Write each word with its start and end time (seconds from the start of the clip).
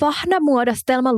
Vahna 0.00 0.40
muodostelma 0.40 1.16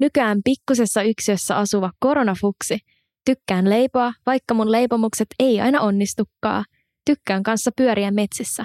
Nykyään 0.00 0.40
pikkusessa 0.44 1.02
yksiössä 1.02 1.56
asuva 1.56 1.90
koronafuksi. 1.98 2.78
Tykkään 3.24 3.70
leipoa, 3.70 4.12
vaikka 4.26 4.54
mun 4.54 4.72
leipomukset 4.72 5.28
ei 5.38 5.60
aina 5.60 5.80
onnistukaan. 5.80 6.64
Tykkään 7.04 7.42
kanssa 7.42 7.70
pyöriä 7.76 8.10
metsissä. 8.10 8.64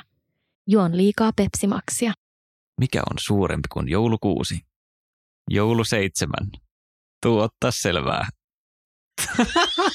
Juon 0.67 0.97
liikaa 0.97 1.31
pepsimaksia. 1.35 2.13
Mikä 2.79 2.99
on 3.11 3.17
suurempi 3.19 3.67
kuin 3.73 3.89
joulukuusi? 3.89 4.59
Joulu 5.49 5.83
seitsemän. 5.83 6.47
Tuu 7.21 7.39
ottaa 7.39 7.71
selvää. 7.71 8.27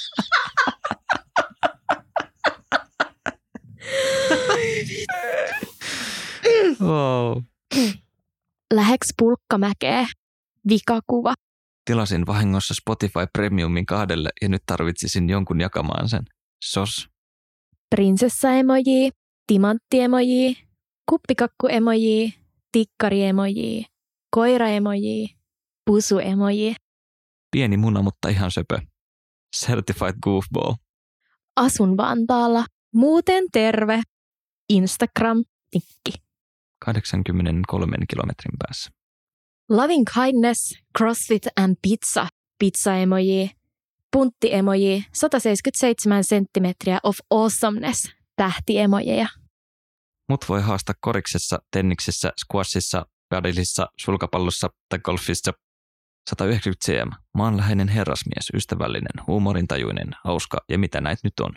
wow. 6.80 7.42
Läheks 8.74 9.08
pulkkamäkeä? 9.18 10.06
Vikakuva. 10.68 11.34
Tilasin 11.84 12.26
vahingossa 12.26 12.74
Spotify 12.74 13.26
Premiumin 13.32 13.86
kahdelle 13.86 14.30
ja 14.42 14.48
nyt 14.48 14.62
tarvitsisin 14.66 15.28
jonkun 15.30 15.60
jakamaan 15.60 16.08
sen. 16.08 16.24
Sos. 16.64 17.08
Prinsessa-emoji, 17.94 19.10
timantti-emoji, 19.46 20.56
kuppikakku-emoji, 21.10 22.34
tikkari-emoji, 22.72 23.84
koira-emoji, 24.36 25.28
pusu-emoji. 25.90 26.74
Pieni 27.50 27.76
muna, 27.76 28.02
mutta 28.02 28.28
ihan 28.28 28.50
söpö. 28.50 28.78
Certified 29.56 30.14
goofball. 30.22 30.74
Asun 31.56 31.96
Vantaalla. 31.96 32.64
Muuten 32.94 33.44
terve. 33.52 34.02
Instagram, 34.68 35.44
tikki. 35.70 36.25
83 36.84 37.96
kilometrin 38.10 38.58
päässä. 38.58 38.90
Loving 39.68 40.04
kindness, 40.14 40.78
crossfit 40.98 41.46
and 41.56 41.76
pizza. 41.82 42.26
Pizza-emoji. 42.58 43.50
Puntti-emoji. 44.16 45.04
177 45.12 46.24
senttimetriä 46.24 46.98
of 47.02 47.18
awesomeness. 47.30 48.12
Tähti-emojeja. 48.36 49.26
Mut 50.28 50.44
voi 50.48 50.62
haastaa 50.62 50.94
koriksessa, 51.00 51.58
tenniksessä, 51.70 52.32
squashissa, 52.44 53.06
padellissa, 53.28 53.86
sulkapallossa 54.00 54.68
tai 54.88 54.98
golfissa 54.98 55.52
190 56.30 56.86
cm, 56.86 57.10
maanläheinen 57.34 57.88
herrasmies, 57.88 58.50
ystävällinen, 58.54 59.26
huumorintajuinen, 59.26 60.08
hauska 60.24 60.58
ja 60.68 60.78
mitä 60.78 61.00
näitä 61.00 61.20
nyt 61.24 61.40
on. 61.40 61.52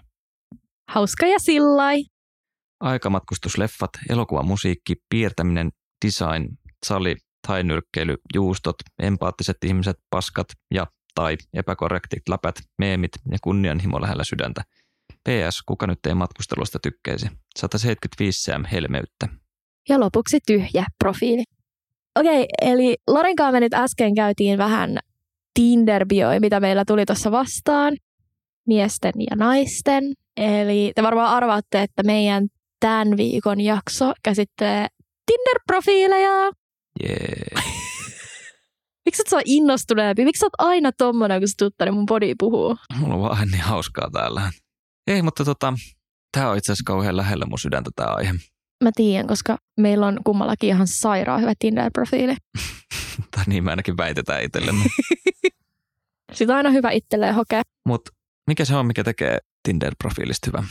Hauska 0.90 1.28
ja 1.28 1.40
sillai. 1.40 2.06
Aikamatkustusleffat, 2.80 3.90
elokuvamusiikki, 4.10 4.96
piirtäminen, 5.10 5.70
design, 6.06 6.48
sali, 6.86 7.16
tainyrkkeily, 7.48 8.16
juustot, 8.34 8.76
empaattiset 9.00 9.58
ihmiset, 9.66 9.98
paskat 10.10 10.48
ja 10.74 10.88
tai 11.16 11.38
epäkorrektit 11.54 12.30
läpät, 12.30 12.56
meemit 12.78 13.12
ja 13.32 13.38
kunnianhimo 13.42 14.02
lähellä 14.02 14.24
sydäntä. 14.24 14.64
PS, 15.14 15.64
kuka 15.66 15.88
nyt 15.88 16.00
ei 16.08 16.14
matkustelusta 16.14 16.80
tykkäisi? 16.84 17.28
175 17.58 18.52
cm 18.52 18.66
helmeyttä. 18.66 19.28
Ja 19.90 20.00
lopuksi 20.00 20.40
tyhjä 20.48 20.86
profiili. 21.00 21.44
Okei, 22.20 22.46
eli 22.62 22.98
Lorinkaan 23.08 23.54
me 23.54 23.60
nyt 23.60 23.74
äsken 23.74 24.16
käytiin 24.16 24.58
vähän 24.58 25.00
tinder 25.54 26.06
mitä 26.40 26.60
meillä 26.60 26.86
tuli 26.86 27.06
tuossa 27.06 27.32
vastaan, 27.32 27.98
miesten 28.68 29.14
ja 29.30 29.36
naisten. 29.36 30.04
Eli 30.38 30.92
te 30.96 31.04
varmaan 31.04 31.30
arvaatte, 31.30 31.82
että 31.82 32.04
meidän 32.04 32.48
tämän 32.80 33.18
viikon 33.18 33.62
jakso 33.62 34.14
käsittelee 34.24 34.88
Tinder-profiileja. 35.32 36.52
Yeah. 37.04 37.66
Miksi 39.06 39.24
sä 39.30 39.42
innostuneempi? 39.46 40.26
Miksi 40.26 40.40
sä 40.40 40.46
oot 40.46 40.70
aina 40.70 40.92
tommonen, 40.92 41.42
kun 41.42 41.48
sä 41.48 41.54
tuut 41.60 41.74
tänne 41.78 41.92
mun 41.92 42.06
body 42.06 42.34
puhuu? 42.40 42.78
Mulla 43.00 43.16
on 43.16 43.22
vaan 43.22 43.48
niin 43.48 43.64
hauskaa 43.64 44.10
täällä. 44.14 44.52
Ei, 45.08 45.22
mutta 45.22 45.46
tota, 45.46 45.74
tää 46.32 46.50
on 46.50 46.58
itse 46.58 46.72
asiassa 46.72 46.84
kauhean 46.88 47.18
lähellä 47.18 47.46
mun 47.46 47.60
sydäntä 47.60 47.90
tää 47.96 48.08
aihe. 48.08 48.34
Mä 48.84 48.92
tiedän, 48.96 49.28
koska 49.28 49.58
meillä 49.78 50.08
on 50.08 50.20
kummallakin 50.24 50.70
ihan 50.70 50.88
sairaan 50.88 51.42
hyvä 51.42 51.54
Tinder-profiili. 51.60 52.36
tai 53.36 53.44
niin 53.48 53.64
me 53.64 53.70
ainakin 53.72 53.98
väitetään 53.98 54.44
itsellemme. 54.44 54.86
Sitä 56.34 56.54
on 56.54 56.58
aina 56.58 56.70
hyvä 56.70 56.92
itselleen 56.92 57.36
hokea. 57.36 57.62
Mutta 57.86 58.12
mikä 58.48 58.66
se 58.66 58.76
on, 58.76 58.86
mikä 58.86 59.04
tekee 59.04 59.38
Tinder-profiilista 59.68 60.48
hyvä? 60.48 60.64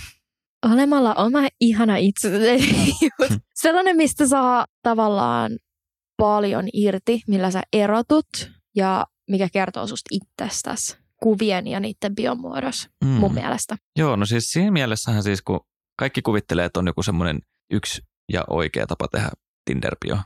Olemalla 0.72 1.14
oma 1.14 1.38
ihana 1.60 1.96
itse. 1.96 2.30
Sellainen, 3.54 3.96
mistä 3.96 4.26
saa 4.26 4.66
tavallaan 4.82 5.58
paljon 6.16 6.68
irti, 6.72 7.20
millä 7.26 7.50
sä 7.50 7.62
erotut 7.72 8.50
ja 8.76 9.06
mikä 9.30 9.48
kertoo 9.52 9.86
susta 9.86 10.08
itsestäsi 10.10 10.98
kuvien 11.22 11.66
ja 11.66 11.80
niiden 11.80 12.14
biomuodossa 12.14 12.88
mm. 13.04 13.10
mun 13.10 13.34
mielestä. 13.34 13.76
Joo, 13.98 14.16
no 14.16 14.26
siis 14.26 14.50
siinä 14.50 14.70
mielessähän 14.70 15.22
siis 15.22 15.42
kun 15.42 15.60
kaikki 15.98 16.22
kuvittelee, 16.22 16.64
että 16.64 16.80
on 16.80 16.86
joku 16.86 17.02
semmoinen 17.02 17.38
yksi 17.72 18.02
ja 18.32 18.44
oikea 18.50 18.86
tapa 18.86 19.08
tehdä 19.08 19.30
Tinder-bio, 19.64 20.18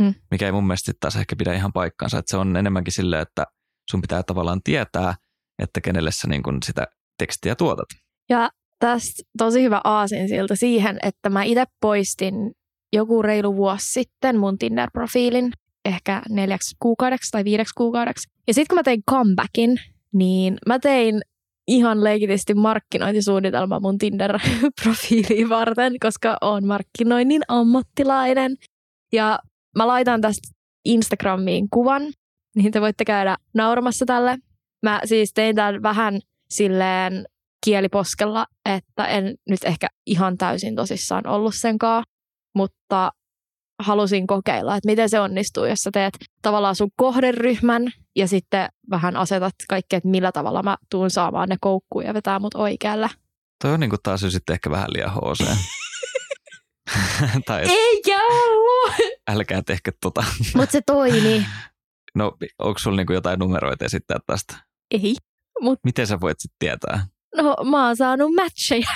mm. 0.00 0.14
mikä 0.30 0.46
ei 0.46 0.52
mun 0.52 0.66
mielestä 0.66 0.92
taas 1.00 1.16
ehkä 1.16 1.36
pidä 1.36 1.54
ihan 1.54 1.72
paikkaansa. 1.72 2.18
Että 2.18 2.30
se 2.30 2.36
on 2.36 2.56
enemmänkin 2.56 2.92
silleen, 2.92 3.22
että 3.22 3.46
sun 3.90 4.00
pitää 4.00 4.22
tavallaan 4.22 4.60
tietää, 4.64 5.14
että 5.58 5.80
kenelle 5.80 6.10
sä 6.12 6.28
niin 6.28 6.42
kun 6.42 6.58
sitä 6.64 6.86
tekstiä 7.18 7.54
tuotat. 7.54 7.88
Ja 8.28 8.50
tästä 8.84 9.22
tosi 9.38 9.62
hyvä 9.62 9.80
aasin 9.84 10.28
siltä 10.28 10.56
siihen, 10.56 10.98
että 11.02 11.30
mä 11.30 11.42
itse 11.42 11.64
poistin 11.80 12.34
joku 12.92 13.22
reilu 13.22 13.56
vuosi 13.56 13.92
sitten 13.92 14.38
mun 14.38 14.58
Tinder-profiilin, 14.58 15.52
ehkä 15.84 16.22
neljäksi 16.28 16.76
kuukaudeksi 16.78 17.30
tai 17.30 17.44
viideksi 17.44 17.74
kuukaudeksi. 17.76 18.28
Ja 18.46 18.54
sitten 18.54 18.66
kun 18.68 18.78
mä 18.78 18.82
tein 18.82 19.02
comebackin, 19.10 19.76
niin 20.12 20.56
mä 20.66 20.78
tein 20.78 21.22
ihan 21.68 22.04
leikitisti 22.04 22.54
markkinointisuunnitelma 22.54 23.80
mun 23.80 23.98
Tinder-profiiliin 23.98 25.48
varten, 25.48 25.92
koska 26.00 26.36
on 26.40 26.66
markkinoinnin 26.66 27.42
ammattilainen. 27.48 28.56
Ja 29.12 29.38
mä 29.78 29.86
laitan 29.86 30.20
tästä 30.20 30.48
Instagramiin 30.84 31.66
kuvan, 31.70 32.02
niin 32.56 32.72
te 32.72 32.80
voitte 32.80 33.04
käydä 33.04 33.36
nauramassa 33.54 34.06
tälle. 34.06 34.38
Mä 34.82 35.00
siis 35.04 35.32
tein 35.34 35.56
tämän 35.56 35.82
vähän 35.82 36.20
silleen 36.50 37.24
kieliposkella, 37.64 38.46
että 38.66 39.06
en 39.06 39.34
nyt 39.48 39.64
ehkä 39.64 39.86
ihan 40.06 40.38
täysin 40.38 40.76
tosissaan 40.76 41.26
ollut 41.26 41.54
senkaan, 41.54 42.04
mutta 42.54 43.12
halusin 43.82 44.26
kokeilla, 44.26 44.76
että 44.76 44.86
miten 44.86 45.08
se 45.08 45.20
onnistuu, 45.20 45.64
jos 45.64 45.78
sä 45.78 45.90
teet 45.92 46.14
tavallaan 46.42 46.76
sun 46.76 46.90
kohderyhmän 46.96 47.82
ja 48.16 48.28
sitten 48.28 48.68
vähän 48.90 49.16
asetat 49.16 49.54
kaikkea, 49.68 49.96
että 49.96 50.08
millä 50.08 50.32
tavalla 50.32 50.62
mä 50.62 50.76
tuun 50.90 51.10
saamaan 51.10 51.48
ne 51.48 51.56
koukkuun 51.60 52.04
ja 52.04 52.14
vetää 52.14 52.38
mut 52.38 52.54
oikealle. 52.54 53.10
Toi 53.62 53.72
on 53.72 53.80
niinku 53.80 53.96
taas 54.02 54.20
sitten 54.20 54.54
ehkä 54.54 54.70
vähän 54.70 54.88
liian 54.92 55.10
HC. 55.10 55.46
tai 57.46 57.62
Eikä 57.68 58.24
ollut! 58.24 58.94
Älkää 59.28 59.62
tehkö 59.62 59.92
tota. 60.00 60.24
Mut 60.54 60.70
se 60.70 60.80
toimi. 60.86 61.46
No, 62.14 62.36
onko 62.58 62.78
sulla 62.78 62.96
niinku 62.96 63.12
jotain 63.12 63.38
numeroita 63.38 63.84
esittää 63.84 64.18
tästä? 64.26 64.56
Ei. 64.90 65.14
Mut... 65.60 65.78
Miten 65.84 66.06
sä 66.06 66.20
voit 66.20 66.40
sitten 66.40 66.56
tietää? 66.58 67.06
No, 67.36 67.56
mä 67.70 67.86
oon 67.86 67.96
saanut 67.96 68.30
matcheja 68.34 68.90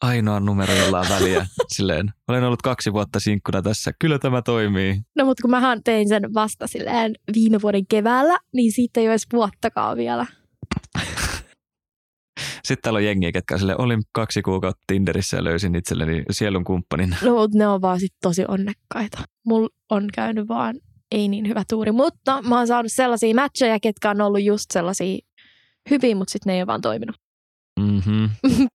ainoa 0.00 0.40
numero, 0.40 0.74
jolla 0.74 1.00
on 1.00 1.06
väliä. 1.08 1.46
Silleen, 1.76 2.10
olen 2.28 2.44
ollut 2.44 2.62
kaksi 2.62 2.92
vuotta 2.92 3.20
sinkkuna 3.20 3.62
tässä, 3.62 3.92
kyllä 4.00 4.18
tämä 4.18 4.42
toimii. 4.42 5.00
No 5.16 5.24
mutta 5.24 5.42
kun 5.42 5.50
mähän 5.50 5.82
tein 5.84 6.08
sen 6.08 6.34
vasta 6.34 6.66
silleen 6.66 7.14
viime 7.34 7.62
vuoden 7.62 7.86
keväällä, 7.86 8.38
niin 8.54 8.72
siitä 8.72 9.00
ei 9.00 9.06
ole 9.06 9.12
edes 9.12 9.26
vuottakaan 9.32 9.96
vielä. 9.96 10.26
Sitten 12.64 12.82
täällä 12.82 12.96
on 12.96 13.04
jengiä, 13.04 13.32
ketkä 13.32 13.58
sille 13.58 13.76
olin 13.78 14.02
kaksi 14.12 14.42
kuukautta 14.42 14.84
Tinderissä 14.86 15.36
ja 15.36 15.44
löysin 15.44 15.74
itselleni 15.74 16.22
sielun 16.30 16.64
kumppanin. 16.64 17.16
No 17.22 17.34
mutta 17.34 17.58
ne 17.58 17.68
on 17.68 17.80
vaan 17.80 18.00
sit 18.00 18.14
tosi 18.22 18.44
onnekkaita. 18.48 19.18
Mulla 19.46 19.68
on 19.90 20.08
käynyt 20.14 20.48
vaan 20.48 20.76
ei 21.12 21.28
niin 21.28 21.48
hyvä 21.48 21.62
tuuri, 21.68 21.92
mutta 21.92 22.42
mä 22.42 22.58
oon 22.58 22.66
saanut 22.66 22.92
sellaisia 22.92 23.34
matcheja, 23.34 23.80
ketkä 23.80 24.10
on 24.10 24.20
ollut 24.20 24.42
just 24.42 24.64
sellaisia 24.72 25.18
hyviä, 25.90 26.16
mutta 26.16 26.32
sitten 26.32 26.50
ne 26.50 26.54
ei 26.54 26.60
ole 26.60 26.66
vaan 26.66 26.80
toiminut. 26.80 27.16
Mm-hmm. 27.80 28.30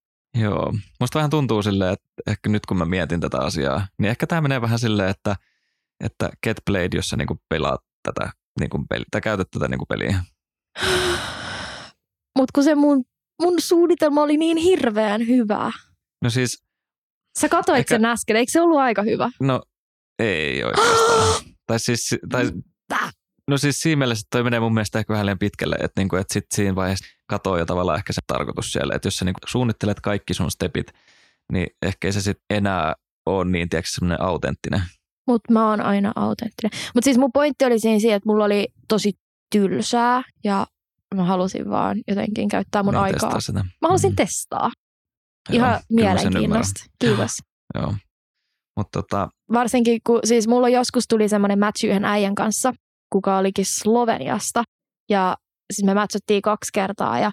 Joo, 0.44 0.74
musta 1.00 1.20
vähän 1.20 1.30
tuntuu 1.30 1.64
silleen, 1.64 1.94
että 1.94 2.08
ehkä 2.28 2.50
nyt 2.50 2.66
kun 2.66 2.78
mä 2.78 2.86
mietin 2.86 3.20
tätä 3.20 3.38
asiaa, 3.38 3.88
niin 4.00 4.10
ehkä 4.10 4.28
tämä 4.28 4.42
menee 4.42 4.62
vähän 4.62 4.80
silleen, 4.80 5.10
että, 5.10 5.36
että 6.04 6.30
Get 6.44 6.58
Played, 6.66 6.94
jos 6.94 7.10
sä 7.10 7.18
niinku 7.18 7.38
pelaat 7.50 7.82
tätä 8.04 8.32
niinku 8.60 8.86
peli, 8.90 9.04
tai 9.12 9.22
käytät 9.22 9.48
tätä 9.52 9.68
niinku 9.68 9.86
peliä. 9.86 10.24
Mutta 12.38 12.52
kun 12.56 12.64
se 12.64 12.76
mun, 12.76 13.04
mun 13.42 13.62
suunnitelma 13.62 14.22
oli 14.22 14.38
niin 14.38 14.58
hirveän 14.58 15.28
hyvä. 15.28 15.72
No 16.22 16.30
siis... 16.30 16.64
Sä 17.40 17.50
katsoit 17.50 17.80
ehkä... 17.80 17.96
sen 17.96 18.06
äsken, 18.06 18.36
eikö 18.36 18.52
se 18.52 18.62
ollut 18.62 18.80
aika 18.80 19.04
hyvä? 19.04 19.32
No 19.40 19.62
ei 20.20 20.64
oikeastaan. 20.64 21.44
tai 21.68 21.80
siis, 21.80 22.16
tai, 22.30 22.52
No 23.50 23.58
siis 23.58 23.82
siinä 23.82 24.00
mielessä 24.00 24.28
toi 24.32 24.44
menee 24.44 24.60
mun 24.60 24.74
mielestä 24.74 25.00
ehkä 25.00 25.14
vähän 25.14 25.26
liian 25.26 25.40
pitkälle, 25.40 25.76
että, 25.76 26.02
niinku, 26.02 26.16
että 26.16 26.34
sit 26.34 26.46
siinä 26.54 26.76
vaiheessa 26.76 27.06
katoo 27.30 27.58
jo 27.58 27.66
tavallaan 27.66 27.98
ehkä 27.98 28.14
se 28.14 28.22
tarkoitus 28.28 28.72
siellä, 28.72 28.96
että 28.96 29.08
jos 29.08 29.18
sä 29.18 29.26
niinku 29.26 29.40
suunnittelet 29.48 30.00
kaikki 30.00 30.34
sun 30.34 30.52
stepit, 30.52 30.88
niin 31.52 31.68
ehkä 31.82 32.12
se 32.12 32.22
sitten 32.22 32.44
enää 32.50 32.94
ole 33.26 33.46
niin 33.46 33.70
tiedätkö, 33.70 33.90
semmoinen 33.94 34.22
autenttinen. 34.22 34.82
Mutta 35.28 35.54
mä 35.54 35.70
oon 35.70 35.82
aina 35.82 36.12
autenttinen. 36.16 36.72
Mutta 36.96 37.06
siis 37.06 37.18
mun 37.18 37.32
pointti 37.34 37.66
oli 37.66 37.80
siinä, 37.80 38.16
että 38.16 38.30
mulla 38.30 38.46
oli 38.46 38.68
tosi 38.88 39.14
tylsää 39.52 40.22
ja 40.44 40.68
mä 41.16 41.24
halusin 41.24 41.70
vaan 41.70 41.98
jotenkin 42.08 42.50
käyttää 42.50 42.84
mun 42.84 42.94
Niin, 42.94 43.02
aikaa. 43.04 43.40
sitä. 43.40 43.60
Mä 43.60 43.88
halusin 43.88 44.10
Mm. 44.12 44.16
testaa. 44.16 44.72
Joo, 45.50 45.56
Ihan 45.58 45.74
sen 45.78 45.86
mielenkiinnosta. 45.90 46.84
Kiitos. 47.00 47.32
Joo. 47.76 47.96
Mutta 48.78 49.02
tota, 49.02 49.30
Varsinkin 49.54 50.02
kun 50.08 50.20
siis 50.24 50.48
mulla 50.48 50.70
joskus 50.70 51.04
tuli 51.10 51.30
semmoinen 51.30 51.60
match 51.60 51.86
yhden 51.86 52.06
äijän 52.06 52.36
kanssa, 52.36 52.74
kuka 53.14 53.38
olikin 53.38 53.66
Sloveniasta. 53.66 54.64
Ja 55.10 55.38
siis 55.74 55.86
me 55.86 55.94
matchattiin 55.94 56.42
kaksi 56.42 56.70
kertaa 56.74 57.20
ja 57.20 57.32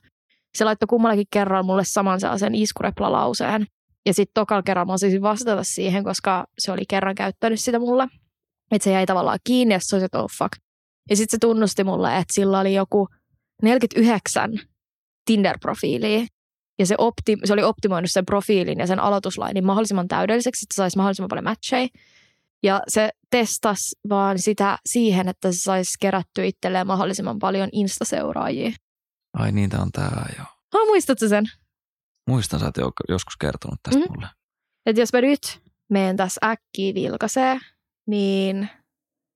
se 0.59 0.65
laittoi 0.65 0.87
kummallakin 0.87 1.27
kerralla 1.33 1.63
mulle 1.63 1.85
saman 1.85 2.21
sellaisen 2.21 2.55
iskurepla-lauseen. 2.55 3.67
Ja 4.07 4.15
sitten 4.15 4.35
tokalla 4.35 4.63
kerralla 4.63 4.87
mä 4.87 4.93
osasin 4.93 5.23
vastata 5.23 5.65
siihen, 5.65 6.05
koska 6.05 6.47
se 6.59 6.73
oli 6.73 6.83
kerran 6.89 7.15
käyttänyt 7.15 7.61
sitä 7.61 7.79
mulle. 7.79 8.09
Että 8.71 8.85
se 8.85 8.93
jäi 8.93 9.07
tavallaan 9.07 9.39
kiinni 9.45 9.75
ja 9.75 9.79
se 9.83 9.97
oli, 9.97 10.05
että 10.05 10.23
oh 10.23 10.31
fuck. 10.39 10.53
Ja 11.11 11.17
sitten 11.17 11.37
se 11.37 11.39
tunnusti 11.41 11.85
mulle, 11.85 12.17
että 12.17 12.35
sillä 12.35 12.61
oli 12.61 12.75
joku 12.75 13.09
49 13.63 14.61
Tinder-profiilia. 15.31 16.27
Ja 16.79 16.87
se, 16.87 16.95
opti, 16.99 17.37
se 17.45 17.53
oli 17.53 17.63
optimoinut 17.63 18.11
sen 18.11 18.27
profiilin 18.27 18.79
ja 18.79 18.87
sen 18.87 19.01
aloituslainin 19.01 19.67
mahdollisimman 19.67 20.09
täydelliseksi, 20.09 20.65
että 20.65 20.75
se 20.75 20.77
saisi 20.77 20.97
mahdollisimman 20.97 21.29
paljon 21.29 21.45
matcheja. 21.45 21.89
Ja 22.63 22.83
se 22.89 23.11
testasi 23.31 23.97
vaan 24.09 24.39
sitä 24.39 24.79
siihen, 24.87 25.29
että 25.29 25.53
se 25.53 25.59
saisi 25.59 25.91
kerättyä 26.01 26.45
itselleen 26.45 26.87
mahdollisimman 26.87 27.39
paljon 27.39 27.69
instaseuraajia. 27.73 28.71
ai 29.39 29.53
niitä 29.53 29.79
on 29.83 29.93
tää 29.93 30.35
jo. 30.39 30.45
Oh, 30.75 30.87
muistatko 30.87 31.29
sen? 31.29 31.45
Muistan, 32.29 32.61
sä 32.61 32.67
oot 32.67 32.77
jo- 32.77 32.93
joskus 33.09 33.37
kertonut 33.37 33.81
tästä 33.83 33.99
Mhm. 34.01 34.09
mm. 34.09 34.15
mulle. 34.15 34.29
Että 34.87 35.01
jos 35.03 35.13
mä 35.13 35.21
nyt 35.21 35.61
menen 35.91 36.17
tässä 36.17 36.41
äkkiä 36.47 36.95
vilkaisee, 36.95 37.59
niin 38.07 38.69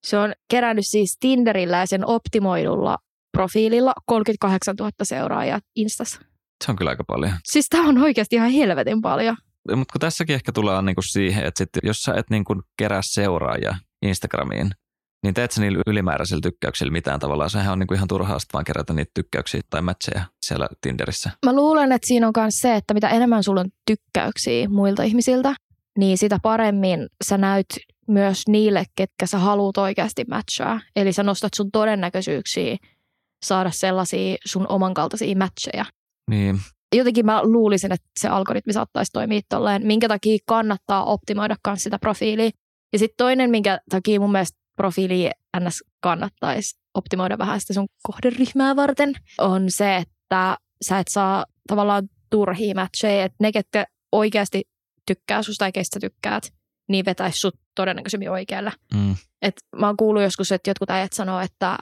se 0.07 0.19
on 0.19 0.33
kerännyt 0.51 0.87
siis 0.87 1.17
Tinderillä 1.21 1.77
ja 1.79 1.87
sen 1.87 2.07
optimoidulla 2.07 2.99
profiililla 3.33 3.93
38 4.07 4.75
000 4.79 4.91
seuraajaa 5.03 5.61
Instassa. 5.77 6.21
Se 6.65 6.71
on 6.71 6.77
kyllä 6.77 6.91
aika 6.91 7.05
paljon. 7.05 7.33
Siis 7.45 7.67
tää 7.69 7.81
on 7.81 7.99
oikeasti 7.99 8.37
ihan 8.37 8.51
helvetin 8.51 9.01
paljon. 9.03 9.37
Mutta 9.77 9.93
kun 9.93 10.01
tässäkin 10.01 10.35
ehkä 10.35 10.53
tullaan 10.53 10.85
niinku 10.85 11.03
siihen, 11.03 11.45
että 11.45 11.59
sit, 11.59 11.69
jos 11.83 12.03
sä 12.03 12.15
et 12.15 12.31
niinku 12.31 12.63
kerää 12.79 13.01
seuraajia 13.03 13.77
Instagramiin, 14.03 14.71
niin 15.23 15.35
teet 15.35 15.51
sä 15.51 15.61
niillä 15.61 15.83
ylimääräisillä 15.87 16.41
tykkäyksillä 16.41 16.93
mitään 16.93 17.21
tavallaan. 17.21 17.51
Sehän 17.51 17.73
on 17.73 17.79
niinku 17.79 17.95
ihan 17.95 18.09
turhaa 18.09 18.39
vaan 18.53 18.65
kerätä 18.65 18.93
niitä 18.93 19.11
tykkäyksiä 19.15 19.61
tai 19.71 19.83
matcheja 19.83 20.25
siellä 20.47 20.69
Tinderissä. 20.81 21.31
Mä 21.47 21.57
luulen, 21.57 21.93
että 21.93 22.09
siinä 22.09 22.27
on 22.27 22.33
myös 22.37 22.61
se, 22.61 22.77
että 22.77 22.95
mitä 22.95 23.09
enemmän 23.09 23.43
sulla 23.43 23.61
on 23.61 23.71
tykkäyksiä 23.87 24.69
muilta 24.69 25.03
ihmisiltä, 25.03 25.55
niin 25.99 26.19
sitä 26.19 26.39
paremmin 26.43 27.07
sä 27.25 27.39
näyt 27.39 27.67
myös 28.09 28.43
niille, 28.49 28.85
ketkä 28.97 29.27
sä 29.27 29.39
haluat 29.39 29.77
oikeasti 29.77 30.25
matchaa. 30.31 30.81
Eli 30.97 31.13
sä 31.13 31.23
nostat 31.23 31.55
sun 31.57 31.71
todennäköisyyksiä 31.71 32.77
saada 33.45 33.71
sellaisia 33.71 34.37
sun 34.45 34.67
oman 34.69 34.95
kaltaisia 34.95 35.37
matcheja. 35.37 35.85
Niin, 36.31 36.61
Jotenkin 36.97 37.27
mä 37.27 37.43
luulisin, 37.43 37.93
että 37.93 38.07
se 38.21 38.29
algoritmi 38.29 38.73
saattaisi 38.73 39.13
toimia 39.13 39.41
tolleen, 39.49 39.87
minkä 39.87 40.09
takia 40.09 40.39
kannattaa 40.47 41.05
optimoida 41.05 41.57
myös 41.67 41.83
sitä 41.83 41.99
profiilia. 41.99 42.51
Ja 42.93 42.99
sitten 42.99 43.17
toinen, 43.17 43.51
minkä 43.51 43.81
takia 43.91 44.21
mun 44.21 44.33
mielestä 44.33 44.59
profiili 44.77 45.31
ns. 45.61 45.85
kannattaisi 46.01 46.79
optimoida 46.95 47.39
vähän 47.39 47.61
sitä 47.61 47.73
sun 47.73 47.87
kohderyhmää 48.03 48.77
varten, 48.77 49.15
on 49.39 49.65
se, 49.69 49.97
että 49.97 50.57
sä 50.83 50.99
et 50.99 51.09
saa 51.11 51.45
tavallaan 51.69 52.09
turhia 52.31 52.75
matcheja, 52.75 53.25
että 53.25 53.37
ne, 53.41 53.53
ketkä 53.53 53.87
oikeasti 54.13 54.63
tykkää 55.07 55.43
susta 55.43 55.65
ja 55.65 55.73
kestä 55.73 56.01
tykkäät, 56.01 56.53
niin 56.89 57.05
vetäisi 57.05 57.39
sut 57.39 57.55
todennäköisemmin 57.75 58.31
oikealle. 58.31 58.73
mm, 58.95 59.17
Et 59.43 59.55
mä 59.77 59.87
oon 59.87 59.97
kuullut 59.97 60.23
joskus, 60.23 60.53
että 60.53 60.71
jotkut 60.71 60.91
äijät 60.91 61.13
sanoo, 61.13 61.41
että 61.41 61.79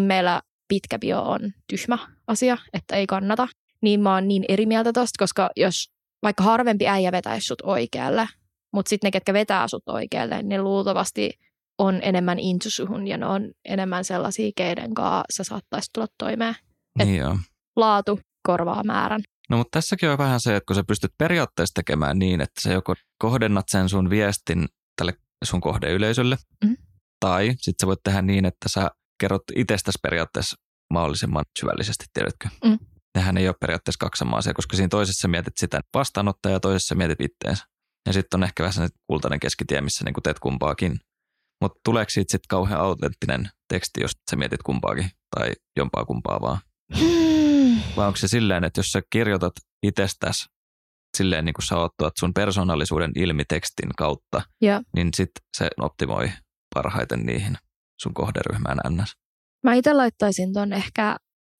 meillä 0.00 0.42
pitkä 0.68 0.98
bio 0.98 1.22
on 1.22 1.40
tyhmä 1.66 1.98
asia, 2.26 2.56
että 2.72 2.96
ei 2.96 3.06
kannata. 3.06 3.48
Niin 3.82 4.00
mä 4.00 4.14
oon 4.14 4.28
niin 4.28 4.44
eri 4.48 4.66
mieltä 4.66 4.92
tosta, 4.92 5.18
koska 5.18 5.50
jos 5.56 5.90
vaikka 6.22 6.42
harvempi 6.44 6.88
äijä 6.88 7.12
vetäisi 7.12 7.46
sut 7.46 7.60
oikealle, 7.62 8.28
mutta 8.72 8.88
sitten 8.88 9.08
ne, 9.08 9.10
ketkä 9.12 9.32
vetää 9.32 9.68
sut 9.68 9.82
oikealle, 9.88 10.42
ne 10.42 10.62
luultavasti 10.62 11.30
on 11.78 11.98
enemmän 12.02 12.38
into 12.38 12.70
suhun 12.70 13.06
ja 13.08 13.16
ne 13.16 13.26
on 13.26 13.50
enemmän 13.64 14.04
sellaisia, 14.04 14.50
keiden 14.56 14.94
kanssa 14.94 15.24
sä 15.30 15.44
saattaisit 15.44 15.90
tulla 15.92 16.06
toimeen. 16.18 16.56
Et- 17.00 17.06
niin 17.06 17.18
joo. 17.18 17.38
Laatu 17.76 18.20
korvaa 18.46 18.84
määrän. 18.84 19.20
No 19.50 19.56
mutta 19.56 19.76
tässäkin 19.76 20.08
on 20.10 20.18
vähän 20.18 20.40
se, 20.40 20.56
että 20.56 20.66
kun 20.66 20.76
sä 20.76 20.84
pystyt 20.88 21.12
periaatteessa 21.18 21.74
tekemään 21.74 22.18
niin, 22.18 22.40
että 22.40 22.60
sä 22.60 22.72
joko 22.72 22.94
kohdennat 23.18 23.64
sen 23.68 23.88
sun 23.88 24.10
viestin 24.10 24.66
tälle 24.96 25.14
sun 25.44 25.60
kohdeyleisölle, 25.60 26.36
Mhm. 26.64 26.74
tai 27.20 27.46
sitten 27.46 27.74
sä 27.82 27.86
voit 27.86 28.02
tehdä 28.04 28.22
niin, 28.22 28.44
että 28.44 28.68
sä 28.68 28.90
kerrot 29.20 29.42
itsestäsi 29.56 29.98
periaatteessa 30.02 30.56
mahdollisimman 30.92 31.44
syvällisesti, 31.60 32.04
tiedätkö? 32.12 32.48
Mhm. 32.64 32.74
Nehän 33.16 33.36
ei 33.36 33.48
ole 33.48 33.56
periaatteessa 33.60 33.98
kaksi 33.98 34.18
samaa 34.18 34.38
asiaa, 34.38 34.54
koska 34.54 34.76
siinä 34.76 34.88
toisessa 34.88 35.28
mietit 35.28 35.56
sitä 35.56 35.80
vastaanottajaa 35.94 36.56
ja 36.56 36.60
toisessa 36.60 36.94
mietit 36.94 37.20
itteensä. 37.20 37.64
Ja 38.06 38.12
sitten 38.12 38.38
on 38.38 38.44
ehkä 38.44 38.62
vähän 38.62 38.72
sellainen 38.72 38.98
kultainen 39.06 39.40
keskitie, 39.40 39.80
missä 39.80 40.04
niin 40.04 40.14
teet 40.22 40.38
kumpaakin. 40.38 41.00
Mutta 41.62 41.80
tuleeko 41.84 42.10
siitä 42.10 42.32
sitten 42.32 42.48
kauhean 42.48 42.80
autenttinen 42.80 43.48
teksti, 43.68 44.00
jos 44.00 44.12
sä 44.30 44.36
mietit 44.36 44.62
kumpaakin 44.62 45.10
tai 45.36 45.52
jompaa 45.76 46.04
kumpaa 46.04 46.40
vaan? 46.40 46.58
Vai 47.96 48.06
onko 48.06 48.16
se 48.16 48.28
silleen, 48.28 48.64
että 48.64 48.78
jos 48.78 48.92
sä 48.92 49.02
kirjoitat 49.10 49.52
itsestäsi 49.82 50.46
silleen 51.16 51.44
niin 51.44 51.54
kuin 51.54 51.64
sä 51.64 51.76
oot 51.76 51.92
tuot 51.98 52.16
sun 52.18 52.34
persoonallisuuden 52.34 53.12
ilmi 53.14 53.44
tekstin 53.48 53.90
kautta, 53.96 54.42
Joo. 54.60 54.82
niin 54.96 55.08
sit 55.16 55.30
se 55.56 55.68
optimoi 55.80 56.30
parhaiten 56.74 57.26
niihin 57.26 57.58
sun 58.02 58.14
kohderyhmään 58.14 58.78
ns. 58.90 59.12
Mä 59.64 59.74
itse 59.74 59.92
laittaisin 59.92 60.52
ton 60.52 60.72
ehkä 60.72 61.16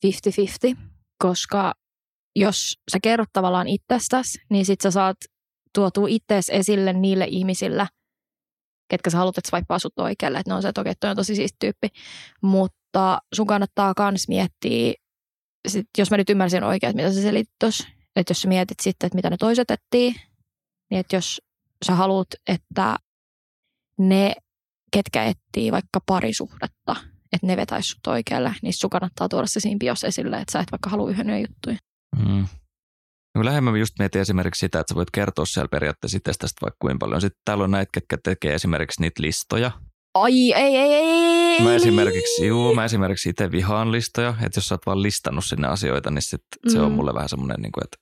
50-50, 0.07 0.77
koska 1.19 1.75
jos 2.37 2.75
sä 2.93 2.99
kerrot 3.03 3.29
tavallaan 3.33 3.69
itsestäsi, 3.69 4.39
niin 4.51 4.67
sit 4.67 4.81
sä 4.81 4.91
saat 4.91 5.17
tuotua 5.75 6.07
ittees 6.09 6.49
esille 6.49 6.93
niille 6.93 7.25
ihmisille, 7.25 7.87
ketkä 8.91 9.11
sä 9.11 9.19
haluat, 9.19 9.39
että 9.39 9.49
swipea 9.49 9.79
sut 9.79 9.99
oikealle. 9.99 10.39
Että 10.39 10.51
ne 10.51 10.55
on 10.55 10.63
se, 10.63 10.69
että 10.69 10.81
okei, 10.81 10.95
toi 11.01 11.11
on 11.11 11.17
tosi 11.17 11.35
siisti 11.35 11.57
tyyppi. 11.61 11.89
Mutta 12.43 13.19
sun 13.35 13.47
kannattaa 13.47 13.95
kans 13.95 14.29
miettiä, 14.29 14.95
sit, 15.69 15.87
jos 15.99 16.11
mä 16.11 16.17
nyt 16.17 16.31
ymmärsin 16.31 16.65
oikein, 16.65 16.91
että 16.91 17.03
mitä 17.03 17.15
sä 17.15 17.23
selitit 17.23 17.55
että 18.17 18.31
jos 18.31 18.43
sä 18.43 18.49
mietit 18.49 18.81
sitten, 18.81 19.07
että 19.07 19.17
mitä 19.17 19.31
ne 19.31 19.37
toiset 19.37 19.71
etsii, 19.71 20.15
niin 20.91 21.01
että 21.01 21.17
jos 21.17 21.43
sä 21.87 21.95
haluat, 21.95 22.29
että 22.47 22.97
ne, 23.99 24.33
ketkä 24.93 25.25
etsii 25.25 25.73
vaikka 25.73 26.01
parisuhdetta, 26.07 26.97
että 27.37 27.47
ne 27.47 27.57
vetäisi 27.57 27.89
sut 27.89 28.07
oikealle, 28.07 28.55
niin 28.63 28.73
sun 28.73 28.91
kannattaa 28.91 29.29
tuoda 29.29 29.47
se 29.47 29.61
siinä 29.61 29.79
bios 29.79 30.05
esille, 30.05 30.37
että 30.37 30.53
sä 30.53 30.61
et 30.61 30.73
vaikka 30.73 30.91
halua 30.91 31.11
yhden 31.11 31.41
juttuja. 31.41 31.77
Mm. 32.27 32.47
No 33.35 33.45
lähemmän 33.45 33.75
mä 33.75 33.79
just 33.79 33.95
mietin 33.99 34.21
esimerkiksi 34.21 34.59
sitä, 34.59 34.81
että 34.81 34.95
sä 34.95 34.97
voit 34.97 35.11
kertoa 35.11 35.47
siellä 35.47 35.69
periaatteessa 35.69 36.17
itsestäsi 36.17 36.55
vaikka 36.63 36.77
kuinka 36.81 36.99
paljon. 36.99 37.21
Sitten 37.21 37.41
täällä 37.45 37.65
on 37.65 37.71
näitä, 37.71 37.91
ketkä 37.93 38.19
tekee 38.25 38.55
esimerkiksi 38.55 39.01
niitä 39.01 39.23
listoja. 39.23 39.71
Ai, 40.15 40.53
ei, 40.53 40.77
ei, 40.77 40.77
ei, 40.77 41.05
ei, 41.05 41.61
Mä 41.65 41.75
esimerkiksi, 41.75 42.47
juu, 42.47 42.75
mä 42.75 42.85
esimerkiksi 42.85 43.29
itse 43.29 43.51
vihaan 43.51 43.93
listoja, 43.93 44.35
että 44.47 44.59
jos 44.59 44.69
sä 44.69 44.75
oot 44.75 44.87
vaan 44.87 45.03
listannut 45.03 45.45
sinne 45.45 45.69
asioita, 45.69 46.11
niin 46.11 46.23
sit 46.23 46.43
se 46.69 46.81
on 46.81 46.91
Mm. 46.93 46.97
mulle 46.97 47.15
vähän 47.15 47.29
semmoinen, 47.29 47.57
niin 47.63 47.73
kuin, 47.73 47.85
että, 47.85 47.97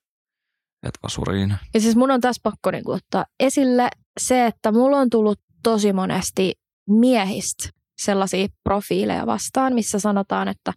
että 0.86 0.98
vasuriin. 1.02 1.54
Ja 1.74 1.80
siis 1.80 1.96
mun 1.96 2.10
on 2.10 2.20
tässä 2.20 2.40
pakko 2.42 2.70
niin 2.70 2.90
ottaa 2.90 3.24
esille 3.40 3.88
se, 4.20 4.46
että 4.46 4.72
mulla 4.72 4.96
on 4.96 5.10
tullut 5.10 5.40
tosi 5.62 5.92
monesti 5.92 6.52
miehistä 6.90 7.68
sellaisia 7.98 8.48
profiileja 8.64 9.26
vastaan, 9.26 9.74
missä 9.74 9.98
sanotaan, 9.98 10.48
että 10.48 10.72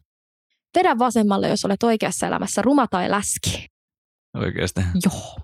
vedä 0.77 0.99
vasemmalle, 0.99 1.49
jos 1.49 1.65
olet 1.65 1.83
oikeassa 1.83 2.27
elämässä 2.27 2.61
ruma 2.61 2.87
tai 2.87 3.11
läski. 3.11 3.67
Oikeasti. 4.37 4.81
Joo. 5.05 5.37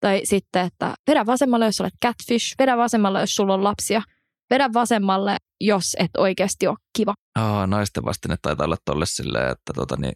Tai 0.00 0.20
sitten, 0.24 0.66
että 0.66 0.94
vedä 1.10 1.26
vasemmalle, 1.26 1.64
jos 1.66 1.80
olet 1.80 1.94
catfish, 2.04 2.54
vedä 2.58 2.76
vasemmalle, 2.76 3.20
jos 3.20 3.34
sulla 3.34 3.54
on 3.54 3.64
lapsia, 3.64 4.02
vedä 4.50 4.70
vasemmalle, 4.72 5.36
jos 5.60 5.96
et 5.98 6.10
oikeasti 6.16 6.66
ole 6.66 6.76
kiva. 6.96 7.14
Aa, 7.34 7.66
naisten 7.66 8.04
vastine 8.04 8.36
taitaa 8.42 8.66
olla 8.66 8.76
tolle 8.84 9.06
silleen, 9.06 9.50
että 9.50 9.72
tota, 9.74 9.96
niin, 9.96 10.12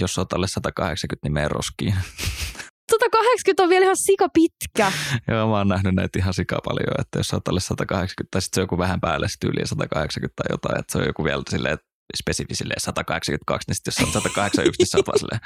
jos 0.00 0.18
oot 0.18 0.32
alle 0.32 0.48
180, 0.48 1.26
niin 1.26 1.32
mene 1.32 1.48
roskiin. 1.48 1.94
180 3.38 3.62
on 3.62 3.68
vielä 3.68 3.84
ihan 3.84 3.96
sika 3.96 4.28
pitkä. 4.28 4.92
Joo, 5.30 5.48
mä 5.48 5.56
oon 5.58 5.68
nähnyt 5.68 5.94
näitä 5.94 6.18
ihan 6.18 6.34
sika 6.34 6.58
paljon, 6.64 7.00
että 7.00 7.18
jos 7.18 7.28
sä 7.28 7.36
oot 7.36 7.48
alle 7.48 7.60
180, 7.60 8.28
tai 8.30 8.42
sitten 8.42 8.54
se 8.56 8.60
on 8.60 8.62
joku 8.64 8.78
vähän 8.78 9.00
päälle 9.00 9.28
se 9.28 9.34
tyyliin 9.40 9.66
180 9.68 10.34
tai 10.36 10.46
jotain, 10.54 10.80
että 10.80 10.92
se 10.92 10.98
on 10.98 11.06
joku 11.06 11.24
vielä 11.24 11.42
silleen 11.50 11.78
spesifi 12.16 12.54
silleen 12.54 12.80
182, 12.80 13.70
niin 13.70 13.74
sitten 13.74 13.90
jos 13.90 13.96
sä 13.96 14.02
oot 14.04 14.12
181, 14.24 14.76
niin 14.82 14.86
sä 14.86 14.98
oot 14.98 15.06
vaan 15.06 15.18
silleen, 15.18 15.40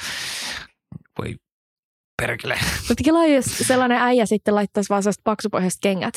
voi 1.18 1.36
perkele. 2.22 2.58
Mutta 2.88 3.04
kelaa, 3.04 3.26
jos 3.26 3.44
sellainen 3.58 3.98
äijä 4.02 4.26
sitten 4.26 4.54
laittaisi 4.54 4.88
vaan 4.88 5.02
sellaiset 5.02 5.24
paksupohjaiset 5.24 5.78
kengät 5.82 6.14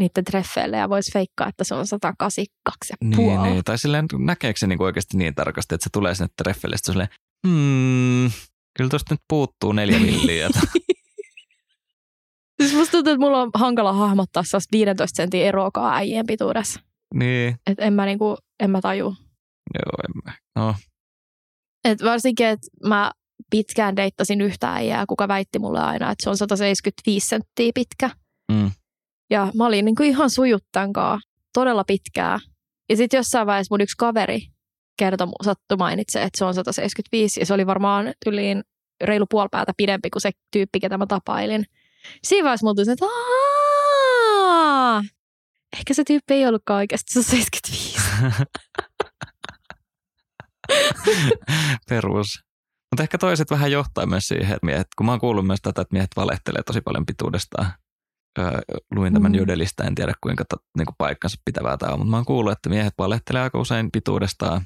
niiden 0.00 0.24
treffeille 0.24 0.76
ja 0.76 0.88
voisi 0.88 1.12
feikkaa, 1.12 1.48
että 1.48 1.64
se 1.64 1.74
on 1.74 1.86
182 1.86 2.92
ja 2.92 2.96
Niin, 3.00 3.16
puoli. 3.16 3.48
niin, 3.48 3.64
tai 3.64 3.78
silleen 3.78 4.06
näkeekö 4.18 4.58
se 4.58 4.66
niinku 4.66 4.84
oikeasti 4.84 5.16
niin 5.16 5.34
tarkasti, 5.34 5.74
että 5.74 5.84
se 5.84 5.90
tulee 5.92 6.14
sinne 6.14 6.28
treffelle, 6.42 6.76
sitten 6.76 6.94
se 6.94 6.98
on 6.98 7.06
silleen, 7.06 7.18
hmm, 7.48 8.30
kyllä 8.76 8.90
tosta 8.90 9.14
nyt 9.14 9.20
puuttuu 9.28 9.72
neljä 9.72 9.98
milliä. 10.10 10.48
Siis 12.62 12.74
musta 12.74 12.92
tuntuu, 12.92 13.12
että 13.12 13.24
mulla 13.26 13.42
on 13.42 13.50
hankala 13.54 13.92
hahmottaa 13.92 14.42
sellaista 14.42 14.68
15 14.76 15.16
sentin 15.16 15.42
eroakaan 15.42 15.94
äijien 15.94 16.26
pituudessa. 16.26 16.80
Niin, 17.14 17.56
Et 17.66 17.80
en 17.80 17.92
mä, 17.92 18.06
niinku, 18.06 18.36
en 18.60 18.70
mä 18.70 18.80
taju. 18.80 19.04
joo, 19.74 19.98
en 20.08 20.22
mä. 20.24 20.32
No, 20.56 20.74
Et 21.84 22.02
varsinkin, 22.04 22.46
että 22.46 22.66
mä 22.86 23.10
pitkään 23.50 23.96
deittasin 23.96 24.40
yhtä 24.40 24.72
äijää, 24.74 25.04
kuka 25.08 25.28
väitti 25.28 25.58
mulle 25.58 25.80
aina, 25.80 26.10
että 26.10 26.24
se 26.24 26.30
on 26.30 26.36
175 26.36 27.28
senttiä 27.28 27.70
pitkä. 27.74 28.10
mm, 28.52 28.70
Ja 29.30 29.48
mä 29.54 29.66
olin 29.66 29.84
niin 29.84 29.94
kuin 29.94 30.08
ihan 30.08 30.30
sujut 30.30 30.64
tämän 30.72 30.92
kanssa 30.92 31.28
todella 31.54 31.84
pitkää. 31.84 32.38
Ja 32.90 32.96
sitten 32.96 33.18
jossain 33.18 33.46
vaiheessa 33.46 33.72
mun 33.74 33.80
yksi 33.80 33.96
kaveri 33.98 34.40
kertoi, 34.98 35.28
sattui 35.44 35.76
mainitse, 35.78 36.22
että 36.22 36.38
se 36.38 36.44
on 36.44 36.54
175. 36.54 37.40
Ja 37.40 37.46
se 37.46 37.54
oli 37.54 37.66
varmaan 37.66 38.12
yliin 38.26 38.62
reilu 39.04 39.26
puolipäätä 39.30 39.72
pidempi 39.76 40.10
kuin 40.10 40.22
se 40.22 40.30
tyyppi, 40.52 40.80
ketä 40.80 40.98
mä 40.98 41.06
tapailin. 41.06 41.64
Siinä 42.24 42.44
vaiheessa 42.44 42.64
mulla 42.64 42.74
tuli 42.74 42.84
se, 42.84 42.92
että 42.92 43.06
"Aa, 43.06 45.02
ehkä 45.78 45.94
se 45.94 46.04
tyyppi 46.04 46.34
ei 46.34 46.46
ollutkaan 46.46 46.76
oikeasti 46.76 47.12
175. 47.12 47.98
perus. 51.88 52.40
Mutta 52.92 53.02
ehkä 53.02 53.18
toiset 53.18 53.50
vähän 53.50 53.72
johtaa 53.72 54.06
myös 54.06 54.28
siihen, 54.28 54.54
että 54.54 54.66
miehet, 54.66 54.86
kun 54.96 55.06
mä 55.06 55.12
oon 55.12 55.20
kuullut 55.20 55.46
myös 55.46 55.60
tätä, 55.62 55.82
että 55.82 55.92
miehet 55.94 56.10
valehtelee 56.16 56.62
tosi 56.62 56.80
paljon 56.80 57.06
pituudestaan. 57.06 57.72
Öö, 58.38 58.60
luin 58.94 59.12
tämän 59.12 59.32
Mm. 59.32 59.38
Jodelista, 59.38 59.84
en 59.84 59.94
tiedä 59.94 60.12
kuinka 60.22 60.44
to, 60.44 60.56
niin 60.78 60.86
kuin 60.86 60.94
paikkansa 60.98 61.36
pitävää 61.44 61.76
tämä 61.76 61.92
on, 61.92 61.98
mutta 61.98 62.10
mä 62.10 62.16
oon 62.16 62.24
kuullut, 62.24 62.52
että 62.52 62.68
miehet 62.68 62.94
valehtelee 62.98 63.42
aika 63.42 63.58
usein 63.60 63.90
pituudestaan. 63.92 64.62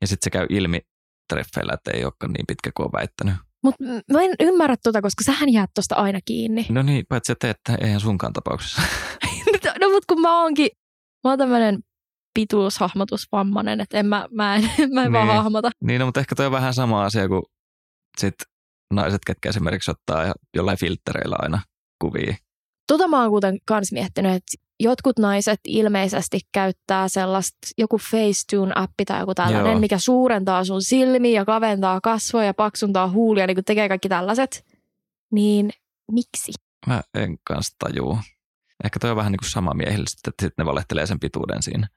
Ja 0.00 0.06
sitten 0.06 0.24
se 0.24 0.30
käy 0.30 0.46
ilmi 0.50 0.80
treffeillä, 1.32 1.72
että 1.74 1.90
ei 1.90 2.04
olekaan 2.04 2.32
niin 2.32 2.44
pitkä 2.48 2.70
kuin 2.76 2.86
on 2.86 2.92
väittänyt. 2.92 3.34
Mutta 3.64 3.84
mä 4.12 4.22
en 4.22 4.34
ymmärrä 4.40 4.76
tota, 4.82 5.02
koska 5.02 5.24
sähän 5.24 5.48
jäät 5.52 5.70
tosta 5.74 5.94
aina 5.94 6.18
kiinni. 6.24 6.66
No 6.68 6.82
niin, 6.82 7.04
paitsi 7.08 7.32
että 7.32 7.50
että 7.50 7.74
eihän 7.80 8.00
sunkaan 8.00 8.32
tapauksessa. 8.32 8.82
no 9.80 9.90
mutta 9.90 10.14
kun 10.14 10.20
mä 10.22 10.42
oonkin, 10.42 10.68
mä 11.24 11.30
oon 11.30 11.38
tämmönen 11.38 11.78
pituushahmotusvammainen, 12.34 13.80
että 13.80 13.98
en 13.98 14.06
mä, 14.06 14.26
mä 14.30 14.56
en, 14.56 14.62
mä 14.94 15.02
en 15.04 15.12
vaan 15.12 15.28
Niin. 15.28 15.36
hahmota. 15.36 15.70
niin, 15.84 15.98
no, 16.00 16.04
mutta 16.06 16.20
ehkä 16.20 16.34
toi 16.34 16.46
on 16.46 16.52
vähän 16.52 16.74
sama 16.74 17.04
asia 17.04 17.28
kuin 17.28 17.42
sit 18.18 18.34
naiset, 18.94 19.20
ketkä 19.26 19.48
esimerkiksi 19.48 19.90
ottaa 19.90 20.34
jollain 20.56 20.78
filttereillä 20.78 21.36
aina 21.38 21.62
kuvia. 22.04 22.36
Tota 22.92 23.08
mä 23.08 23.20
oon 23.22 23.30
kuten 23.30 23.58
kans 23.66 23.92
miettinyt, 23.92 24.32
että 24.32 24.67
jotkut 24.80 25.18
naiset 25.18 25.60
ilmeisesti 25.64 26.40
käyttää 26.52 27.08
sellaista 27.08 27.58
joku 27.78 27.98
Facetune-appi 27.98 29.04
tai 29.06 29.20
joku 29.20 29.34
tällainen, 29.34 29.72
Joo. 29.72 29.80
mikä 29.80 29.98
suurentaa 29.98 30.64
sun 30.64 30.82
silmiä 30.82 31.40
ja 31.40 31.44
kaventaa 31.44 32.00
kasvoja 32.00 32.46
ja 32.46 32.54
paksuntaa 32.54 33.10
huulia, 33.10 33.46
niin 33.46 33.54
kun 33.54 33.64
tekee 33.64 33.88
kaikki 33.88 34.08
tällaiset. 34.08 34.64
Niin 35.32 35.70
miksi? 36.12 36.52
Mä 36.86 37.02
en 37.14 37.36
kanssa 37.44 37.76
tajuu. 37.78 38.18
Ehkä 38.84 38.98
toi 38.98 39.10
on 39.10 39.16
vähän 39.16 39.32
niin 39.32 39.38
kuin 39.38 39.50
sama 39.50 39.74
miehillä, 39.74 40.04
sitten, 40.08 40.30
että 40.30 40.44
sitten 40.44 40.64
ne 40.64 40.70
valehtelee 40.70 41.06
sen 41.06 41.20
pituuden 41.20 41.62
siinä. 41.62 41.88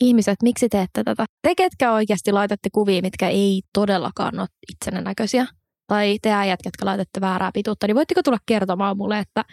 Ihmiset, 0.00 0.36
miksi 0.42 0.68
teette 0.68 1.04
tätä? 1.04 1.26
Te 1.42 1.54
ketkä 1.54 1.92
oikeasti 1.92 2.32
laitatte 2.32 2.68
kuvia, 2.72 3.02
mitkä 3.02 3.28
ei 3.28 3.62
todellakaan 3.74 4.40
ole 4.40 4.48
itsenne 4.72 5.00
näköisiä, 5.00 5.46
tai 5.86 6.18
te 6.22 6.32
äijät, 6.32 6.60
ketkä 6.64 6.86
laitatte 6.86 7.20
väärää 7.20 7.50
pituutta, 7.54 7.86
niin 7.86 7.94
voitteko 7.94 8.22
tulla 8.22 8.38
kertomaan 8.46 8.96
mulle, 8.96 9.18
että 9.18 9.44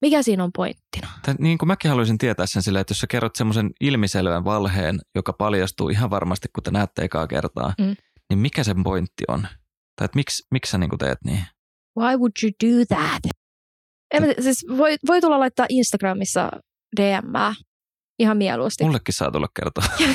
mikä 0.00 0.22
siinä 0.22 0.44
on 0.44 0.50
pointtina? 0.52 1.08
Tai 1.26 1.34
niin 1.38 1.58
kuin 1.58 1.66
mäkin 1.66 1.88
haluaisin 1.88 2.18
tietää 2.18 2.46
sen 2.46 2.62
silleen, 2.62 2.80
että 2.80 2.90
jos 2.92 2.98
sä 3.00 3.06
kerrot 3.06 3.36
semmoisen 3.36 3.70
ilmiselvän 3.80 4.44
valheen, 4.44 4.98
joka 5.14 5.32
paljastuu 5.32 5.88
ihan 5.88 6.10
varmasti, 6.10 6.48
kun 6.54 6.62
te 6.62 6.70
näette 6.70 7.02
ekaa 7.02 7.26
kertaa, 7.26 7.74
Mm. 7.78 7.96
niin 8.30 8.38
mikä 8.38 8.64
sen 8.64 8.82
pointti 8.82 9.24
on? 9.28 9.40
Tai 9.96 10.04
että 10.04 10.16
miksi, 10.16 10.42
miksi 10.50 10.70
sä 10.70 10.78
niin 10.78 10.90
kuin 10.90 10.98
teet 10.98 11.18
niin? 11.24 11.44
Why 11.98 12.16
would 12.16 12.32
you 12.42 12.50
do 12.64 12.84
that? 12.96 13.20
En, 14.14 14.22
tiedä, 14.22 14.42
siis 14.42 14.66
voi, 14.76 14.96
voi 15.08 15.20
tulla 15.20 15.38
laittaa 15.40 15.66
Instagramissa 15.68 16.50
DM 17.00 17.54
ihan 18.18 18.36
mieluusti. 18.36 18.84
Mullekin 18.84 19.14
saa 19.14 19.30
tulla 19.30 19.48
kertoa. 19.56 19.84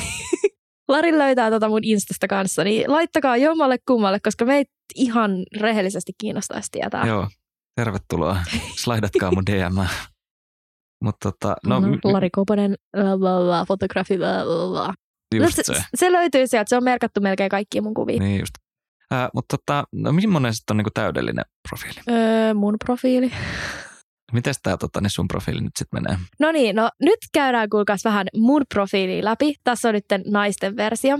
Lari 0.87 1.17
löytää 1.17 1.49
tota 1.49 1.69
mun 1.69 1.83
Instasta 1.83 2.27
kanssa, 2.27 2.63
niin 2.63 2.91
laittakaa 2.91 3.37
jommalle 3.37 3.77
kummalle, 3.87 4.19
koska 4.19 4.45
meitä 4.45 4.71
ihan 4.95 5.31
rehellisesti 5.59 6.11
kiinnostaisi 6.17 6.67
tietää. 6.71 7.07
Joo, 7.07 7.27
tervetuloa. 7.75 8.37
Slaidatkaa 8.83 9.31
mun 9.31 9.45
DM. 9.45 9.87
Mutta 11.03 11.31
tota, 11.31 11.55
no, 11.65 11.79
no, 11.79 11.87
Lari 12.03 12.29
Koponen, 12.29 12.75
fotografi, 13.67 14.13
just 15.35 15.57
no, 15.57 15.63
se. 15.63 15.73
se. 15.73 15.83
se 15.95 16.11
löytyy 16.11 16.47
sieltä, 16.47 16.69
se 16.69 16.77
on 16.77 16.83
merkattu 16.83 17.21
melkein 17.21 17.49
kaikkiin 17.49 17.83
mun 17.83 17.93
kuviin. 17.93 18.19
Niin 18.19 18.39
just. 18.39 18.53
Äh, 19.13 19.29
mutta 19.33 19.57
tota, 19.57 19.83
no 19.91 20.11
millainen 20.11 20.53
sitten 20.53 20.73
on 20.73 20.77
niinku 20.77 20.91
täydellinen 20.93 21.45
profiili? 21.69 22.01
Öö, 22.09 22.53
mun 22.53 22.75
profiili. 22.85 23.31
Miten 24.33 24.53
tämä 24.63 24.77
tota, 24.77 25.01
niin 25.01 25.09
sun 25.09 25.27
profiili 25.27 25.61
nyt 25.61 25.75
sitten 25.77 26.03
menee? 26.03 26.17
No 26.39 26.51
niin, 26.51 26.75
no 26.75 26.89
nyt 27.01 27.19
käydään 27.33 27.69
kuulkaas 27.69 28.05
vähän 28.05 28.27
mun 28.35 28.61
profiiliä 28.73 29.25
läpi. 29.25 29.53
Tässä 29.63 29.87
on 29.87 29.93
nyt 29.93 30.05
naisten 30.27 30.75
versio. 30.75 31.17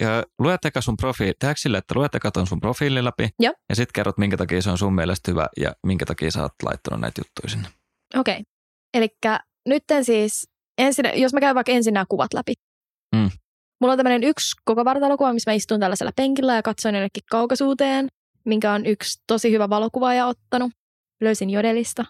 Ja 0.00 0.22
luet 0.38 0.64
eka 0.64 0.80
sun 0.80 0.96
profiili, 0.96 1.34
tehdäänkö 1.38 1.60
sille, 1.60 1.78
että 1.78 1.94
luet 1.96 2.14
eka 2.14 2.30
ton 2.30 2.46
sun 2.46 2.60
profiilin 2.60 3.04
läpi 3.04 3.28
Joo. 3.40 3.54
ja 3.68 3.76
sitten 3.76 3.92
kerrot, 3.92 4.18
minkä 4.18 4.36
takia 4.36 4.62
se 4.62 4.70
on 4.70 4.78
sun 4.78 4.94
mielestä 4.94 5.30
hyvä 5.30 5.48
ja 5.56 5.74
minkä 5.86 6.06
takia 6.06 6.30
sä 6.30 6.42
oot 6.42 6.52
laittanut 6.62 7.00
näitä 7.00 7.20
juttuja 7.20 7.48
sinne. 7.48 7.68
Okei. 8.16 8.34
Okay. 8.34 8.44
Eli 8.94 9.08
nyt 9.68 9.84
siis, 10.02 10.48
ensin, 10.78 11.04
jos 11.14 11.32
mä 11.32 11.40
käyn 11.40 11.54
vaikka 11.54 11.72
ensin 11.72 11.94
nämä 11.94 12.06
kuvat 12.08 12.34
läpi. 12.34 12.52
Mm. 13.16 13.30
Mulla 13.80 13.92
on 13.92 13.98
tämmöinen 13.98 14.24
yksi 14.24 14.56
koko 14.64 14.84
vartalokuva, 14.84 15.32
missä 15.32 15.50
mä 15.50 15.54
istun 15.54 15.80
tällaisella 15.80 16.12
penkillä 16.16 16.54
ja 16.54 16.62
katsoin 16.62 16.94
jonnekin 16.94 17.22
kaukaisuuteen, 17.30 18.08
minkä 18.44 18.72
on 18.72 18.86
yksi 18.86 19.22
tosi 19.26 19.52
hyvä 19.52 19.70
valokuvaaja 19.70 20.26
ottanut. 20.26 20.72
Löysin 21.20 21.50
Jodelista. 21.50 22.04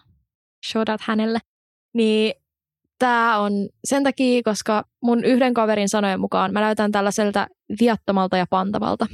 Shout 0.67 0.89
out 0.89 1.01
hänelle. 1.01 1.39
Niin 1.93 2.33
tämä 3.05 3.39
on 3.39 3.69
sen 3.83 4.03
takia, 4.03 4.41
koska 4.43 4.83
mun 5.01 5.23
yhden 5.23 5.53
kaverin 5.53 5.89
sanojen 5.89 6.19
mukaan 6.19 6.53
mä 6.53 6.61
näytän 6.61 6.91
tällaiselta 6.91 7.47
viattomalta 7.79 8.37
ja 8.37 8.45
pantavalta. 8.49 9.07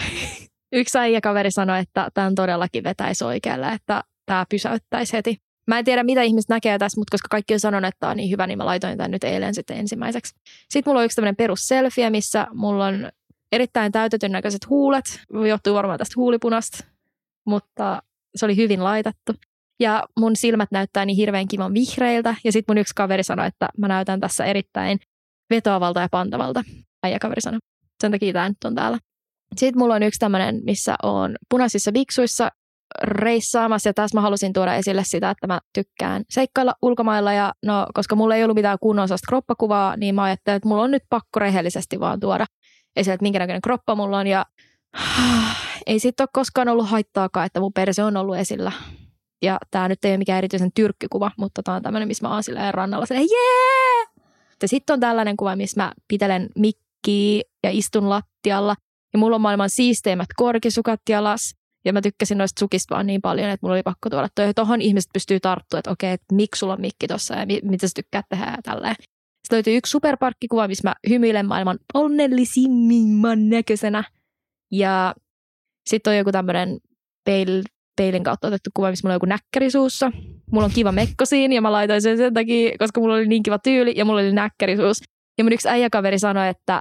Yksi 0.72 0.98
äijä 0.98 1.20
kaveri 1.20 1.50
sanoi, 1.50 1.78
että 1.78 2.08
tämän 2.14 2.34
todellakin 2.34 2.84
vetäisi 2.84 3.24
oikealle, 3.24 3.68
että 3.68 4.04
tämä 4.26 4.46
pysäyttäisi 4.48 5.12
heti. 5.12 5.36
Mä 5.66 5.78
en 5.78 5.84
tiedä, 5.84 6.02
mitä 6.02 6.22
ihmiset 6.22 6.48
näkee 6.48 6.78
tässä, 6.78 7.00
mutta 7.00 7.10
koska 7.10 7.28
kaikki 7.30 7.54
on 7.54 7.60
sanonut, 7.60 7.88
että 7.88 8.00
tämä 8.00 8.10
on 8.10 8.16
niin 8.16 8.30
hyvä, 8.30 8.46
niin 8.46 8.58
mä 8.58 8.66
laitoin 8.66 8.96
tämän 8.96 9.10
nyt 9.10 9.24
eilen 9.24 9.54
sitten 9.54 9.76
ensimmäiseksi. 9.76 10.34
Sitten 10.70 10.90
mulla 10.90 11.00
on 11.00 11.04
yksi 11.04 11.16
tämmöinen 11.16 11.36
perusselfie, 11.36 12.10
missä 12.10 12.46
mulla 12.52 12.86
on 12.86 13.10
erittäin 13.52 13.92
täytetyn 13.92 14.32
näköiset 14.32 14.68
huulet. 14.68 15.04
Johtuu 15.48 15.74
varmaan 15.74 15.98
tästä 15.98 16.14
huulipunasta, 16.16 16.84
mutta 17.46 18.02
se 18.36 18.44
oli 18.44 18.56
hyvin 18.56 18.84
laitettu. 18.84 19.32
Ja 19.80 20.04
mun 20.18 20.36
silmät 20.36 20.68
näyttää 20.72 21.04
niin 21.04 21.16
hirveän 21.16 21.48
kivan 21.48 21.74
vihreiltä. 21.74 22.34
Ja 22.44 22.52
sitten 22.52 22.74
mun 22.74 22.80
yksi 22.80 22.94
kaveri 22.94 23.22
sanoi, 23.22 23.46
että 23.46 23.68
mä 23.78 23.88
näytän 23.88 24.20
tässä 24.20 24.44
erittäin 24.44 24.98
vetoavalta 25.50 26.00
ja 26.00 26.08
pantavalta. 26.10 26.64
Äijä 27.04 27.18
kaveri 27.18 27.40
sanoi. 27.40 27.58
Sen 28.02 28.12
takia 28.12 28.32
tämä 28.32 28.48
nyt 28.48 28.64
on 28.64 28.74
täällä. 28.74 28.98
Sitten 29.56 29.78
mulla 29.78 29.94
on 29.94 30.02
yksi 30.02 30.18
tämmöinen, 30.18 30.60
missä 30.64 30.96
on 31.02 31.36
punaisissa 31.50 31.92
viksuissa 31.92 32.50
reissaamassa. 33.02 33.88
Ja 33.88 33.94
tässä 33.94 34.16
mä 34.16 34.20
halusin 34.20 34.52
tuoda 34.52 34.74
esille 34.74 35.04
sitä, 35.04 35.30
että 35.30 35.46
mä 35.46 35.60
tykkään 35.72 36.24
seikkailla 36.30 36.74
ulkomailla. 36.82 37.32
Ja 37.32 37.52
no, 37.62 37.86
koska 37.94 38.16
mulla 38.16 38.36
ei 38.36 38.44
ollut 38.44 38.54
mitään 38.54 38.78
kunnon 38.80 39.08
kroppakuvaa, 39.28 39.96
niin 39.96 40.14
mä 40.14 40.22
ajattelin, 40.22 40.56
että 40.56 40.68
mulla 40.68 40.82
on 40.82 40.90
nyt 40.90 41.02
pakko 41.10 41.38
rehellisesti 41.38 42.00
vaan 42.00 42.20
tuoda 42.20 42.46
esille, 42.96 43.14
että 43.14 43.22
minkä 43.22 43.38
näköinen 43.38 43.62
kroppa 43.62 43.94
mulla 43.94 44.18
on. 44.18 44.26
Ja 44.26 44.46
ei 45.86 45.98
siitä 45.98 46.22
ole 46.22 46.28
koskaan 46.32 46.68
ollut 46.68 46.88
haittaakaan, 46.88 47.46
että 47.46 47.60
mun 47.60 47.72
perse 47.72 48.02
on 48.02 48.16
ollut 48.16 48.36
esillä. 48.36 48.72
Ja 49.42 49.58
tämä 49.70 49.88
nyt 49.88 50.04
ei 50.04 50.10
ole 50.10 50.18
mikään 50.18 50.38
erityisen 50.38 50.72
tyrkkykuva, 50.74 51.30
mutta 51.38 51.62
tämä 51.62 51.76
on 51.76 51.82
tämmöinen, 51.82 52.08
missä 52.08 52.28
mä 52.28 52.34
oon 52.34 52.42
silleen 52.42 52.74
rannalla 52.74 53.06
silleen, 53.06 53.28
jee! 53.30 54.24
Ja 54.62 54.68
sitten 54.68 54.94
on 54.94 55.00
tällainen 55.00 55.36
kuva, 55.36 55.56
missä 55.56 55.82
mä 55.82 55.92
pitelen 56.08 56.48
mikkiä 56.58 57.42
ja 57.64 57.70
istun 57.70 58.08
lattialla. 58.08 58.74
Ja 59.12 59.18
mulla 59.18 59.36
on 59.36 59.40
maailman 59.40 59.70
siisteimmät 59.70 60.28
korkisukat 60.36 61.00
jalas. 61.08 61.54
Ja 61.84 61.92
mä 61.92 62.00
tykkäsin 62.02 62.38
noista 62.38 62.60
sukista 62.60 62.94
vaan 62.94 63.06
niin 63.06 63.22
paljon, 63.22 63.50
että 63.50 63.66
mulla 63.66 63.74
oli 63.74 63.82
pakko 63.82 64.10
tuoda 64.10 64.28
toi. 64.34 64.54
Tuohon 64.54 64.80
ihmiset 64.80 65.10
pystyy 65.12 65.40
tarttua, 65.40 65.78
että 65.78 65.90
okei, 65.90 66.12
että 66.12 66.34
miksi 66.34 66.58
sulla 66.58 66.72
on 66.72 66.80
mikki 66.80 67.06
tossa 67.06 67.34
ja 67.34 67.46
mi- 67.46 67.60
mitä 67.62 67.88
sä 67.88 67.92
tykkäät 67.96 68.26
tehdä 68.28 68.44
ja 68.44 68.62
tälleen. 68.62 68.94
Sitten 68.98 69.56
löytyy 69.56 69.76
yksi 69.76 69.90
superparkkikuva, 69.90 70.68
missä 70.68 70.88
mä 70.88 70.94
hymyilen 71.08 71.46
maailman 71.46 71.78
onnellisimman 71.94 73.48
näköisenä. 73.48 74.04
Ja 74.72 75.14
sitten 75.86 76.10
on 76.10 76.16
joku 76.16 76.32
tämmöinen 76.32 76.78
peil, 77.24 77.62
peilin 77.96 78.24
kautta 78.24 78.48
otettu 78.48 78.70
kuva, 78.74 78.90
missä 78.90 79.06
mulla 79.06 79.12
on 79.12 79.16
joku 79.16 79.26
näkkäri 79.26 79.70
suussa. 79.70 80.12
Mulla 80.52 80.64
on 80.64 80.72
kiva 80.74 80.92
mekko 80.92 81.24
siinä 81.24 81.54
ja 81.54 81.62
mä 81.62 81.72
laitoin 81.72 82.02
sen 82.02 82.16
sen 82.16 82.34
takia, 82.34 82.78
koska 82.78 83.00
mulla 83.00 83.14
oli 83.14 83.28
niin 83.28 83.42
kiva 83.42 83.58
tyyli 83.58 83.92
ja 83.96 84.04
mulla 84.04 84.20
oli 84.20 84.32
näkkäri 84.32 84.76
suus. 84.76 85.02
Ja 85.38 85.44
mun 85.44 85.52
yksi 85.52 85.68
äijäkaveri 85.68 86.18
sanoi, 86.18 86.48
että 86.48 86.80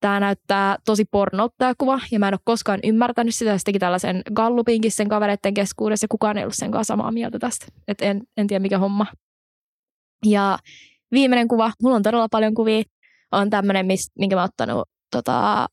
tämä 0.00 0.20
näyttää 0.20 0.76
tosi 0.84 1.04
pornolta 1.10 1.54
tämä 1.58 1.72
kuva 1.78 2.00
ja 2.10 2.18
mä 2.18 2.28
en 2.28 2.34
ole 2.34 2.40
koskaan 2.44 2.80
ymmärtänyt 2.84 3.34
sitä. 3.34 3.58
Se 3.58 3.64
teki 3.64 3.78
tällaisen 3.78 4.22
gallupinkin 4.34 4.92
sen 4.92 5.08
kavereiden 5.08 5.54
keskuudessa 5.54 6.04
ja 6.04 6.08
kukaan 6.08 6.38
ei 6.38 6.44
ollut 6.44 6.54
sen 6.54 6.70
kanssa 6.70 6.92
samaa 6.92 7.12
mieltä 7.12 7.38
tästä. 7.38 7.66
Et 7.88 8.02
en, 8.02 8.22
en 8.36 8.46
tiedä 8.46 8.62
mikä 8.62 8.78
homma. 8.78 9.06
Ja 10.26 10.58
viimeinen 11.12 11.48
kuva, 11.48 11.72
mulla 11.82 11.96
on 11.96 12.02
todella 12.02 12.28
paljon 12.30 12.54
kuvia, 12.54 12.82
on 13.32 13.50
tämmöinen, 13.50 13.86
minkä 14.18 14.36
mä 14.36 14.42
oon 14.42 14.48
ottanut 14.48 14.88
tota, 15.10 15.66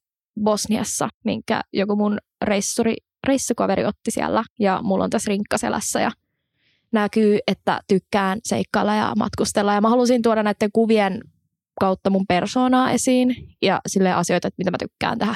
Bosniassa, 0.43 1.09
minkä 1.25 1.61
joku 1.73 1.95
mun 1.95 2.17
reissuri, 2.41 2.95
reissukaveri 3.29 3.85
otti 3.85 4.11
siellä 4.11 4.43
ja 4.59 4.79
mulla 4.83 5.03
on 5.03 5.09
tässä 5.09 5.29
rinkkaselässä 5.29 6.01
ja 6.01 6.11
näkyy, 6.91 7.39
että 7.47 7.79
tykkään 7.87 8.39
seikkailla 8.43 8.95
ja 8.95 9.13
matkustella. 9.17 9.73
Ja 9.73 9.81
mä 9.81 9.89
halusin 9.89 10.21
tuoda 10.21 10.43
näiden 10.43 10.69
kuvien 10.73 11.21
kautta 11.79 12.09
mun 12.09 12.25
persoonaa 12.27 12.91
esiin 12.91 13.55
ja 13.61 13.81
sille 13.87 14.13
asioita, 14.13 14.47
että 14.47 14.57
mitä 14.57 14.71
mä 14.71 14.77
tykkään 14.77 15.19
tehdä. 15.19 15.35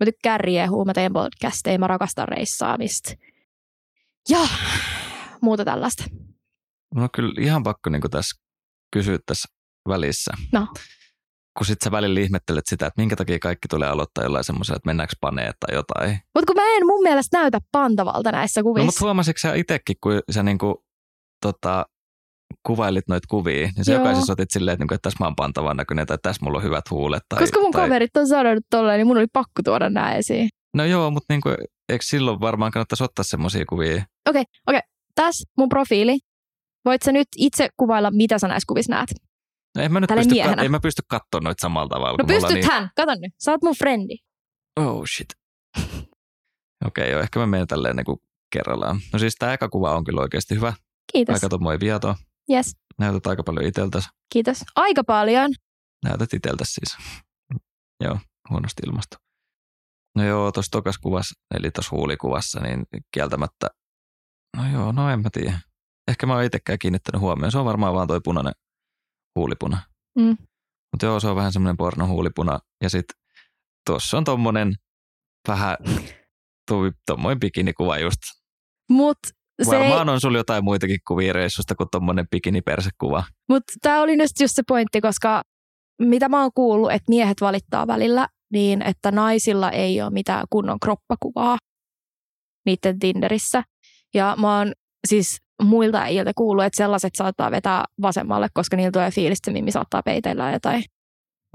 Mä 0.00 0.04
tykkään 0.04 0.40
riehua, 0.40 0.84
mä 0.84 0.92
teen 0.94 1.12
podcasteja, 1.12 1.78
mä 1.78 1.86
rakastan 1.86 2.28
reissaamista. 2.28 3.12
Ja 4.28 4.38
muuta 5.42 5.64
tällaista. 5.64 6.04
Mun 6.94 7.02
on 7.02 7.08
kyllä 7.14 7.32
ihan 7.40 7.62
pakko 7.62 7.90
niin 7.90 8.02
tässä 8.10 8.42
kysyä 8.92 9.18
tässä 9.26 9.48
välissä. 9.88 10.32
No. 10.52 10.66
Kun 11.58 11.66
sit 11.66 11.82
sä 11.84 11.90
välillä 11.90 12.20
ihmettelet 12.20 12.66
sitä, 12.66 12.86
että 12.86 13.00
minkä 13.00 13.16
takia 13.16 13.38
kaikki 13.38 13.68
tulee 13.68 13.88
aloittaa 13.88 14.24
jollain 14.24 14.44
semmoisella, 14.44 14.76
että 14.76 14.88
mennäänkö 14.88 15.14
paneet 15.20 15.56
tai 15.60 15.74
jotain. 15.74 16.18
Mutta 16.34 16.46
kun 16.46 16.62
mä 16.62 16.76
en 16.76 16.85
mun 16.96 17.02
mielestä 17.02 17.38
näytä 17.38 17.58
pantavalta 17.72 18.32
näissä 18.32 18.62
kuvissa. 18.62 18.82
No 18.82 18.86
mutta 18.86 19.04
huomasitko 19.04 19.38
sä 19.38 19.54
itsekin, 19.54 19.96
kun 20.02 20.20
sä 20.30 20.42
niinku, 20.42 20.84
tota, 21.42 21.86
kuvailit 22.66 23.08
noita 23.08 23.26
kuvia, 23.30 23.68
niin 23.76 23.84
sä 23.84 23.92
Joo. 23.92 24.00
jokaisessa 24.00 24.32
otit 24.32 24.50
silleen, 24.50 24.72
että, 24.72 24.82
niinku, 24.82 24.94
että 24.94 25.02
tässä 25.02 25.16
mä 25.20 25.26
oon 25.26 25.36
pantavan 25.36 25.76
näköinen 25.76 26.06
tai 26.06 26.18
tässä 26.22 26.44
mulla 26.44 26.58
on 26.58 26.64
hyvät 26.64 26.90
huulet. 26.90 27.22
Tai, 27.28 27.38
Koska 27.38 27.60
mun 27.60 27.72
tai... 27.72 27.82
kaverit 27.82 28.16
on 28.16 28.28
sanonut 28.28 28.64
tolleen, 28.70 28.98
niin 28.98 29.06
mun 29.06 29.16
oli 29.16 29.26
pakko 29.32 29.62
tuoda 29.64 29.90
nämä 29.90 30.14
esiin. 30.14 30.48
No 30.76 30.84
joo, 30.84 31.10
mutta 31.10 31.34
niinku, 31.34 31.48
eikö 31.88 32.04
silloin 32.04 32.40
varmaan 32.40 32.72
kannattaisi 32.72 33.04
ottaa 33.04 33.24
semmoisia 33.24 33.64
kuvia? 33.68 34.04
Okei, 34.28 34.44
okei. 34.66 34.80
Tässä 35.14 35.44
mun 35.58 35.68
profiili. 35.68 36.18
Voit 36.84 37.02
sä 37.02 37.12
nyt 37.12 37.28
itse 37.36 37.68
kuvailla, 37.76 38.10
mitä 38.10 38.38
sä 38.38 38.48
näissä 38.48 38.66
kuvissa 38.68 38.92
näet? 38.92 39.08
No 39.76 39.82
en 39.82 39.92
mä 39.92 40.00
nyt 40.00 40.08
Tälle 40.08 40.20
pysty, 40.20 40.34
miehenä. 40.34 40.62
kat- 40.62 40.64
en 40.64 40.70
mä 40.70 40.80
pysty 40.80 41.02
katsoa 41.08 41.40
noita 41.40 41.60
samalla 41.60 41.88
tavalla. 41.88 42.18
No 42.18 42.26
pystythän, 42.26 42.90
kato 42.96 43.12
nyt. 43.14 43.32
Sä 43.44 43.50
oot 43.50 43.62
mun 43.62 43.74
frendi. 43.78 44.06
Niin... 44.06 44.18
Oh 44.76 45.04
shit. 45.16 45.26
Okei, 46.84 47.02
okay, 47.04 47.12
joo, 47.12 47.20
ehkä 47.20 47.38
mä 47.38 47.46
menen 47.46 47.66
tälleen 47.66 47.96
niinku 47.96 48.22
kerrallaan. 48.52 49.00
No 49.12 49.18
siis 49.18 49.34
tämä 49.34 49.52
eka 49.52 49.68
kuva 49.68 49.96
on 49.96 50.04
kyllä 50.04 50.20
oikeasti 50.20 50.54
hyvä. 50.54 50.72
Kiitos. 51.12 51.34
Aika 51.34 51.48
tommoinen 51.48 51.80
vieto. 51.80 52.14
Yes, 52.50 52.76
Näytät 52.98 53.26
aika 53.26 53.42
paljon 53.42 53.66
iteltäsi. 53.66 54.08
kiitos. 54.32 54.64
Aika 54.76 55.04
paljon. 55.04 55.50
Näytät 56.04 56.34
iteltäsi 56.34 56.72
siis. 56.72 56.96
Joo, 58.04 58.18
huonosti 58.50 58.82
ilmasto. 58.86 59.16
No 60.16 60.24
joo, 60.24 60.52
tuossa 60.52 60.70
tokas 60.70 60.98
kuvassa, 60.98 61.40
eli 61.54 61.70
tuossa 61.70 61.96
huulikuvassa, 61.96 62.60
niin 62.60 62.86
kieltämättä, 63.14 63.66
no 64.56 64.72
joo, 64.72 64.92
no 64.92 65.10
en 65.10 65.20
mä 65.20 65.28
tiedä. 65.32 65.60
Ehkä 66.08 66.26
mä 66.26 66.34
oon 66.34 66.44
itsekään 66.44 66.78
kiinnittänyt 66.78 67.20
huomioon. 67.20 67.52
Se 67.52 67.58
on 67.58 67.64
varmaan 67.64 67.94
vaan 67.94 68.08
toi 68.08 68.20
punainen 68.24 68.52
huulipuna. 69.38 69.82
Mm. 70.18 70.36
Mutta 70.92 71.06
joo, 71.06 71.20
se 71.20 71.28
on 71.28 71.36
vähän 71.36 71.52
semmoinen 71.52 71.76
pornohuulipuna. 71.76 72.58
Ja 72.82 72.90
sitten 72.90 73.20
tuossa 73.86 74.18
on 74.18 74.24
tommonen 74.24 74.74
vähän 75.48 75.76
tuo 76.68 76.90
tommoinen 77.06 77.40
bikinikuva 77.40 77.98
just. 77.98 78.20
Mut 78.90 79.18
se 79.62 79.76
ei, 79.76 79.80
Varmaan 79.80 80.08
on 80.08 80.20
sulla 80.20 80.38
jotain 80.38 80.64
muitakin 80.64 80.98
kuvia 81.08 81.32
reissusta 81.32 81.74
kuin 81.74 81.88
tommonen 81.92 82.28
bikinipersekuva. 82.28 83.24
mut 83.48 83.62
tää 83.82 84.00
oli 84.00 84.16
nyt 84.16 84.30
just 84.40 84.56
se 84.56 84.62
pointti, 84.68 85.00
koska 85.00 85.42
mitä 86.02 86.28
mä 86.28 86.42
oon 86.42 86.50
kuullut, 86.54 86.92
että 86.92 87.08
miehet 87.08 87.40
valittaa 87.40 87.86
välillä, 87.86 88.28
niin 88.52 88.82
että 88.82 89.10
naisilla 89.10 89.70
ei 89.70 90.02
ole 90.02 90.10
mitään 90.10 90.46
kunnon 90.50 90.80
kroppakuvaa 90.80 91.58
niiden 92.66 92.98
Tinderissä. 92.98 93.62
Ja 94.14 94.36
mä 94.40 94.58
oon 94.58 94.72
siis 95.08 95.36
muilta 95.62 95.98
äijiltä 95.98 96.32
kuullut, 96.36 96.64
että 96.64 96.76
sellaiset 96.76 97.14
saattaa 97.14 97.50
vetää 97.50 97.84
vasemmalle, 98.02 98.48
koska 98.54 98.76
niillä 98.76 98.92
tulee 98.92 99.10
fiilis, 99.10 99.38
että 99.38 99.50
Mimmi 99.50 99.70
saattaa 99.70 100.02
peitellä 100.02 100.52
jotain. 100.52 100.84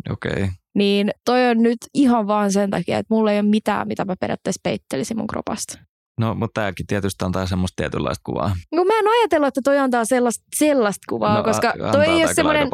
Okei. 0.10 0.32
Okay. 0.32 0.50
Niin 0.76 1.12
toi 1.26 1.48
on 1.50 1.58
nyt 1.58 1.78
ihan 1.94 2.28
vaan 2.28 2.52
sen 2.52 2.70
takia, 2.70 2.98
että 2.98 3.14
mulla 3.16 3.32
ei 3.32 3.40
ole 3.40 3.48
mitään, 3.50 3.88
mitä 3.88 4.06
mä 4.06 4.16
periaatteessa 4.20 4.60
peittelisin 4.64 5.18
mun 5.18 5.28
kropasta. 5.28 5.80
No, 6.20 6.36
mutta 6.36 6.62
tämäkin 6.62 6.88
tietysti 6.88 7.26
antaa 7.26 7.46
semmoista 7.46 7.76
tietynlaista 7.76 8.22
kuvaa. 8.26 8.56
No 8.76 8.84
mä 8.84 9.00
en 9.00 9.06
ajatellut, 9.08 9.48
että 9.48 9.62
toi 9.64 9.78
antaa 9.78 10.06
sellaista, 10.06 10.44
sellaista 10.56 11.02
kuvaa, 11.10 11.38
no, 11.38 11.44
koska 11.44 11.74
a- 11.84 11.92
toi 11.92 12.06
ei 12.06 12.24
ole 12.26 12.34
semmoinen, 12.34 12.70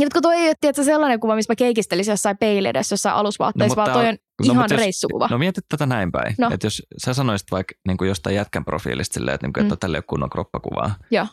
ja 0.00 0.06
kun 0.12 0.22
toi 0.22 0.36
ei 0.36 0.46
ole 0.48 0.54
tietysti, 0.60 0.84
sellainen 0.84 1.20
kuva, 1.20 1.34
missä 1.34 1.52
mä 1.52 1.56
keikistelisin 1.56 2.12
jossain 2.12 2.38
peili 2.38 2.68
edessä 2.68 2.92
jossain 2.92 3.14
alusvaatteissa, 3.14 3.72
No, 3.76 3.76
vaan 3.76 3.92
toi 3.92 4.08
on 4.08 4.16
no, 4.46 4.52
ihan 4.52 4.66
jos- 4.70 4.80
reissukuva. 4.80 5.28
No 5.30 5.38
mietit 5.38 5.64
tätä 5.68 5.86
näin 5.86 6.12
päin. 6.12 6.34
No. 6.38 6.50
Että 6.52 6.66
jos 6.66 6.82
sä 7.04 7.14
sanoisit 7.14 7.50
vaikka 7.50 7.74
niin 7.88 7.96
kuin 7.98 8.08
jostain 8.08 8.36
jätkän 8.36 8.64
profiilista 8.64 9.14
silleen, 9.14 9.34
että, 9.34 9.46
niin 9.46 9.52
kuin, 9.52 9.64
Mm. 9.64 9.66
että 9.66 9.76
tälle 9.80 9.96
ei 9.96 9.98
ole 9.98 10.04
kunnon 10.08 10.30
kroppakuvaa. 10.30 10.94
Joo. 11.10 11.26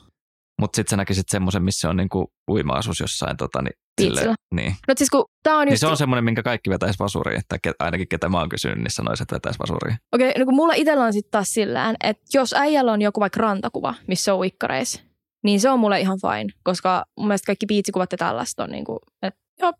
Mutta 0.61 0.75
sitten 0.75 0.89
sä 0.89 0.97
näkisit 0.97 1.29
semmoisen, 1.29 1.63
missä 1.63 1.89
on 1.89 1.97
niin 1.97 2.09
kuin 2.09 2.27
uima-asus 2.51 2.99
jossain. 2.99 3.37
Tota, 3.37 3.61
niin, 3.61 3.73
silleen, 4.01 4.35
niin. 4.55 4.75
No 4.87 4.93
siis 4.97 5.09
kun 5.09 5.25
tää 5.43 5.57
on 5.57 5.65
niin 5.65 5.73
just, 5.73 5.79
se 5.79 5.87
on 5.87 5.97
semmoinen, 5.97 6.23
minkä 6.23 6.43
kaikki 6.43 6.69
vetäisi 6.69 6.99
vasuriin. 6.99 7.41
Tai 7.47 7.59
ke, 7.61 7.73
ainakin 7.79 8.07
ketä 8.07 8.29
mä 8.29 8.39
oon 8.39 8.49
kysynyt, 8.49 8.77
niin 8.77 8.91
sanoisi, 8.91 9.23
että 9.23 9.35
vetäisi 9.35 9.59
vasuriin. 9.59 9.97
okei, 10.11 10.33
no 10.39 10.45
kun 10.45 10.55
mulla 10.55 10.73
itsellä 10.73 11.05
on 11.05 11.13
sitten 11.13 11.31
taas 11.31 11.53
sillään, 11.53 11.95
että 12.03 12.23
jos 12.33 12.53
äijällä 12.53 12.91
on 12.91 13.01
joku 13.01 13.19
vaikka 13.19 13.41
rantakuva, 13.41 13.93
missä 14.07 14.33
on 14.33 14.39
uikkareissa, 14.39 15.01
niin 15.43 15.59
se 15.59 15.69
on 15.69 15.79
mulle 15.79 15.99
ihan 15.99 16.19
fine, 16.21 16.53
koska 16.63 17.05
mun 17.17 17.27
mielestä 17.27 17.45
kaikki 17.45 17.65
biitsikuvat 17.65 18.11
ja 18.11 18.17
tällaista 18.17 18.63
on 18.63 18.69
niinku, 18.69 18.99
että 19.21 19.39
joo, 19.61 19.73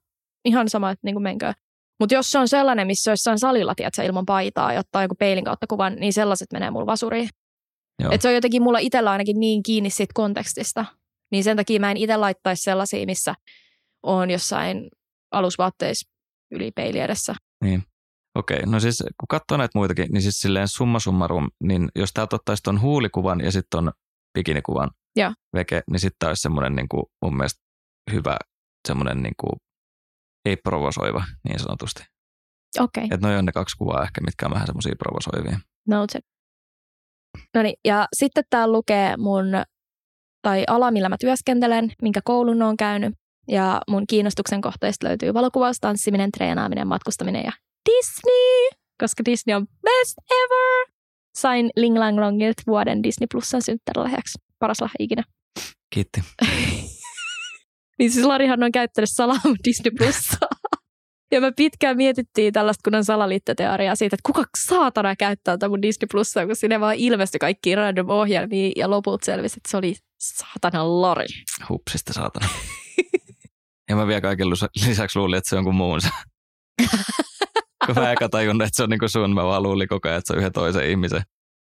ihan 0.45 0.69
sama, 0.69 0.91
että 0.91 1.07
niinku 1.07 1.19
menkää. 1.19 1.53
Mutta 1.99 2.15
jos 2.15 2.31
se 2.31 2.39
on 2.39 2.47
sellainen, 2.47 2.87
missä 2.87 3.11
on 3.11 3.13
jossain 3.13 3.39
salilla, 3.39 3.75
tiedätkö, 3.75 4.03
ilman 4.03 4.25
paitaa 4.25 4.73
ja 4.73 4.79
ottaa 4.79 5.01
joku 5.01 5.15
peilin 5.15 5.43
kautta 5.43 5.67
kuvan, 5.67 5.95
niin 5.95 6.13
sellaiset 6.13 6.47
menee 6.53 6.71
mulla 6.71 6.85
vasuriin. 6.85 7.29
Joo. 8.01 8.11
Et 8.11 8.21
se 8.21 8.27
on 8.27 8.33
jotenkin 8.35 8.63
mulla 8.63 8.79
itsellä 8.79 9.11
ainakin 9.11 9.39
niin 9.39 9.63
kiinni 9.63 9.89
siitä 9.89 10.13
kontekstista. 10.13 10.85
Niin 11.31 11.43
sen 11.43 11.57
takia 11.57 11.79
mä 11.79 11.91
en 11.91 11.97
itse 11.97 12.17
laittaisi 12.17 12.63
sellaisia, 12.63 13.05
missä 13.05 13.33
on 14.03 14.31
jossain 14.31 14.89
alusvaatteissa 15.31 16.11
yli 16.51 16.71
peili 16.71 16.99
edessä. 16.99 17.35
Okei, 18.35 18.61
no 18.65 18.79
siis 18.79 19.03
kun 19.19 19.27
katsoo 19.29 19.57
näitä 19.57 19.79
muitakin, 19.79 20.11
niin 20.11 20.21
siis 20.21 20.39
silleen 20.39 20.67
summa 20.67 20.99
summarum, 20.99 21.49
niin 21.63 21.89
jos 21.95 22.13
täältä 22.13 22.35
ottaisi 22.35 22.63
tuon 22.63 22.81
huulikuvan 22.81 23.41
ja 23.41 23.51
sitten 23.51 23.69
ton 23.69 23.91
bikinikuvan 24.33 24.89
Joo. 25.15 25.33
veke, 25.55 25.83
niin 25.91 25.99
sitten 25.99 26.27
olisi 26.29 26.41
semmoinen 26.41 26.75
niin 26.75 26.89
kuin, 26.89 27.03
mun 27.21 27.37
mielestä 27.37 27.61
hyvä, 28.11 28.37
semmoinen 28.87 29.23
niin 29.23 29.33
kuin, 29.39 29.51
ei 30.45 30.55
provosoiva 30.55 31.25
niin 31.43 31.59
sanotusti. 31.59 32.03
Okei, 32.79 33.03
okay. 33.03 33.15
Että 33.15 33.27
noi 33.27 33.37
on 33.37 33.45
ne 33.45 33.51
kaksi 33.51 33.77
kuvaa 33.77 34.03
ehkä, 34.03 34.21
mitkä 34.21 34.45
on 34.45 34.53
vähän 34.53 34.67
semmoisia 34.67 34.95
provosoivia. 34.99 35.59
noted. 35.87 36.21
No 37.55 37.63
niin, 37.63 37.75
ja 37.85 38.07
sitten 38.13 38.43
täällä 38.49 38.73
lukee 38.73 39.17
mun, 39.17 39.45
tai 40.41 40.63
ala, 40.67 40.91
millä 40.91 41.09
mä 41.09 41.17
työskentelen, 41.19 41.91
minkä 42.01 42.19
koulun 42.23 42.61
on 42.61 42.77
käynyt. 42.77 43.13
Ja 43.47 43.81
mun 43.89 44.03
kiinnostuksen 44.09 44.61
kohteista 44.61 45.07
löytyy 45.07 45.33
valokuvaus, 45.33 45.77
tanssiminen, 45.81 46.31
treenaaminen, 46.31 46.87
matkustaminen 46.87 47.43
ja 47.45 47.51
Disney, 47.89 48.79
koska 48.99 49.25
Disney 49.25 49.55
on 49.55 49.67
best 49.67 50.17
ever. 50.31 50.95
Sain 51.37 51.69
Ling 51.75 51.97
Lang 51.97 52.19
Longilta 52.19 52.63
vuoden 52.67 53.03
Disney 53.03 53.27
Plusan 53.31 53.61
synttärälahjaksi. 53.61 54.37
Paras 54.59 54.81
lahja 54.81 54.95
ikinä. 54.99 55.23
Kiitti. 55.93 56.21
Niin 57.99 58.11
siis 58.11 58.25
Larihan 58.25 58.63
on 58.63 58.71
käyttänyt 58.71 59.09
salaa 59.13 59.39
Disney 59.67 59.91
Plusaa. 59.97 60.44
Ja 61.31 61.41
me 61.41 61.51
pitkään 61.51 61.97
mietittiin 61.97 62.53
tällaista 62.53 62.81
kunnon 62.83 63.05
salaliittoteoriaa 63.05 63.95
siitä, 63.95 64.15
että 64.15 64.33
kuka 64.33 64.43
saatana 64.57 65.15
käyttää 65.15 65.53
tätä 65.53 65.69
mun 65.69 65.81
Disney 65.81 66.07
Plusaa, 66.11 66.45
kun 66.45 66.55
sinne 66.55 66.79
vaan 66.79 66.95
ilmestyi 66.95 67.39
kaikki 67.39 67.75
random 67.75 68.09
ohjelmia 68.09 68.71
ja 68.75 68.89
loput 68.89 69.23
selvisi, 69.23 69.53
että 69.57 69.71
se 69.71 69.77
oli 69.77 69.95
saatana 70.19 71.01
Lari. 71.01 71.25
Hupsista 71.69 72.13
saatana. 72.13 72.47
ja 73.89 73.95
mä 73.95 74.07
vielä 74.07 74.21
kaiken 74.21 74.49
lisäksi 74.87 75.19
luulin, 75.19 75.37
että 75.37 75.49
se 75.49 75.55
on 75.55 75.57
jonkun 75.57 75.75
muunsa. 75.75 76.09
kun 77.85 77.95
mä 77.95 78.11
eka 78.11 78.29
tajunnut, 78.29 78.65
että 78.67 78.75
se 78.75 78.83
on 78.83 78.89
niinku 78.89 79.07
sun, 79.07 79.33
mä 79.33 79.43
vaan 79.43 79.63
luulin 79.63 79.87
koko 79.87 80.07
ajan, 80.07 80.17
että 80.17 80.27
se 80.27 80.33
on 80.33 80.39
yhden 80.39 80.53
toisen 80.53 80.89
ihmisen. 80.89 81.21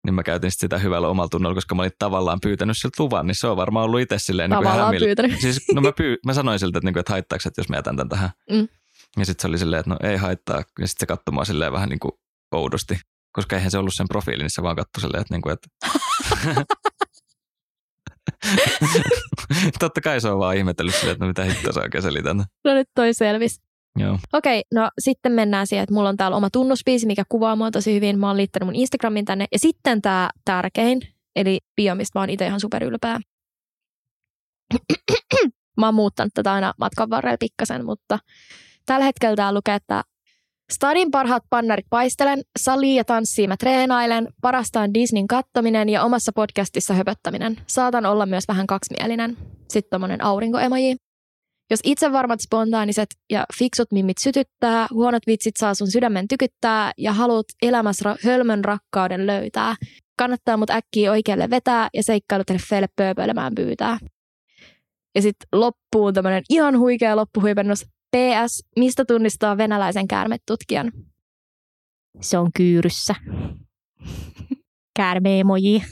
Niin 0.06 0.14
mä 0.14 0.22
käytin 0.22 0.50
sit 0.50 0.60
sitä 0.60 0.78
hyvällä 0.78 1.08
omalla 1.08 1.28
tunnolla, 1.28 1.54
koska 1.54 1.74
mä 1.74 1.82
olin 1.82 1.92
tavallaan 1.98 2.38
pyytänyt 2.42 2.78
siltä 2.78 3.02
luvan, 3.02 3.26
niin 3.26 3.34
se 3.34 3.46
on 3.46 3.56
varmaan 3.56 3.84
ollut 3.84 4.00
itse 4.00 4.18
silleen 4.18 4.50
niin 4.50 4.56
kuin 4.56 4.64
Tavallaan 4.64 4.86
hämillä. 4.86 5.06
pyytänyt. 5.06 5.40
Siis, 5.40 5.64
no 5.74 5.80
mä, 5.80 5.92
pyy- 5.92 6.18
mä 6.26 6.34
sanoin 6.34 6.58
siltä, 6.58 6.78
että, 6.78 6.86
niinku, 6.86 7.00
että 7.00 7.12
haittaako, 7.12 7.42
että 7.46 7.60
jos 7.60 7.68
mä 7.68 7.76
jätän 7.76 7.96
tämän 7.96 8.08
tähän. 8.08 8.30
Mm. 8.50 8.68
Ja 9.18 9.26
sitten 9.26 9.42
se 9.42 9.48
oli 9.48 9.58
silleen, 9.58 9.80
että 9.80 9.90
no 9.90 9.96
ei 10.02 10.16
haittaa. 10.16 10.56
Ja 10.56 10.62
sitten 10.88 11.00
se 11.00 11.06
katsoi 11.06 11.32
mua 11.32 11.44
silleen 11.44 11.72
vähän 11.72 11.88
niin 11.88 11.98
kuin 11.98 12.12
oudosti. 12.52 12.98
Koska 13.32 13.56
eihän 13.56 13.70
se 13.70 13.78
ollut 13.78 13.94
sen 13.94 14.08
profiili, 14.08 14.42
niin 14.42 14.50
se 14.50 14.62
vaan 14.62 14.76
katsoi 14.76 15.00
silleen, 15.00 15.20
että, 15.20 15.34
niin 15.34 15.42
kuin, 15.42 15.52
että... 15.52 15.68
Totta 19.78 20.00
kai 20.00 20.20
se 20.20 20.28
on 20.28 20.38
vaan 20.38 20.56
ihmetellyt 20.56 20.94
silleen, 20.94 21.12
että 21.12 21.24
no 21.24 21.28
mitä 21.28 21.44
hittoa 21.44 21.72
sä 21.72 21.80
oikein 21.80 22.02
selität. 22.02 22.36
No 22.64 22.74
nyt 22.74 22.88
toi 22.94 23.14
selvis. 23.14 23.60
Joo. 23.98 24.18
Okei, 24.32 24.62
no 24.74 24.90
sitten 24.98 25.32
mennään 25.32 25.66
siihen, 25.66 25.82
että 25.82 25.94
mulla 25.94 26.08
on 26.08 26.16
täällä 26.16 26.36
oma 26.36 26.50
tunnuspiisi, 26.50 27.06
mikä 27.06 27.24
kuvaa 27.28 27.56
mua 27.56 27.70
tosi 27.70 27.94
hyvin. 27.94 28.18
Mä 28.18 28.26
oon 28.26 28.36
liittänyt 28.36 28.66
mun 28.66 28.74
Instagramin 28.74 29.24
tänne. 29.24 29.46
Ja 29.52 29.58
sitten 29.58 30.02
tämä 30.02 30.30
tärkein, 30.44 31.00
eli 31.36 31.60
bio, 31.76 31.94
mistä 31.94 32.18
mä 32.18 32.22
oon 32.22 32.30
itse 32.30 32.46
ihan 32.46 32.60
superylpeä. 32.60 33.20
mä 35.80 35.86
oon 35.86 35.94
muuttanut 35.94 36.34
tätä 36.34 36.52
aina 36.52 36.74
matkan 36.78 37.10
varrella 37.10 37.36
pikkasen, 37.40 37.84
mutta 37.84 38.18
tällä 38.86 39.04
hetkellä 39.04 39.36
tää 39.36 39.54
lukee, 39.54 39.74
että 39.74 40.02
Stadin 40.72 41.10
parhaat 41.10 41.42
pannarit 41.50 41.86
paistelen, 41.90 42.42
sali 42.58 42.94
ja 42.94 43.04
tanssiin 43.04 43.48
mä 43.48 43.56
treenailen, 43.56 44.28
parasta 44.40 44.80
on 44.80 44.94
Disneyn 44.94 45.26
kattominen 45.26 45.88
ja 45.88 46.02
omassa 46.02 46.32
podcastissa 46.34 46.94
höpöttäminen. 46.94 47.56
Saatan 47.66 48.06
olla 48.06 48.26
myös 48.26 48.44
vähän 48.48 48.66
kaksimielinen. 48.66 49.36
Sitten 49.68 49.90
tommonen 49.90 50.24
aurinkoemoji. 50.24 50.96
Jos 51.70 51.80
itsevarmat, 51.84 52.40
spontaaniset 52.40 53.08
ja 53.30 53.44
fiksut 53.58 53.92
mimmit 53.92 54.18
sytyttää, 54.18 54.86
huonot 54.90 55.22
vitsit 55.26 55.56
saa 55.56 55.74
sun 55.74 55.90
sydämen 55.90 56.28
tykyttää 56.28 56.92
ja 56.98 57.12
haluat 57.12 57.46
elämässä 57.62 58.16
hölmön 58.24 58.64
rakkauden 58.64 59.26
löytää, 59.26 59.74
kannattaa 60.18 60.56
mut 60.56 60.70
äkkiä 60.70 61.10
oikealle 61.10 61.50
vetää 61.50 61.88
ja 61.94 62.02
seikkailutreffeille 62.02 62.88
pööpöilemään 62.96 63.54
pyytää. 63.54 63.98
Ja 65.14 65.22
sitten 65.22 65.48
loppuun 65.52 66.14
tämmöinen 66.14 66.42
ihan 66.50 66.78
huikea 66.78 67.16
loppuhuipennus. 67.16 67.86
PS, 68.14 68.64
mistä 68.76 69.04
tunnistaa 69.04 69.56
venäläisen 69.56 70.08
käärmetutkijan? 70.08 70.92
Se 72.20 72.38
on 72.38 72.50
kyyryssä. 72.56 73.14
Käärmeemoji. 74.96 75.82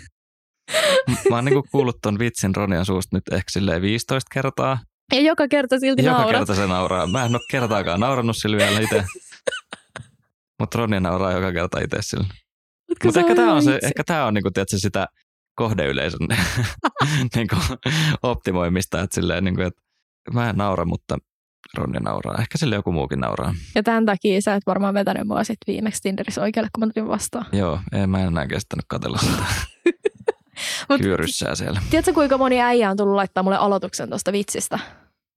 Mä 1.30 1.36
oon 1.36 1.44
niinku 1.44 1.64
kuullut 1.72 1.98
ton 2.02 2.18
vitsin 2.18 2.56
Ronian 2.56 2.86
suusta 2.86 3.16
nyt 3.16 3.28
ehkä 3.32 3.50
silleen 3.50 3.82
15 3.82 4.28
kertaa. 4.34 4.78
Ja 5.14 5.20
joka 5.20 5.48
kerta 5.48 5.78
silti 5.80 6.02
Joka 6.02 6.18
naurat. 6.18 6.38
kerta 6.38 6.54
se 6.54 6.66
nauraa. 6.66 7.06
Mä 7.06 7.24
en 7.24 7.34
ole 7.34 7.42
kertaakaan 7.50 8.00
naurannut 8.00 8.36
sillä 8.36 8.56
vielä 8.56 8.80
itse. 8.80 9.04
Mutta 10.60 10.78
Ronja 10.78 11.00
nauraa 11.00 11.32
joka 11.32 11.52
kerta 11.52 11.80
itse 11.80 11.98
sillä. 12.00 12.24
Mut 12.24 12.98
kun 12.98 13.08
Mutta 13.08 13.12
se 13.12 13.20
ehkä 13.20 13.34
tämä 13.34 13.54
on, 13.54 13.62
se, 13.62 13.78
ehkä 13.82 14.04
tää 14.06 14.26
on 14.26 14.34
niinku, 14.34 14.50
tiedätkö, 14.50 14.78
sitä 14.78 15.06
kohdeyleisön 15.54 16.28
niinku, 17.34 17.56
optimoimista. 18.22 19.00
Että 19.00 19.14
silleen, 19.14 19.44
niinku, 19.44 19.62
että 19.62 19.82
mä 20.32 20.50
en 20.50 20.56
naura, 20.56 20.84
mutta 20.84 21.18
Ronja 21.76 22.00
nauraa. 22.00 22.36
Ehkä 22.38 22.58
sille 22.58 22.74
joku 22.74 22.92
muukin 22.92 23.20
nauraa. 23.20 23.54
Ja 23.74 23.82
tämän 23.82 24.06
takia 24.06 24.40
sä 24.40 24.54
et 24.54 24.62
varmaan 24.66 24.94
vetänyt 24.94 25.26
mua 25.26 25.44
sit 25.44 25.58
viimeksi 25.66 26.02
Tinderissä 26.02 26.42
oikealle, 26.42 26.68
kun 26.74 26.86
mä 26.88 26.92
tulin 26.92 27.08
vastaan. 27.08 27.46
Joo, 27.52 27.80
en, 27.92 28.10
mä 28.10 28.20
en 28.20 28.26
enää 28.26 28.46
kestänyt 28.46 28.84
katsella 28.88 29.18
sitä 29.18 29.42
Mut 30.88 31.00
kyyryssää 31.00 31.54
siellä. 31.54 31.82
tiedätkö, 31.90 32.12
kuinka 32.12 32.38
moni 32.38 32.60
äijä 32.60 32.90
on 32.90 32.96
tullut 32.96 33.14
laittaa 33.14 33.42
mulle 33.42 33.56
aloituksen 33.56 34.08
tuosta 34.08 34.32
vitsistä? 34.32 34.78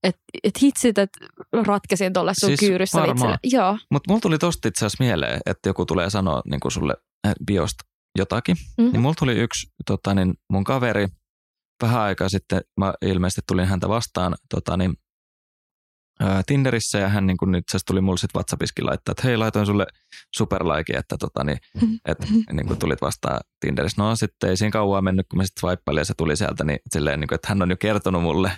Et, 0.03 0.17
et 0.43 0.61
hitsit, 0.61 0.97
että 0.97 1.19
ratkesin 1.67 2.13
tuolle 2.13 2.33
sun 2.33 2.47
Siis 2.47 2.59
kyyryssä. 2.59 2.99
Joo. 3.43 3.77
Mutta 3.91 4.11
mulla 4.11 4.21
tuli 4.21 4.37
tosta 4.37 4.67
itse 4.67 4.85
asiassa 4.85 5.03
mieleen, 5.03 5.39
että 5.45 5.69
joku 5.69 5.85
tulee 5.85 6.09
sanoa 6.09 6.41
niin 6.45 6.59
sulle 6.67 6.95
äh, 7.27 7.33
biosta 7.47 7.85
jotakin. 8.17 8.55
Mhm. 8.77 8.91
Niin 8.91 9.01
mulla 9.01 9.15
tuli 9.19 9.33
yksi 9.33 9.67
tota, 9.85 10.13
niin 10.13 10.33
mun 10.49 10.63
kaveri 10.63 11.07
vähän 11.83 12.01
aikaa 12.01 12.29
sitten, 12.29 12.61
mä 12.79 12.93
ilmeisesti 13.01 13.41
tulin 13.47 13.65
häntä 13.65 13.89
vastaan 13.89 14.35
tota, 14.49 14.77
niin, 14.77 14.93
ää, 16.19 16.41
Tinderissä 16.45 16.97
ja 16.97 17.09
hän 17.09 17.27
niin 17.27 17.37
kun, 17.37 17.55
itse 17.55 17.71
asiassa 17.71 17.85
tuli 17.85 18.01
mulle 18.01 18.17
sitten 18.17 18.39
WhatsAppiskin 18.39 18.85
laittaa, 18.85 19.11
että 19.11 19.23
hei 19.23 19.37
laitoin 19.37 19.65
sulle 19.65 19.85
superlaiki, 20.35 20.97
että 20.97 21.17
tota, 21.17 21.43
niin, 21.43 21.57
et, 22.09 22.17
niin 22.51 22.67
kun 22.67 22.77
tulit 22.77 23.01
vastaan 23.01 23.39
Tinderissä. 23.59 24.01
No 24.01 24.15
sitten 24.15 24.49
ei 24.49 24.57
siinä 24.57 24.71
kauan 24.71 25.03
mennyt, 25.03 25.27
kun 25.29 25.37
mä 25.37 25.45
sitten 25.45 25.69
swipeilin 25.69 26.01
ja 26.01 26.05
se 26.05 26.13
tuli 26.17 26.35
sieltä, 26.35 26.63
niin 26.63 26.79
silleen, 26.89 27.19
niin 27.19 27.27
kun, 27.27 27.35
että 27.35 27.47
hän 27.47 27.61
on 27.61 27.69
jo 27.69 27.77
kertonut 27.77 28.21
mulle, 28.21 28.51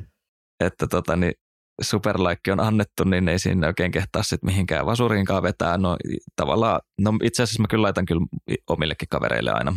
että 0.66 0.86
tota, 0.86 1.16
niin, 1.16 1.32
superlaikki 1.82 2.50
on 2.50 2.60
annettu, 2.60 3.04
niin 3.04 3.28
ei 3.28 3.38
siinä 3.38 3.66
oikein 3.66 3.90
kehtaa 3.90 4.22
sitten 4.22 4.46
mihinkään 4.50 4.86
vasuriinkaan 4.86 5.42
vetää. 5.42 5.78
No 5.78 5.96
tavallaan, 6.36 6.80
no 7.00 7.12
itse 7.22 7.42
asiassa 7.42 7.62
mä 7.62 7.68
kyllä 7.68 7.82
laitan 7.82 8.06
kyllä 8.06 8.26
omillekin 8.68 9.08
kavereille 9.08 9.50
aina. 9.50 9.76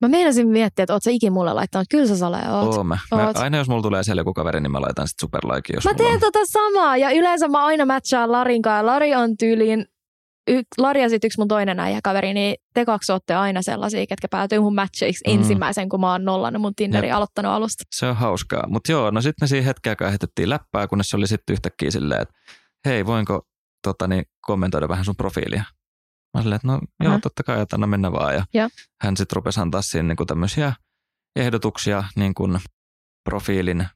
Mä 0.00 0.08
meinasin 0.08 0.48
miettiä, 0.48 0.82
että 0.82 0.92
oot 0.92 1.02
sä 1.02 1.10
ikin 1.10 1.32
mulle 1.32 1.52
laittanut. 1.52 1.86
Kyllä 1.90 2.06
sä 2.06 2.16
Sale 2.16 2.38
oot. 2.52 2.74
Oo, 2.74 2.84
mä, 2.84 2.98
mä, 3.14 3.32
aina 3.34 3.56
jos 3.58 3.68
mulla 3.68 3.82
tulee 3.82 4.02
siellä 4.02 4.20
joku 4.20 4.34
kaveri, 4.34 4.60
niin 4.60 4.72
mä 4.72 4.80
laitan 4.80 5.08
sitten 5.08 5.26
superlaikin. 5.26 5.74
Jos 5.74 5.84
Mä 5.84 5.94
teen 5.94 6.14
on. 6.14 6.20
tota 6.20 6.38
samaa 6.46 6.96
ja 6.96 7.10
yleensä 7.10 7.48
mä 7.48 7.64
aina 7.64 7.86
matchaan 7.86 8.32
Larin 8.32 8.62
kanssa. 8.62 8.86
Lari 8.86 9.14
on 9.14 9.36
tyyliin, 9.36 9.86
y, 10.50 10.62
Lari 10.78 11.02
ja 11.02 11.08
sit 11.08 11.24
yksi 11.24 11.38
mun 11.40 11.48
toinen 11.48 11.80
äijä 11.80 12.00
kaveri, 12.04 12.34
niin 12.34 12.56
te 12.74 12.84
kaksi 12.84 13.12
ootte 13.12 13.34
aina 13.34 13.62
sellaisia, 13.62 14.06
ketkä 14.06 14.28
päätyy 14.30 14.60
mun 14.60 14.74
matcheiksi 14.74 15.24
Mm. 15.26 15.32
mm. 15.32 15.38
ensimmäisen, 15.38 15.88
kun 15.88 16.00
mä 16.00 16.12
oon 16.12 16.24
nollannut 16.24 16.62
mun 16.62 16.74
Tinderin 16.74 17.08
Jep. 17.08 17.16
aloittanut 17.16 17.52
alusta. 17.52 17.84
Se 17.94 18.06
on 18.06 18.16
hauskaa. 18.16 18.64
Mutta 18.68 18.92
joo, 18.92 19.10
no 19.10 19.20
sitten 19.20 19.44
me 19.44 19.48
siinä 19.48 19.64
hetken 19.66 19.90
aikaa 19.90 20.08
heitettiin 20.08 20.50
läppää, 20.50 20.86
kunnes 20.86 21.08
se 21.10 21.16
oli 21.16 21.26
sitten 21.26 21.52
yhtäkkiä 21.52 21.90
silleen, 21.90 22.22
että 22.22 22.34
hei, 22.86 23.06
voinko 23.06 23.42
tota, 23.82 24.08
niin, 24.08 24.24
kommentoida 24.40 24.88
vähän 24.88 25.04
sun 25.04 25.16
profiilia? 25.16 25.64
Mä 26.34 26.42
silleen, 26.42 26.56
että 26.56 26.68
no 26.68 26.80
joo, 27.02 27.12
Aha. 27.12 27.20
totta 27.20 27.42
kai, 27.42 27.60
että 27.60 27.76
anna 27.76 27.86
mennä 27.86 28.12
vaan. 28.12 28.34
Ja 28.34 28.44
Joo. 28.54 28.68
hän 29.02 29.16
sitten 29.16 29.36
rupesi 29.36 29.60
antaa 29.60 29.82
siinä 29.82 30.14
niin 30.14 30.26
tämmöisiä 30.26 30.72
ehdotuksia 31.36 32.04
niin 32.16 32.34
kuin 32.34 32.58
profiilin 33.28 33.88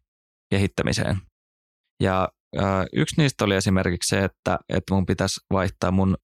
kehittämiseen. 0.51 1.21
Ja 2.03 2.29
äh, 2.59 2.85
yksi 2.92 3.14
niistä 3.18 3.45
oli 3.45 3.55
esimerkiksi 3.55 4.09
se, 4.09 4.25
että, 4.25 4.59
että 4.68 4.95
mun 4.95 5.07
pitäisi 5.07 5.40
vaihtaa 5.53 5.90
mun, 5.90 6.16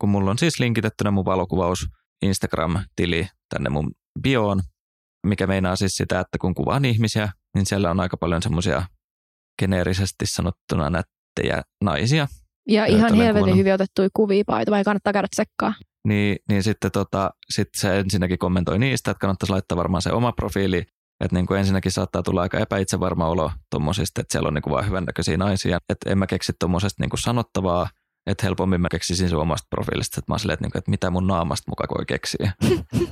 kun 0.00 0.08
mulla 0.08 0.30
on 0.30 0.38
siis 0.38 0.60
linkitettynä 0.60 1.10
mun 1.10 1.24
valokuvaus 1.24 1.86
Instagram-tili 2.22 3.28
tänne 3.54 3.70
mun 3.70 3.90
bioon, 4.22 4.62
mikä 5.26 5.46
meinaa 5.46 5.76
siis 5.76 5.96
sitä, 5.96 6.20
että 6.20 6.38
kun 6.40 6.54
kuvaan 6.54 6.84
ihmisiä, 6.84 7.28
niin 7.54 7.66
siellä 7.66 7.90
on 7.90 8.00
aika 8.00 8.16
paljon 8.16 8.42
semmoisia 8.42 8.86
geneerisesti 9.58 10.26
sanottuna 10.26 10.90
nättejä 10.90 11.62
naisia. 11.84 12.26
Ja 12.68 12.86
ihan 12.86 13.14
helvetin 13.14 13.56
hyvin 13.56 13.74
otettuja 13.74 14.08
kuvia 14.14 14.44
paita, 14.46 14.70
vai 14.70 14.84
kannattaa 14.84 15.12
käydä 15.12 15.28
tsekkaa. 15.30 15.74
Niin, 16.08 16.36
niin 16.48 16.62
sitten 16.62 16.92
tota, 16.92 17.30
sit 17.50 17.68
se 17.76 17.98
ensinnäkin 17.98 18.38
kommentoi 18.38 18.78
niistä, 18.78 19.10
että 19.10 19.20
kannattaisi 19.20 19.52
laittaa 19.52 19.78
varmaan 19.78 20.02
se 20.02 20.12
oma 20.12 20.32
profiili, 20.32 20.78
että 21.20 21.36
niin 21.36 21.46
kuin 21.46 21.58
ensinnäkin 21.58 21.92
saattaa 21.92 22.22
tulla 22.22 22.42
aika 22.42 22.58
epäitsevarma 22.58 23.28
olo 23.28 23.50
tuommoisista, 23.70 24.20
että 24.20 24.32
siellä 24.32 24.48
on 24.48 24.54
niin 24.54 24.62
kuin 24.62 24.72
vaan 24.72 24.86
hyvännäköisiä 24.86 25.36
naisia. 25.36 25.78
Että 25.88 26.10
en 26.10 26.18
mä 26.18 26.26
keksi 26.26 26.52
tuommoisesta 26.60 27.02
niin 27.02 27.18
sanottavaa, 27.18 27.88
että 28.26 28.46
helpommin 28.46 28.80
mä 28.80 28.88
keksisin 28.90 29.28
sun 29.28 29.42
omasta 29.42 29.66
profiilista, 29.70 30.20
että 30.20 30.32
mä 30.32 30.34
oon 30.34 30.40
silleen, 30.40 30.54
että, 30.54 30.64
niin 30.64 30.72
kuin, 30.72 30.78
että 30.78 30.90
mitä 30.90 31.10
mun 31.10 31.26
naamasta 31.26 31.70
muka 31.70 31.84
voi 31.98 32.06
keksiä. 32.06 32.52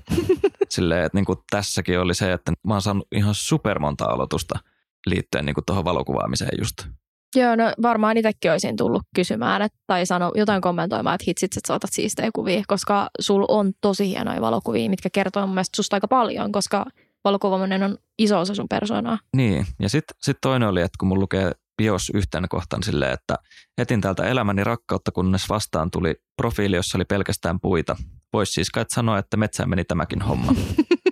silleen, 0.75 1.05
että 1.05 1.19
niin 1.19 1.25
kuin 1.25 1.39
tässäkin 1.51 2.01
oli 2.01 2.15
se, 2.15 2.33
että 2.33 2.53
mä 2.67 2.75
oon 2.75 2.83
saanut 2.83 3.09
ihan 3.13 3.35
super 3.35 3.79
monta 3.79 4.05
aloitusta 4.05 4.59
liittyen 5.07 5.47
niin 5.47 5.55
kuin 5.55 5.65
tuohon 5.65 5.85
valokuvaamiseen 5.85 6.59
just. 6.59 6.87
Joo, 7.35 7.57
no 7.57 7.73
varmaan 7.83 8.17
itsekin 8.17 8.53
olisin 8.53 8.77
tullut 8.77 9.03
kysymään 9.15 9.63
että, 9.63 9.79
tai 9.87 10.07
sano 10.07 10.33
jotain 10.35 10.61
kommentoimaan, 10.61 11.15
että 11.15 11.25
hitsit, 11.29 11.57
että 11.57 11.69
sä 11.69 11.75
otat 11.75 11.91
siistejä 11.93 12.31
kuvia, 12.35 12.63
koska 12.67 13.09
sul 13.21 13.45
on 13.49 13.73
tosi 13.81 14.09
hienoja 14.09 14.41
valokuvia, 14.41 14.91
mitkä 14.91 15.09
kertoo 15.13 15.47
mun 15.47 15.55
mielestä 15.55 15.77
susta 15.77 15.97
aika 15.97 16.09
paljon, 16.09 16.53
koska 16.53 16.87
valokuvaaminen 17.25 17.83
on 17.83 17.99
iso 18.19 18.41
osa 18.41 18.55
sun 18.55 18.69
persoonaa. 18.69 19.19
Niin, 19.37 19.67
ja 19.81 19.89
sitten 19.89 20.17
sit 20.23 20.37
toinen 20.41 20.69
oli, 20.69 20.81
että 20.81 20.97
kun 20.99 21.09
mun 21.09 21.21
lukee 21.21 21.53
bios 21.77 22.11
yhtenä 22.15 22.49
kohtaan 22.51 22.83
silleen, 22.83 23.13
että 23.13 23.37
etin 23.79 24.01
täältä 24.01 24.25
elämäni 24.25 24.65
rakkautta, 24.65 25.13
kunnes 25.13 25.49
vastaan 25.49 25.91
tuli 25.91 26.15
profiili, 26.37 26.77
jossa 26.77 26.99
oli 26.99 27.05
pelkästään 27.05 27.61
puita. 27.61 27.97
Voisi 28.33 28.53
siis 28.53 28.71
kai 28.71 28.85
sanoa, 28.89 29.19
että 29.19 29.37
metsään 29.37 29.71
meni 29.71 29.85
tämäkin 29.85 30.23
homma. 30.23 30.55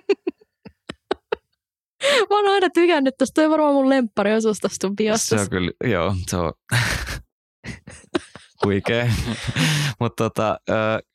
Mä 2.29 2.35
oon 2.35 2.47
aina 2.47 2.69
tykännyt 2.69 3.13
tosta, 3.17 3.33
toi 3.33 3.45
on 3.45 3.51
varmaan 3.51 3.73
mun 3.73 3.89
lemppari 3.89 4.33
osuus 4.33 4.57
sun 4.81 4.95
se 5.15 5.39
on 5.39 5.49
kyllä, 5.49 5.71
joo, 5.83 6.15
se 6.27 6.37
on 6.37 6.53
huikea. 8.65 9.05
Mutta 9.99 10.23
tota, 10.23 10.57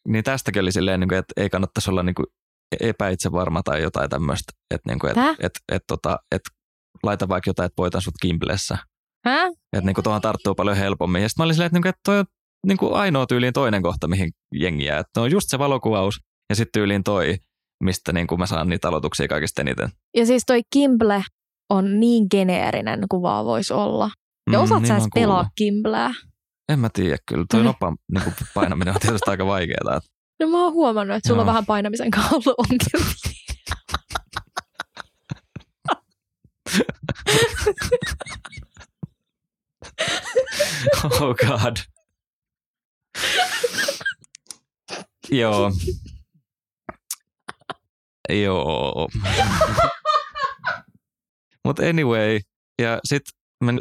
niin 0.09 0.25
tästäkin 0.25 0.63
oli 0.63 0.73
silleen, 0.73 1.01
niin 1.01 1.09
kuin, 1.09 1.19
että 1.19 1.33
ei 1.37 1.51
kannattaisi 1.51 1.91
olla 1.91 2.03
niin 2.03 2.15
kuin 2.15 2.27
epäitsevarma 2.81 3.63
tai 3.63 3.83
jotain 3.83 4.11
tämmöistä. 4.11 4.53
Että 4.75 4.91
niin 4.91 4.99
kuin, 4.99 5.11
et, 5.11 5.37
et, 5.41 5.53
et, 5.73 5.83
tota, 5.87 6.19
et 6.35 6.43
laita 7.03 7.29
vaikka 7.29 7.51
jotain, 7.51 7.67
että 7.67 7.83
voitan 7.83 8.03
sut 8.03 8.15
Kimblessä. 8.23 8.79
Hä? 9.25 9.47
Että 9.47 9.87
niinku 9.87 10.03
tuohon 10.03 10.21
tarttuu 10.21 10.55
paljon 10.55 10.77
helpommin. 10.77 11.23
Ja 11.23 11.29
sitten 11.29 11.43
mä 11.43 11.45
olin 11.45 11.55
silleen, 11.55 11.67
että, 11.67 11.77
niinku, 11.77 11.89
että 11.89 12.01
toi 12.05 12.19
on 12.19 12.25
niinku 12.67 12.95
ainoa 12.95 13.27
tyyliin 13.27 13.53
toinen 13.53 13.83
kohta, 13.83 14.09
mihin 14.09 14.31
jengi 14.55 14.85
jää. 14.85 14.99
Että 14.99 15.21
on 15.21 15.31
just 15.31 15.49
se 15.49 15.59
valokuvaus 15.59 16.21
ja 16.51 16.57
sitten 16.57 16.81
tyyliin 16.81 17.05
toi, 17.05 17.37
mistä 17.85 18.13
niinku 18.13 18.37
mä 18.37 18.47
saan 18.47 18.69
niitä 18.69 18.89
aloituksia 18.89 19.29
kaikista 19.29 19.63
eniten. 19.63 19.89
Ja 20.17 20.27
siis 20.27 20.43
toi 20.47 20.61
Kimble 20.73 21.25
on 21.71 22.01
niin 22.01 22.27
geneerinen 22.31 23.01
kuin 23.11 23.23
vaan 23.23 23.45
voisi 23.45 23.73
olla. 23.75 24.11
Ja 24.53 24.61
osaat 24.61 24.83
niin 24.83 24.89
sä 24.89 24.95
edes 24.95 25.09
pelaa 25.15 25.51
Kimbleä? 25.57 26.15
En 26.69 26.79
mä 26.79 26.89
tiedä 26.93 27.17
kyllä. 27.27 27.45
Toi 27.51 27.61
niin. 27.61 27.67
nopan 27.67 27.97
niinku 28.13 28.31
painaminen 28.55 28.95
on 28.95 29.01
tietysti 29.01 29.31
aika 29.31 29.47
vaikeaa. 29.47 30.01
No 30.41 30.49
mä 30.49 30.65
oon 30.65 30.73
huomannut, 30.73 31.17
että 31.17 31.29
sulla 31.29 31.43
on 31.43 31.47
Joo. 31.47 31.53
vähän 31.53 31.67
painamisen 31.67 32.11
ollut 32.33 32.55
ongelmia. 32.59 33.15
Oh 41.05 41.35
god. 41.35 41.77
Joo. 45.31 45.73
Joo. 48.29 49.09
Mutta 51.65 51.83
anyway, 51.89 52.41
ja 52.83 52.99
sitten 53.05 53.33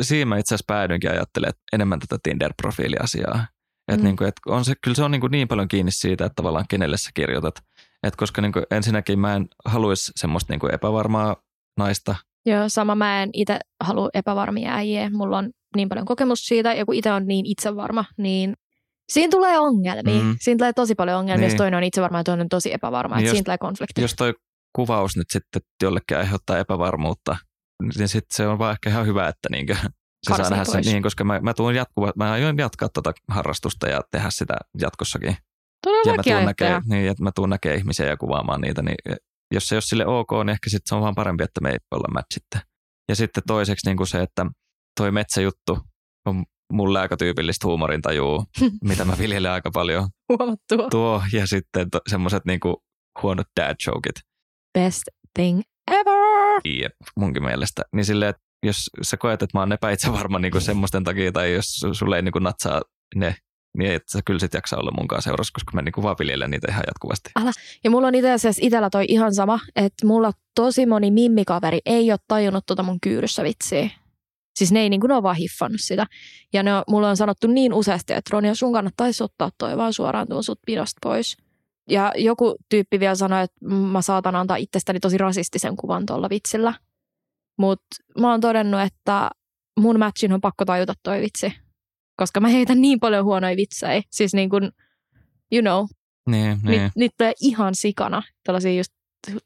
siinä 0.02 0.26
mä 0.26 0.38
itse 0.38 0.56
asiassa 0.56 0.74
päädyinkin 0.74 1.12
ajattelemaan 1.12 1.50
että 1.50 1.62
enemmän 1.74 2.00
tätä 2.00 2.18
Tinder-profiiliasiaa. 2.28 3.46
Et 3.92 3.98
Mm. 4.00 4.04
niinku, 4.04 4.24
et 4.24 4.34
on 4.48 4.66
se, 4.66 4.74
kyllä 4.84 4.96
se 4.96 5.04
on 5.04 5.12
niinku 5.12 5.28
niin 5.28 5.48
paljon 5.48 5.68
kiinni 5.68 5.92
siitä, 5.92 6.26
että 6.26 6.36
tavallaan 6.36 6.66
kenelle 6.70 6.98
sä 6.98 7.10
kirjoitat. 7.14 7.56
Et 8.04 8.16
koska 8.16 8.42
niinku 8.42 8.62
ensinnäkin 8.72 9.20
mä 9.20 9.36
en 9.36 9.48
haluaisi 9.66 10.12
semmoista 10.16 10.54
niinku 10.54 10.68
epävarmaa 10.68 11.36
naista. 11.80 12.16
Joo, 12.46 12.70
sama 12.70 12.96
mä 12.96 13.24
en 13.24 13.30
itse 13.34 13.60
halua 13.84 14.10
epävarmia 14.14 14.76
äijiä. 14.76 15.10
Mulla 15.10 15.38
on 15.38 15.50
niin 15.76 15.90
paljon 15.90 16.06
kokemus 16.06 16.40
siitä, 16.40 16.74
ja 16.74 16.86
kun 16.86 16.96
itse 16.96 17.12
on 17.12 17.28
niin 17.28 17.46
itsevarma, 17.46 18.06
niin 18.18 18.54
siinä 19.12 19.32
tulee 19.32 19.60
ongelmia. 19.60 20.24
Mm. 20.24 20.36
Siinä 20.42 20.58
tulee 20.58 20.74
tosi 20.74 20.96
paljon 20.96 21.20
ongelmia, 21.20 21.42
niin. 21.42 21.52
Jos 21.52 21.58
toinen 21.58 21.78
on 21.78 21.84
itsevarma 21.84 22.18
ja 22.18 22.24
toinen 22.24 22.46
on 22.46 22.50
tosi 22.50 22.74
epävarma. 22.74 23.16
Niin 23.16 23.26
jos- 23.26 23.32
siinä 23.32 23.44
tulee 23.44 23.58
konflikti. 23.58 24.02
Jos 24.02 24.14
toi 24.14 24.34
kuvaus 24.76 25.18
nyt 25.18 25.28
sitten 25.32 25.62
jollekin 25.84 26.18
aiheuttaa 26.18 26.58
epävarmuutta, 26.58 27.38
niin 27.98 28.08
sitten 28.08 28.36
se 28.36 28.48
on 28.48 28.60
vaan 28.60 28.72
ehkä 28.72 28.90
ihan 28.90 29.06
hyvä, 29.06 29.28
että 29.28 29.48
niinkö, 29.52 29.76
se 29.76 29.82
saa 30.28 30.38
Karsii 30.38 30.50
nähdä 30.52 30.66
sen 30.72 30.82
niin, 30.82 31.04
koska 31.04 31.24
mä, 31.24 31.40
mä 31.40 31.54
tuun 31.54 31.76
jatkuva, 31.76 32.14
mä 32.16 32.32
aion 32.32 32.58
jatkaa 32.58 32.90
tota 32.90 33.14
harrastusta 33.28 33.88
ja 33.88 34.02
tehdä 34.12 34.28
sitä 34.30 34.58
jatkossakin. 34.82 35.28
ja 35.28 35.34
mä 35.34 35.38
Todellakin 35.84 36.34
tuun 36.34 36.46
näkee, 36.46 36.82
niin, 36.90 37.12
että 37.12 37.24
mä 37.24 37.32
tuun 37.36 37.50
näkee 37.50 37.76
ihmisiä 37.76 38.06
ja 38.06 38.18
kuvaamaan 38.18 38.62
niitä, 38.62 38.82
niin 38.82 38.96
jos 39.54 39.68
se 39.68 39.76
ei 39.76 39.78
ole 39.78 39.82
sille 39.82 40.06
ok, 40.06 40.32
niin 40.32 40.50
ehkä 40.50 40.70
sit 40.70 40.82
se 40.86 40.96
on 40.96 41.02
vaan 41.02 41.16
parempi, 41.16 41.44
että 41.44 41.62
me 41.62 41.70
ei 41.70 41.78
olla 41.92 42.14
match 42.14 42.28
sitten. 42.34 42.62
Ja 43.10 43.16
sitten 43.16 43.44
toiseksi 43.48 43.88
niin 43.88 43.98
kuin 43.98 44.08
se, 44.08 44.22
että 44.22 44.46
toi 45.00 45.12
metsäjuttu 45.12 45.80
on 46.26 46.46
mulle 46.74 47.00
aika 47.00 47.18
tyypillistä 47.18 47.68
huumorintajua, 47.68 48.46
mitä 48.90 49.06
mä 49.06 49.18
viljelen 49.20 49.52
aika 49.52 49.72
paljon. 49.72 50.10
Huomattua. 50.30 50.90
Tuo 50.90 51.24
ja 51.34 51.48
sitten 51.48 51.90
to, 51.90 52.00
semmoiset 52.10 52.46
niin 52.46 52.60
kuin 52.60 52.76
huonot 53.24 53.48
dad 53.60 53.76
jokeit. 53.88 54.16
Best 54.80 55.04
thing 55.34 55.62
ever. 55.92 56.62
Jep, 56.80 56.94
munkin 57.16 57.44
mielestä. 57.44 57.82
Niin 57.96 58.06
silleen, 58.06 58.30
että 58.30 58.42
jos 58.64 58.90
sä 59.02 59.18
koet, 59.18 59.42
että 59.42 59.58
mä 59.58 59.62
oon 59.62 59.72
epäitsevarma 59.72 60.40
niin 60.40 60.62
semmoisten 60.62 61.04
takia, 61.04 61.32
tai 61.32 61.54
jos 61.54 61.66
su- 61.86 61.94
sulle 61.94 62.16
ei 62.16 62.22
niin 62.22 62.32
kuin 62.32 62.44
natsaa 62.44 62.82
ne, 63.16 63.36
niin 63.78 63.92
et 63.92 64.04
sä 64.12 64.20
kyllä 64.26 64.40
sit 64.40 64.54
jaksa 64.54 64.78
olla 64.78 64.92
mun 64.92 65.08
kanssa 65.08 65.30
seurassa, 65.30 65.52
koska 65.54 65.72
mä 65.74 65.82
niin 65.82 65.94
kuin 65.94 66.04
vaan 66.04 66.16
viljelen 66.20 66.52
niitä 66.52 66.68
ihan 66.72 66.84
jatkuvasti. 66.88 67.30
Ja 67.84 67.90
mulla 67.90 68.08
on 68.08 68.16
itse 68.16 68.32
asiassa 68.32 68.62
itellä 68.66 68.90
toi 68.90 69.06
ihan 69.08 69.34
sama, 69.34 69.60
että 69.76 70.08
mulla 70.08 70.32
tosi 70.56 70.86
moni 70.86 71.12
mimmikaveri 71.12 71.80
ei 71.86 72.12
ole 72.12 72.20
tajunnut 72.28 72.66
tota 72.66 72.84
mun 72.84 73.02
kyyryssä 73.02 73.44
vitsiä. 73.44 73.90
Siis 74.58 74.72
ne 74.72 74.80
ei 74.80 74.90
niin 74.90 75.02
kuin, 75.02 75.12
on 75.12 75.24
vaan 75.24 75.36
hiffannut 75.36 75.82
sitä. 75.82 76.06
Ja 76.54 76.64
ne 76.64 76.76
on, 76.76 76.84
mulla 76.88 77.10
on 77.10 77.18
sanottu 77.18 77.48
niin 77.48 77.74
useasti, 77.74 78.14
että 78.14 78.30
Ronja, 78.34 78.56
sun 78.56 78.74
kannattaisi 78.74 79.24
ottaa 79.24 79.52
toi 79.58 79.78
vaan 79.78 79.94
suoraan 79.94 80.28
tuon 80.28 80.44
sut 80.44 80.60
pidosta 80.66 81.00
pois. 81.04 81.38
Ja 81.90 82.12
joku 82.16 82.56
tyyppi 82.70 83.00
vielä 83.00 83.16
sanoi, 83.16 83.44
että 83.44 83.66
mä 83.66 84.02
saatan 84.02 84.36
antaa 84.36 84.58
itsestäni 84.58 85.00
tosi 85.00 85.18
rasistisen 85.18 85.76
kuvan 85.76 86.06
tuolla 86.06 86.30
vitsillä. 86.30 86.74
Mutta 87.58 87.86
mä 88.20 88.32
oon 88.32 88.42
todennut, 88.42 88.82
että 88.82 89.30
mun 89.80 90.00
matchin 90.00 90.34
on 90.34 90.42
pakko 90.42 90.66
tajuta 90.66 90.94
toi 91.04 91.22
vitsi. 91.22 91.54
Koska 92.16 92.40
mä 92.40 92.48
heitän 92.48 92.82
niin 92.82 93.00
paljon 93.00 93.26
huonoja 93.26 93.58
vitsejä. 93.58 94.02
Siis 94.12 94.34
niin 94.34 94.50
kuin, 94.50 94.72
you 95.52 95.62
know, 95.62 95.86
Niin, 96.30 96.60
niin. 96.64 96.80
niin. 96.80 96.92
niitä 96.96 97.16
tulee 97.18 97.34
ihan 97.42 97.76
sikana. 97.76 98.24
Tällaisia 98.44 98.74
just 98.74 98.94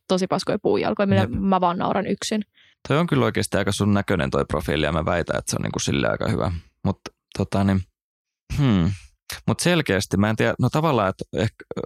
tosi 0.08 0.28
paskoja 0.28 0.60
puujalkoja, 0.62 1.08
millä 1.08 1.22
Jep. 1.22 1.32
mä 1.32 1.62
vaan 1.62 1.78
nauran 1.78 2.08
yksin. 2.08 2.42
Toi 2.88 2.98
on 2.98 3.08
kyllä 3.08 3.26
oikeasti 3.26 3.58
aika 3.58 3.72
sun 3.72 3.94
näköinen 3.94 4.30
toi 4.30 4.46
profiili 4.46 4.86
ja 4.86 4.92
mä 4.92 5.06
väitän, 5.06 5.38
että 5.38 5.52
se 5.52 5.56
on 5.56 5.62
niinku 5.62 5.80
sille 5.80 6.10
aika 6.10 6.28
hyvä. 6.28 6.52
Mutta 6.86 7.12
tota 7.38 7.64
niin, 7.64 7.84
hmm. 8.58 8.92
Mut 9.48 9.60
selkeästi, 9.60 10.18
mä 10.18 10.30
en 10.30 10.36
tiedä, 10.36 10.54
no 10.60 10.70
tavallaan, 10.70 11.10
että 11.10 11.24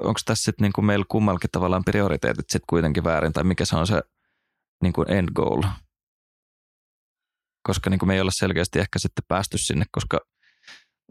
onko 0.01 0.19
tässä 0.25 0.43
sitten 0.43 0.63
niinku 0.63 0.81
meillä 0.81 1.05
kummallakin 1.09 1.49
tavallaan 1.51 1.83
prioriteetit 1.85 2.49
sitten 2.49 2.67
kuitenkin 2.69 3.03
väärin, 3.03 3.33
tai 3.33 3.43
mikä 3.43 3.65
se 3.65 3.75
on 3.75 3.87
se 3.87 4.01
niinku 4.83 5.05
end 5.07 5.29
goal. 5.35 5.63
Koska 7.67 7.89
niinku 7.89 8.05
me 8.05 8.13
ei 8.13 8.21
olla 8.21 8.31
selkeästi 8.31 8.79
ehkä 8.79 8.99
sitten 8.99 9.25
päästy 9.27 9.57
sinne, 9.57 9.85
koska 9.91 10.19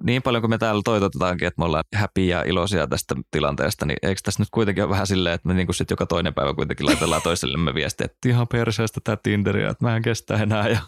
niin 0.02 0.22
paljon 0.22 0.42
kuin 0.42 0.50
me 0.50 0.59
täällä 0.59 0.83
toitotetaankin, 0.85 1.48
että 1.48 1.61
me 1.61 1.64
ollaan 1.64 1.85
happy 1.96 2.24
ja 2.24 2.42
iloisia 2.42 2.87
tästä 2.87 3.14
tilanteesta, 3.30 3.87
niin 3.87 3.96
eikö 4.02 4.20
tässä 4.24 4.42
nyt 4.42 4.48
kuitenkin 4.50 4.85
ole 4.85 4.90
vähän 4.90 5.07
silleen, 5.07 5.35
että 5.35 5.48
me 5.48 5.54
niinku 5.54 5.72
sit 5.72 5.90
joka 5.90 6.07
toinen 6.07 6.35
päivä 6.35 6.54
kuitenkin 6.54 6.87
laitellaan 6.87 7.22
toisellemme 7.30 7.74
viestiä, 7.74 8.04
että 8.04 8.28
ihan 8.28 8.48
perseestä 8.48 9.00
tämä 9.04 9.16
Tinderiä, 9.22 9.70
että 9.70 9.85
mä 9.85 9.96
en 9.96 10.02
kestä 10.02 10.35
enää. 10.37 10.68
Ja... 10.68 10.78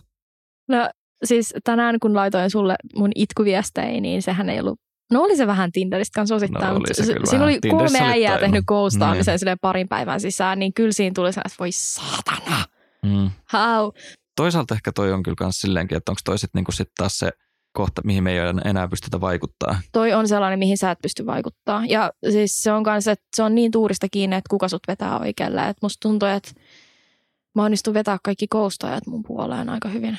No 0.68 0.90
siis 1.24 1.54
tänään 1.64 1.96
kun 2.00 2.14
laitoin 2.14 2.50
sulle 2.50 2.76
mun 2.96 3.10
itkuviestejä, 3.14 4.00
niin 4.00 4.22
sehän 4.22 4.48
ei 4.50 4.60
ollut 4.60 4.80
No 5.12 5.20
oli 5.22 5.36
se 5.36 5.46
vähän 5.46 5.72
Tinderistä 5.72 6.14
kanssa 6.14 6.34
osittain, 6.34 6.64
No 6.64 6.70
oli 6.70 6.78
mutta 6.78 6.94
se 6.94 7.02
siinä 7.24 7.44
oli 7.44 7.58
kolme 7.70 7.84
oli 7.84 7.98
äijää 8.10 8.30
tainnut. 8.32 8.40
tehnyt 8.40 8.64
ghostaamisen 8.66 9.32
Niin. 9.32 9.38
silleen 9.38 9.58
parin 9.60 9.88
päivän 9.88 10.20
sisään, 10.20 10.58
niin 10.58 10.74
kyllä 10.74 10.92
siinä 10.92 11.14
tuli 11.14 11.32
sellainen, 11.32 11.50
että 11.52 11.58
voi 11.58 11.72
saatana, 11.72 12.64
Mm. 13.02 13.30
how? 13.52 13.88
Toisaalta 14.36 14.74
ehkä 14.74 14.92
toi 14.92 15.12
on 15.12 15.22
kyllä 15.22 15.36
myös 15.40 15.60
silleenkin, 15.60 15.96
että 15.96 16.12
onko 16.12 16.20
toi 16.24 16.38
sitten 16.38 16.58
niinku 16.58 16.72
sit 16.72 16.88
taas 16.96 17.18
se 17.18 17.30
kohta, 17.76 18.02
mihin 18.04 18.24
me 18.24 18.32
ei 18.32 18.38
enää 18.64 18.88
pystytä 18.88 19.20
vaikuttaa. 19.20 19.80
Toi 19.92 20.12
on 20.12 20.28
sellainen, 20.28 20.58
mihin 20.58 20.78
sä 20.78 20.90
et 20.90 20.98
pysty 21.02 21.26
vaikuttaa. 21.26 21.82
Ja 21.88 22.12
siis 22.30 22.62
se 22.62 22.72
on 22.72 22.82
kanssa, 22.82 23.12
että 23.12 23.26
se 23.36 23.42
on 23.42 23.54
niin 23.54 23.70
tuurista 23.70 24.06
kiinni, 24.10 24.36
että 24.36 24.50
kuka 24.50 24.68
sut 24.68 24.82
vetää 24.88 25.18
oikealle. 25.18 25.60
Että 25.60 25.78
musta 25.82 26.08
tuntuu, 26.08 26.28
että 26.28 26.50
mä 27.54 27.64
onnistun 27.64 27.94
vetää 27.94 28.18
kaikki 28.24 28.46
koustajat 28.48 29.06
mun 29.06 29.22
puoleen 29.22 29.68
aika 29.68 29.88
hyvin. 29.88 30.18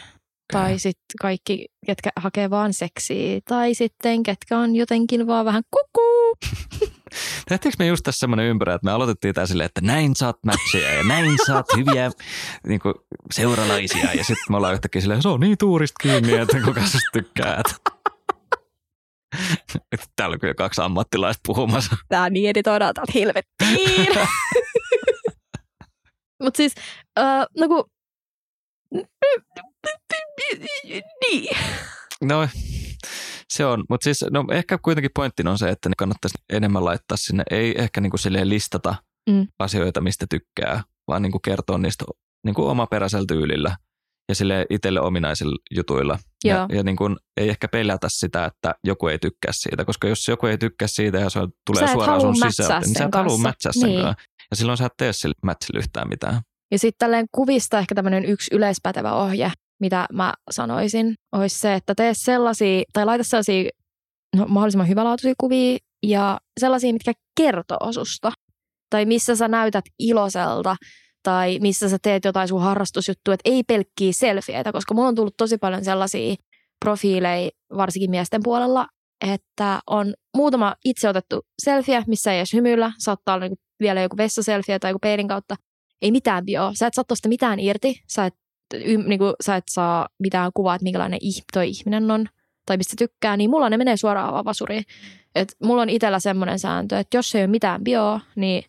Tai 0.54 0.80
sitten 0.80 1.16
kaikki, 1.22 1.66
ketkä 1.86 2.10
hakee 2.16 2.50
vaan 2.50 2.74
seksiä. 2.74 3.40
Tai 3.48 3.74
sitten 3.74 4.24
ketkä 4.24 4.58
on 4.58 4.76
jotenkin 4.76 5.28
vaan 5.28 5.46
vähän 5.46 5.64
kuku. 5.72 6.17
Tehtiinkö 7.50 7.76
me 7.80 7.88
just 7.88 8.04
tässä 8.04 8.20
semmoinen 8.20 8.46
ympyrä, 8.46 8.74
että 8.74 8.86
me 8.86 8.92
aloitettiin 8.92 9.34
tää 9.34 9.46
silleen, 9.46 9.66
että 9.66 9.82
näin 9.82 10.16
saat 10.16 10.38
matcheja 10.46 10.94
ja 10.94 11.04
näin 11.04 11.38
saat 11.48 11.66
hyviä 11.78 12.12
niin 12.68 12.80
kuin, 12.80 12.94
seuralaisia. 13.32 14.14
Ja 14.14 14.24
sitten 14.24 14.46
me 14.50 14.58
ollaan 14.58 14.74
yhtäkkiä 14.74 15.02
silleen, 15.02 15.22
se 15.22 15.28
on 15.28 15.40
niin 15.40 15.58
tuurista 15.58 15.96
kiinni, 16.02 16.34
että 16.34 16.60
kuka 16.66 16.82
susta 16.82 17.10
tykkää. 17.14 17.62
Täällä 20.16 20.34
on 20.34 20.40
kyllä 20.40 20.54
kaksi 20.54 20.82
ammattilaista 20.82 21.42
puhumassa. 21.46 21.96
Tää 22.10 22.30
niin 22.30 22.50
editoidaan 22.50 22.94
täältä 22.94 23.12
helvettiin. 23.16 24.08
Mut 26.44 26.56
siis, 26.56 26.74
uh, 27.20 27.46
no 27.58 27.68
kun... 27.68 27.84
Niin. 31.22 31.58
No 32.22 32.48
se 33.54 33.66
on, 33.66 33.84
mutta 33.90 34.04
siis 34.04 34.26
no, 34.32 34.46
ehkä 34.52 34.78
kuitenkin 34.78 35.12
pointtina 35.16 35.52
on 35.52 35.58
se, 35.58 35.70
että 35.70 35.90
kannattaisi 35.98 36.38
enemmän 36.54 36.86
laittaa 36.86 37.18
sinne, 37.18 37.44
ei 37.52 37.82
ehkä 37.82 38.02
niin 38.02 38.12
kuin 38.12 38.50
listata 38.50 38.96
Mm. 39.30 39.48
asioita, 39.60 40.02
mistä 40.02 40.26
tykkää, 40.30 40.84
vaan 41.08 41.22
niin 41.22 41.32
kuin 41.32 41.42
kertoa 41.42 41.78
niistä 41.78 42.06
niin 42.46 42.56
kuin 42.56 42.68
omaperäisellä 42.68 43.26
tyylillä 43.28 43.76
ja 44.30 44.36
sille 44.36 44.66
itselle 44.70 45.02
ominaisilla 45.02 45.58
jutuilla. 45.76 46.20
Joo. 46.44 46.58
Ja, 46.60 46.68
ja 46.76 46.84
niin 46.84 46.96
kuin, 46.96 47.16
ei 47.38 47.50
ehkä 47.50 47.68
pelätä 47.68 48.08
sitä, 48.10 48.46
että 48.46 48.76
joku 48.84 49.08
ei 49.08 49.20
tykkää 49.20 49.52
siitä, 49.52 49.86
koska 49.86 50.08
jos 50.08 50.28
joku 50.28 50.46
ei 50.48 50.58
tykkää 50.58 50.88
siitä 50.88 51.18
ja 51.18 51.30
se 51.30 51.40
tulee 51.66 51.88
suoraan 51.94 52.22
sun 52.22 52.36
sisältä, 52.36 52.80
niin 52.80 52.98
sä 52.98 53.06
et 53.06 53.16
halua 53.16 53.38
mätsää 53.38 53.72
sen 53.72 53.90
Niin. 53.90 54.02
kanssa. 54.02 54.24
Ja 54.52 54.56
silloin 54.58 54.78
sä 54.78 54.86
et 54.86 54.94
tee 54.98 55.14
sille 55.14 55.36
mätsille 55.44 55.80
yhtään 55.80 56.10
mitään. 56.10 56.42
Ja 56.72 56.80
sitten 56.80 56.98
tälleen 57.00 57.26
kuvista 57.32 57.80
ehkä 57.80 57.96
tämmöinen 57.96 58.26
yksi 58.26 58.56
yleispätevä 58.56 59.14
ohje, 59.14 59.52
mitä 59.80 60.08
mä 60.14 60.34
sanoisin, 60.52 61.16
olisi 61.32 61.60
se, 61.60 61.74
että 61.74 61.96
tee 61.96 62.14
sellaisia, 62.14 62.84
tai 62.94 63.06
laita 63.06 63.24
sellaisia 63.24 63.70
no, 64.36 64.46
mahdollisimman 64.48 64.88
hyvälaatuisia 64.88 65.34
kuvia 65.40 65.78
ja 66.04 66.40
sellaisia, 66.60 66.94
mitkä 66.94 67.14
kertoo 67.38 67.92
susta. 67.92 68.32
Tai 68.90 69.06
missä 69.06 69.36
sä 69.36 69.48
näytät 69.48 69.86
iloiselta, 70.00 70.76
tai 71.24 71.60
missä 71.60 71.90
sä 71.90 71.98
teet 72.02 72.26
jotain 72.26 72.48
sun 72.48 72.62
harrastusjuttua, 72.62 73.34
että 73.34 73.50
ei 73.50 73.64
pelkkiä 73.64 74.12
selfieitä, 74.12 74.72
koska 74.72 74.94
mulla 74.94 75.08
on 75.08 75.16
tullut 75.16 75.38
tosi 75.38 75.58
paljon 75.58 75.86
sellaisia 75.86 76.36
profiileja, 76.86 77.50
varsinkin 77.78 78.12
miesten 78.12 78.44
puolella, 78.44 78.88
että 79.34 79.80
on 79.88 80.14
muutama 80.38 80.76
itse 80.86 81.10
otettu 81.10 81.42
selfie, 81.64 82.04
missä 82.08 82.34
ei 82.34 82.40
edes 82.40 82.54
hymyillä, 82.54 82.92
saattaa 82.98 83.36
olla 83.36 83.46
niinku 83.46 83.62
vielä 83.80 84.02
joku 84.02 84.18
vessaselfie 84.18 84.80
tai 84.80 84.92
joku 84.92 85.00
peilin 85.00 85.28
kautta, 85.28 85.56
ei 86.02 86.12
mitään 86.12 86.46
bio. 86.46 86.72
Sä 86.74 86.88
et 86.88 86.94
saa 86.94 87.04
tosta 87.04 87.30
mitään 87.30 87.60
irti. 87.60 88.02
Sä 88.08 88.26
et, 88.26 88.34
y, 88.74 88.98
niinku, 88.98 89.34
sä 89.44 89.56
et 89.56 89.64
saa 89.70 90.10
mitään 90.20 90.52
kuvaa, 90.54 90.76
että 90.76 90.84
minkälainen 90.84 91.20
ih, 91.22 91.44
toi 91.54 91.70
ihminen 91.70 92.12
on 92.12 92.26
tai 92.66 92.78
mistä 92.78 92.94
tykkää, 92.98 93.38
niin 93.38 93.50
mulla 93.50 93.70
ne 93.70 93.78
menee 93.78 93.98
suoraan 93.98 94.34
vaan 94.34 94.46
vasuriin. 94.46 94.84
Et 95.36 95.56
mulla 95.64 95.82
on 95.82 95.90
itsellä 95.90 96.20
semmoinen 96.20 96.60
sääntö, 96.60 97.00
että 97.00 97.18
jos 97.18 97.36
ei 97.36 97.42
ole 97.42 97.48
mitään 97.48 97.84
bio, 97.84 98.20
niin 98.36 98.64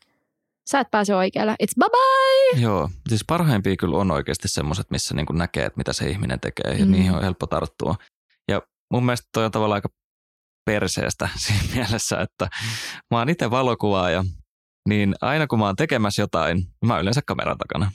sä 0.70 0.80
et 0.80 0.90
pääse 0.90 1.14
oikealle. 1.16 1.52
It's 1.52 1.74
bye 1.78 1.88
bye! 1.90 2.62
Joo, 2.62 2.90
siis 3.08 3.24
parhaimpia 3.26 3.76
kyllä 3.76 3.96
on 3.98 4.10
oikeasti 4.10 4.48
semmoiset, 4.48 4.90
missä 4.90 5.14
niin 5.14 5.26
kuin 5.26 5.38
näkee, 5.38 5.64
että 5.64 5.76
mitä 5.78 5.92
se 5.92 6.10
ihminen 6.10 6.40
tekee 6.40 6.72
ja 6.78 6.84
Mm. 6.86 6.92
niihin 6.92 7.12
on 7.12 7.22
helppo 7.22 7.46
tarttua. 7.46 7.94
Ja 8.48 8.62
mun 8.92 9.04
mielestä 9.04 9.28
toi 9.32 9.44
on 9.44 9.50
tavallaan 9.50 9.76
aika 9.76 9.88
perseestä 10.64 11.28
siinä 11.46 11.60
mielessä, 11.74 12.20
että 12.20 12.48
mä 13.10 13.18
oon 13.18 13.28
itse 13.28 13.50
valokuvaaja, 13.50 14.24
niin 14.88 15.14
aina 15.20 15.46
kun 15.46 15.58
mä 15.58 15.64
oon 15.66 15.76
tekemässä 15.76 16.22
jotain, 16.22 16.66
mä 16.84 16.92
oon 16.92 17.02
yleensä 17.02 17.20
kameran 17.26 17.58
takana. 17.58 17.90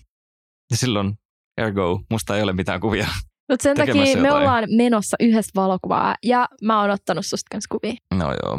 Ja 0.72 0.78
silloin, 0.78 1.14
ergo, 1.58 2.02
musta 2.12 2.38
ei 2.38 2.44
ole 2.44 2.54
mitään 2.54 2.82
kuvia. 2.82 3.08
Mutta 3.50 3.64
sen 3.64 3.78
takia 3.78 3.96
me 3.96 4.10
jotain. 4.10 4.32
ollaan 4.32 4.64
menossa 4.78 5.18
yhdessä 5.20 5.52
valokuvaa 5.56 6.16
ja 6.24 6.48
mä 6.62 6.82
oon 6.82 6.90
ottanut 6.90 7.26
susta 7.26 7.48
kanssa 7.52 7.68
kuvia. 7.72 7.94
No 8.14 8.26
joo. 8.26 8.58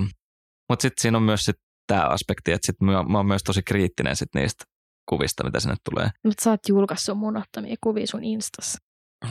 Mutta 0.68 0.82
sitten 0.82 1.02
siinä 1.02 1.18
on 1.18 1.22
myös 1.22 1.44
sit 1.44 1.56
tämä 1.86 2.02
aspekti, 2.02 2.52
että 2.52 2.66
sit 2.66 2.80
mä, 2.80 3.02
mä 3.02 3.18
oon 3.18 3.26
myös 3.26 3.42
tosi 3.42 3.62
kriittinen 3.62 4.16
sit 4.16 4.28
niistä 4.34 4.64
kuvista, 5.08 5.44
mitä 5.44 5.60
sinne 5.60 5.76
tulee. 5.90 6.10
Mutta 6.24 6.44
sä 6.44 6.50
oot 6.50 6.68
julkaissut 6.68 7.18
mun 7.18 7.36
ottamia 7.36 7.76
kuvia 7.80 8.06
sun 8.06 8.24
instassa. 8.24 8.78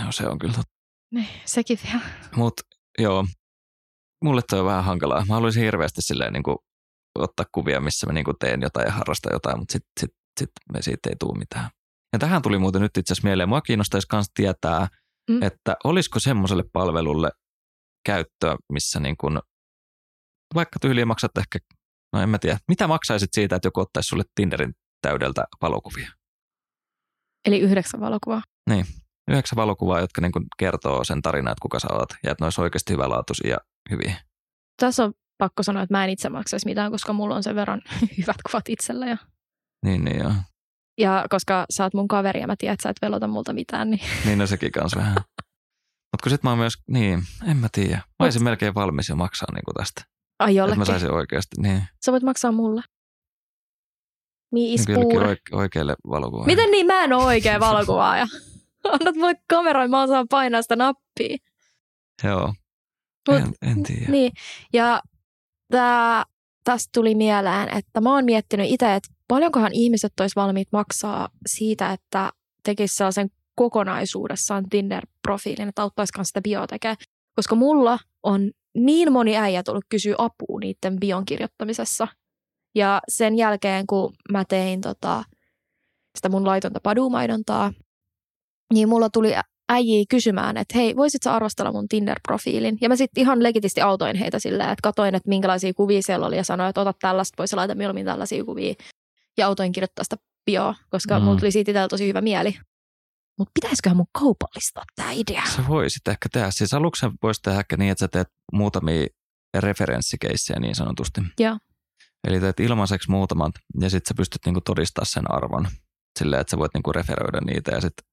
No 0.04 0.12
se 0.12 0.28
on 0.28 0.39
kyllä 0.39 0.54
totta. 0.54 0.73
Niin, 1.13 1.28
sekin 1.45 1.80
vielä. 1.84 2.06
Mutta 2.36 2.63
joo, 2.99 3.26
mulle 4.23 4.41
toi 4.49 4.60
on 4.60 4.65
vähän 4.65 4.84
hankalaa. 4.84 5.26
Mä 5.26 5.34
haluaisin 5.34 5.63
hirveästi 5.63 6.02
silleen 6.02 6.34
niin 6.34 6.43
kuin, 6.43 6.58
ottaa 7.19 7.45
kuvia, 7.52 7.80
missä 7.80 8.08
mä 8.08 8.13
niin 8.13 8.26
kuin 8.26 8.38
teen 8.39 8.62
jotain 8.62 8.86
ja 8.86 8.91
harrastan 8.91 9.34
jotain, 9.34 9.60
mutta 9.60 9.71
sitten 9.71 9.91
sit, 9.99 10.12
sit 10.39 10.49
me 10.73 10.82
siitä 10.82 11.10
ei 11.10 11.15
tule 11.19 11.38
mitään. 11.38 11.69
Ja 12.13 12.19
tähän 12.19 12.41
tuli 12.41 12.58
muuten 12.60 12.82
nyt 12.82 12.97
itse 12.97 13.13
asiassa 13.13 13.28
mieleen. 13.28 13.49
Mua 13.49 13.62
kiinnostaisi 13.62 14.08
myös 14.13 14.26
tietää, 14.34 14.88
Mm. 15.30 15.41
että 15.43 15.78
olisiko 15.84 16.19
semmoiselle 16.19 16.63
palvelulle 16.73 17.30
käyttöä, 18.06 18.56
missä 18.71 18.99
niin 18.99 19.17
kuin, 19.17 19.39
vaikka 20.56 20.80
tyyliin 20.80 21.08
maksat 21.08 21.38
ehkä, 21.38 21.60
no 22.13 22.21
en 22.21 22.30
mä 22.30 22.39
tiedä, 22.39 22.58
mitä 22.67 22.88
maksaisit 22.88 23.30
siitä, 23.34 23.56
että 23.56 23.67
joku 23.67 23.80
ottaisi 23.80 24.08
sulle 24.08 24.23
Tinderin 24.36 24.73
täydeltä 25.02 25.45
valokuvia? 25.62 26.12
Eli 27.45 27.60
yhdeksän 27.60 27.99
valokuvaa. 27.99 28.41
Yhdeksän 29.28 29.56
valokuvaa, 29.58 29.99
jotka 29.99 30.21
niin 30.21 30.32
kuin 30.32 30.45
kertoo 30.58 31.04
sen 31.04 31.21
tarinan, 31.21 31.52
että 31.52 31.62
kuka 31.62 31.80
sä 31.80 31.88
oot 31.91 32.10
ja 32.23 32.32
että 32.32 32.43
ne 32.43 32.45
olisi 32.45 32.62
oikeasti 32.62 32.93
hyvälaatuisia 32.93 33.49
ja 33.49 33.58
hyviä. 33.91 34.15
Tässä 34.82 35.04
on 35.04 35.13
pakko 35.38 35.63
sanoa, 35.63 35.84
että 35.84 35.93
mä 35.93 36.04
en 36.04 36.10
itse 36.10 36.30
maksaisi 36.30 36.65
mitään, 36.65 36.91
koska 36.91 37.13
mulla 37.13 37.36
on 37.36 37.43
sen 37.43 37.56
verran 37.56 37.82
hyvät 38.17 38.38
kuvat 38.52 38.69
itsellä. 38.69 39.06
Ja, 39.06 39.17
Niin, 39.86 40.04
niin 40.06 40.19
joo. 40.19 40.34
Ja 40.98 41.26
koska 41.30 41.66
sä 41.70 41.84
oot 41.84 41.94
mun 41.94 42.08
kaveri 42.08 42.40
ja 42.42 42.48
mä 42.48 42.56
tiedän, 42.58 42.74
että 42.74 42.84
sä 42.84 42.90
et 42.90 42.98
velota 43.02 43.28
multa 43.28 43.54
mitään, 43.54 43.90
niin 43.90 44.02
Niin 44.26 44.38
no 44.40 44.48
sekin 44.48 44.72
kans 44.72 44.96
vähän. 44.96 45.14
Mutta 46.12 46.24
kun 46.24 46.30
sit 46.30 46.44
mä 46.44 46.50
oon 46.50 46.60
myös, 46.60 46.74
niin, 46.88 47.20
en 47.48 47.58
mä 47.58 47.68
tiedä. 47.72 47.96
Mä 47.96 48.24
olisin 48.26 48.44
melkein 48.44 48.76
valmis 48.76 49.10
jo 49.10 49.16
maksaa 49.16 49.48
niinku 49.54 49.74
tästä. 49.74 50.02
ai 50.40 50.52
Että 50.52 50.58
jollekin. 50.60 50.80
mä 50.80 50.86
saisin 50.86 51.12
oikeasti, 51.12 51.62
niin. 51.62 51.84
Sä 52.06 52.12
voit 52.12 52.24
maksaa 52.24 52.52
mulle. 52.52 52.82
Niin 54.52 54.64
Niin 54.88 55.00
ispuure. 55.00 55.28
oike- 55.28 55.56
oikealle 55.58 55.96
valokuvaajalle. 56.10 56.52
Miten 56.56 56.72
niin 56.72 56.86
mä 56.86 57.04
en 57.04 57.14
ole 57.14 57.24
oikea 57.24 57.60
valokuvaaja? 57.60 58.28
Annat 58.92 59.16
mulle 59.16 59.36
kameran, 59.50 59.90
mä 59.90 60.02
osaan 60.02 60.28
painaa 60.30 60.62
sitä 60.62 60.76
nappia. 60.76 61.38
Joo, 62.24 62.54
Mut- 63.32 63.36
en, 63.36 63.54
en 63.62 63.84
tiedä. 63.84 64.12
Niin, 64.12 64.32
ja 64.74 65.02
tää, 65.72 66.24
tästä 66.64 66.90
tuli 66.94 67.16
mieleen, 67.16 67.70
että 67.78 68.02
mä 68.02 68.14
oon 68.14 68.26
miettinyt 68.26 68.68
itse, 68.70 68.96
että 68.96 69.10
paljonkohan 69.28 69.74
ihmiset 69.74 70.14
olisi 70.20 70.36
valmiit 70.36 70.68
maksaa 70.72 71.30
siitä, 71.46 71.92
että 71.92 72.32
tekisi 72.64 72.96
sellaisen 72.96 73.30
kokonaisuudessaan 73.56 74.66
Tinder-profiilin, 74.70 75.70
että 75.70 75.82
auttaisikaan 75.82 76.26
sitä 76.26 76.42
bioa 76.42 76.68
tekemään. 76.68 76.98
Koska 77.36 77.56
mulla 77.56 78.00
on 78.24 78.52
niin 78.78 79.12
moni 79.12 79.38
äijä 79.38 79.64
tullut 79.64 79.86
kysyä 79.90 80.16
apua 80.18 80.60
niiden 80.60 81.00
bion 81.00 81.26
kirjoittamisessa. 81.26 82.08
Ja 82.76 83.02
sen 83.08 83.38
jälkeen, 83.38 83.88
kun 83.88 84.14
mä 84.32 84.46
tein 84.46 84.82
tota, 84.82 85.24
sitä 86.18 86.30
mun 86.30 86.46
laitonta 86.46 86.80
padumaidontaa, 86.84 87.74
niin 88.74 88.90
mulla 88.90 89.10
tuli 89.10 89.34
äijiä 89.70 90.06
kysymään, 90.10 90.58
että 90.58 90.78
hei, 90.78 90.96
voisit 90.96 91.24
sä 91.24 91.34
arvostella 91.34 91.72
mun 91.72 91.88
Tinder-profiilin? 91.94 92.78
Ja 92.82 92.90
mä 92.90 92.96
sitten 92.96 93.22
ihan 93.22 93.44
legitisti 93.44 93.82
autoin 93.82 94.16
heitä 94.16 94.40
silleen, 94.40 94.70
että 94.70 94.84
katoin, 94.84 95.16
että 95.16 95.30
minkälaisia 95.30 95.74
kuvia 95.74 96.02
siellä 96.02 96.26
oli 96.26 96.38
ja 96.38 96.44
sanoin, 96.44 96.70
että 96.70 96.82
ota 96.82 96.94
tällaista 97.02 97.36
pois 97.38 97.52
ja 97.52 97.56
laita 97.56 97.76
mieluummin 97.76 98.06
tällaisia 98.06 98.44
kuvia. 98.46 98.74
Ja 99.38 99.48
autoin 99.48 99.72
kirjoittaa 99.72 100.04
sitä 100.04 100.15
bioa, 100.46 100.76
koska 100.89 101.19
Mm. 101.19 101.26
mulla 101.26 101.39
tuli 101.39 101.52
siitä 101.52 101.72
itsellä 101.72 101.88
tosi 101.88 102.08
hyvä 102.08 102.22
mieli. 102.22 102.58
Mutta 103.39 103.52
pitäisiköhän 103.54 103.98
mun 103.98 104.08
kaupallistaa 104.19 104.84
tämä 104.96 105.12
idea? 105.12 105.43
Sä 105.56 105.67
voisit 105.67 106.08
ehkä 106.08 106.30
tehdä. 106.34 106.52
Siis 106.52 106.74
aluksi 106.74 107.06
voisi 107.24 107.41
tehdä 107.41 107.60
ehkä 107.60 107.78
niin, 107.78 107.91
että 107.91 108.00
sä 108.00 108.08
teet 108.08 108.28
muutamia 108.54 109.08
referenssikeissejä 109.60 110.60
niin 110.60 110.76
sanotusti. 110.76 111.22
Joo. 111.39 111.58
Eli 112.28 112.39
teet 112.39 112.60
ilmaiseksi 112.60 113.12
muutamat 113.12 113.52
ja 113.82 113.89
sitten 113.89 114.10
sä 114.10 114.13
pystyt 114.17 114.41
niinku 114.46 114.62
todistaa 114.62 115.06
sen 115.06 115.32
arvon 115.32 115.67
silleen, 116.19 116.41
että 116.41 116.52
sä 116.52 116.58
voit 116.58 116.74
niinku 116.74 116.91
referoida 116.91 117.39
niitä 117.41 117.72
ja 117.72 117.82
sitten 117.82 118.06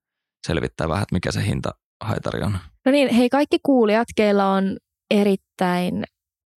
selvittää 0.47 0.89
vähän, 0.89 1.03
että 1.03 1.15
mikä 1.15 1.33
se 1.33 1.47
hinta 1.47 1.71
haitari 2.05 2.43
on. 2.43 2.59
No 2.87 2.93
niin, 2.93 3.15
hei 3.15 3.29
kaikki 3.29 3.59
kuulijat, 3.63 4.09
keillä 4.17 4.49
on 4.53 4.77
erittäin 5.11 6.05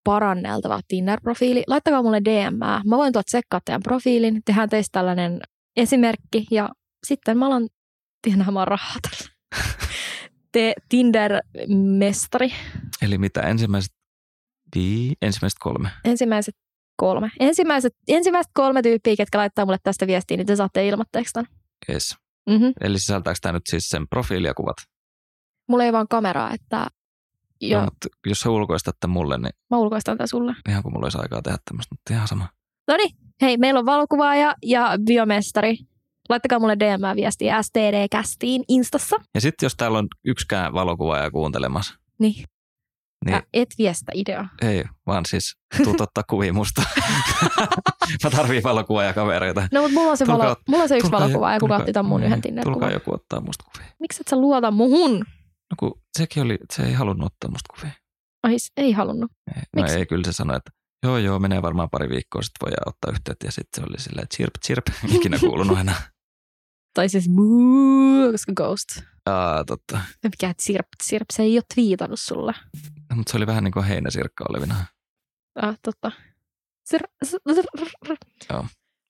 paranneltava 0.04 0.80
Tinder-profiili, 0.88 1.64
laittakaa 1.68 2.04
mulle 2.04 2.22
DM. 2.26 2.56
Mä 2.86 2.98
voin 2.98 3.14
tuot 3.14 3.26
tsekkaa 3.26 3.60
teidän 3.66 3.84
profiilin, 3.84 4.42
tehdään 4.46 4.70
teistä 4.70 5.00
tällainen 5.00 5.42
esimerkki 5.78 6.48
ja 6.52 6.70
sitten 7.08 7.38
mä 7.38 7.46
alan 7.46 7.68
tienaamaan 8.22 8.68
rahaa 8.68 8.96
tällä. 9.02 9.32
Te 10.52 10.74
Tinder-mestari, 10.90 12.54
Eli 13.02 13.18
mitä 13.18 13.42
ensimmäiset, 13.42 13.94
vii, 14.76 15.14
ensimmäiset 15.22 15.60
kolme. 15.60 15.90
ensimmäiset 16.06 16.56
kolme. 16.96 17.32
Ensimmäiset, 17.40 17.94
ensimmäiset 18.08 18.52
kolme 18.54 18.82
tyyppiä, 18.82 19.16
ketkä 19.16 19.38
laittaa 19.38 19.66
mulle 19.66 19.78
tästä 19.84 20.08
viestiä, 20.08 20.38
niin 20.38 20.48
te 20.48 20.56
saatte 20.56 20.88
ilmoitteeksi 20.88 21.34
tämän. 21.34 21.48
Yes. 21.90 22.16
Mm-hmm. 22.50 22.74
Eli 22.82 23.00
sisältääkö 23.00 23.40
tämä 23.42 23.54
nyt 23.54 23.64
siis 23.70 23.90
sen 23.90 24.08
profiili 24.08 24.48
ja 24.48 24.54
kuvat? 24.54 24.76
Mulla 25.70 25.84
ei 25.84 25.94
vaan 25.94 26.08
kameraa, 26.08 26.54
että 26.54 26.88
jo, 27.70 27.80
No, 27.80 27.86
mutta 27.86 28.08
jos 28.26 28.40
sä 28.40 28.50
ulkoistatte 28.50 29.08
mulle, 29.08 29.38
niin 29.38 29.54
mä 29.70 29.78
ulkoistan 29.78 30.18
tämän 30.18 30.28
sulle. 30.28 30.56
ihan 30.70 30.84
kuin 30.84 30.94
mulla 30.94 31.06
olisi 31.06 31.18
aikaa 31.22 31.42
tehdä 31.42 31.58
tämmöistä, 31.66 31.96
mutta 31.96 32.14
ihan 32.14 32.28
sama. 32.28 32.48
No 32.88 32.98
niin, 32.98 33.16
hei, 33.42 33.58
meillä 33.58 33.80
on 33.80 33.86
valokuvaaja 33.86 34.56
ja 34.66 34.92
biomestari. 35.06 35.78
Laittakaa 36.30 36.60
mulle 36.60 36.76
DM-viestiä 36.80 37.62
STD-kästiin 37.62 38.64
Instassa. 38.68 39.16
Ja 39.36 39.42
sitten 39.42 39.66
jos 39.66 39.76
täällä 39.76 39.98
on 39.98 40.08
yksikään 40.26 40.74
valokuvaaja 40.74 41.32
kuuntelemassa, 41.32 41.96
Niin. 42.20 42.44
niin 43.26 43.42
et 43.54 43.70
viestä 43.78 44.12
idea. 44.16 44.46
ei, 44.62 44.84
vaan 45.08 45.26
siis 45.26 45.58
tuut 45.84 46.02
ottaa 46.02 46.24
kuvia 46.30 46.54
musta. 46.54 46.84
Mä 48.24 48.30
tarviin 48.30 48.64
valokuvaaja-kavereita. 48.64 49.68
No, 49.72 49.82
mutta 49.82 49.94
mulla 49.94 50.12
on 50.12 50.18
se, 50.18 50.26
Tulkaa- 50.26 50.46
valo, 50.46 50.56
mulla 50.68 50.84
on 50.84 50.90
se 50.90 50.98
yksi 50.98 51.12
valokuvaaja, 51.12 51.60
kuka 51.60 51.76
otti 51.78 51.94
tämän 51.94 52.06
mun 52.10 52.20
niin, 52.22 52.28
yhden 52.28 52.42
tinder 52.42 52.64
Tulkaa 52.64 52.92
joku 52.92 53.14
ottaa 53.14 53.42
musta 53.42 53.66
kuvia. 53.74 53.88
Miksi 54.00 54.22
et 54.22 54.28
sä 54.28 54.36
luota 54.36 54.72
muhun? 54.72 55.26
No 55.74 55.76
kun 55.80 56.02
sekin 56.18 56.44
oli, 56.44 56.58
se 56.74 56.84
ei 56.84 56.94
halunnut 56.94 57.26
ottaa 57.34 57.52
musta 57.52 57.74
kuvia. 57.76 57.92
Ai, 58.44 58.56
ei 58.78 58.92
halunnut. 58.92 59.32
Ei, 59.56 59.62
no 59.76 59.82
Miksi? 59.82 59.98
ei, 59.98 60.06
kyllä 60.06 60.24
se 60.26 60.34
sanoi, 60.34 60.58
että 60.58 60.72
joo 61.04 61.18
joo, 61.18 61.40
menee 61.40 61.62
varmaan 61.62 61.90
pari 61.90 62.10
viikkoa, 62.10 62.42
sitten 62.42 62.66
voi 62.68 62.74
ottaa 62.86 63.12
yhteyttä. 63.12 63.48
Ja 63.48 63.52
sitten 63.52 63.84
se 63.84 63.90
oli 63.90 64.00
silleen, 64.00 64.24
että 64.24 64.36
chirp 64.36 64.54
chirp, 64.66 64.86
ikinä 65.18 65.40
kuulunut 65.40 65.80
enää. 65.84 66.02
Tai 66.94 67.10
siis 67.10 67.30
muu, 67.30 68.32
koska 68.32 68.54
ghost. 68.56 68.90
Aa, 69.26 69.64
totta. 69.66 70.02
Mikä 70.24 70.50
et 70.50 70.60
sirp, 70.60 70.88
sirp, 71.04 71.26
se 71.34 71.44
ei 71.44 71.58
ole 71.58 71.64
twiitannut 71.76 72.20
sulle. 72.20 72.54
No, 73.10 73.16
mutta 73.16 73.32
se 73.32 73.38
oli 73.38 73.48
vähän 73.48 73.64
niin 73.64 73.72
kuin 73.72 73.86
heinäsirkka 73.86 74.46
olevina. 74.50 74.86
Ah, 75.62 75.78
totta. 75.84 76.12
Sir, 76.90 77.02
sir, 77.24 77.40
sir. 77.54 77.66
Joo. 78.50 78.66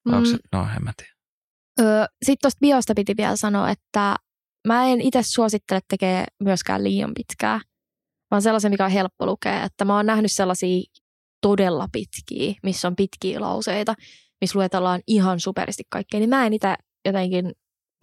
Mm, 0.05 0.13
Onko 0.13 0.29
se, 0.29 0.37
no 0.51 0.67
en 0.77 0.83
mä 0.83 0.93
tiedä. 0.97 1.13
Öö, 1.81 2.05
Sitten 2.25 2.41
tuosta 2.41 2.59
biosta 2.59 2.93
piti 2.95 3.13
vielä 3.17 3.35
sanoa, 3.35 3.69
että 3.69 4.15
mä 4.67 4.85
en 4.85 5.01
itse 5.01 5.23
suosittele 5.23 5.79
tekee 5.87 6.25
myöskään 6.43 6.83
liian 6.83 7.13
pitkää, 7.13 7.59
vaan 8.31 8.41
sellaisen, 8.41 8.71
mikä 8.71 8.85
on 8.85 8.91
helppo 8.91 9.25
lukea. 9.25 9.63
Että 9.63 9.85
mä 9.85 9.95
oon 9.95 10.05
nähnyt 10.05 10.31
sellaisia 10.31 10.81
todella 11.41 11.87
pitkiä, 11.91 12.53
missä 12.63 12.87
on 12.87 12.95
pitkiä 12.95 13.41
lauseita, 13.41 13.95
missä 14.41 14.59
luetellaan 14.59 15.01
ihan 15.07 15.39
superisti 15.39 15.83
kaikkea, 15.89 16.19
niin 16.19 16.29
mä 16.29 16.45
en 16.45 16.53
itse 16.53 16.75
jotenkin 17.05 17.51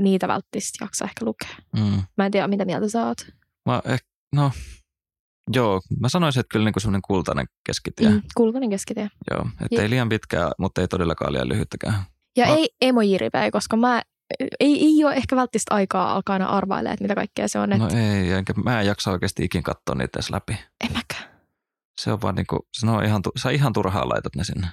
niitä 0.03 0.29
välttämättä 0.29 0.85
jaksa 0.85 1.05
ehkä 1.05 1.25
lukea. 1.25 1.57
Mm. 1.77 2.03
Mä 2.17 2.27
en 2.27 2.33
tiedä, 2.33 2.49
mitä 2.49 2.65
mieltä 2.65 2.89
sä 2.89 3.07
oot. 3.07 3.19
Mä 3.67 3.83
eh, 3.85 4.01
no, 4.35 4.51
joo, 5.55 5.81
mä 6.01 6.09
sanoisin, 6.09 6.41
että 6.41 6.53
kyllä 6.53 6.65
niin 6.65 6.81
semmoinen 6.81 7.03
kultainen 7.07 7.47
keskitie. 7.67 8.09
Mm, 8.11 8.23
kultainen 8.37 8.71
keskitie. 8.71 9.09
Joo, 9.31 9.47
että 9.61 9.83
ei 9.83 9.91
liian 9.91 10.09
pitkää, 10.09 10.51
mutta 10.59 10.81
ei 10.81 10.89
todellakaan 10.89 11.33
liian 11.33 11.49
lyhyttäkään. 11.49 12.05
Ja 12.37 12.47
Mä- 12.47 12.55
ei 12.55 12.69
emojiripeä, 12.81 13.51
koska 13.51 13.77
mä 13.77 14.03
ei, 14.61 14.87
ei 14.87 15.05
ole 15.05 15.15
ehkä 15.15 15.37
välttämättä 15.37 15.75
aikaa 15.75 16.15
alkaa 16.15 16.33
aina 16.33 16.47
arvailemaan, 16.47 16.95
että 16.95 17.05
mitä 17.05 17.15
kaikkea 17.15 17.49
se 17.49 17.59
on. 17.59 17.73
Et 17.73 17.79
No 17.79 17.89
ei, 17.89 18.33
enkä 18.33 18.53
mä 18.65 18.81
en 18.81 18.87
jaksa 18.87 19.11
oikeasti 19.11 19.45
ikin 19.45 19.63
katsoa 19.63 19.95
niitä 19.95 20.17
edes 20.17 20.31
läpi. 20.31 20.53
En 20.85 20.93
mäkään. 20.93 21.31
Se 22.01 22.13
on 22.13 22.23
vaan 22.23 22.35
niinku, 22.35 22.69
se 22.73 22.87
on 22.87 23.05
ihan, 23.05 23.23
sä 23.37 23.51
ihan 23.51 23.73
turhaan 23.73 24.09
laitat 24.09 24.37
ne 24.37 24.45
sinne. 24.45 24.67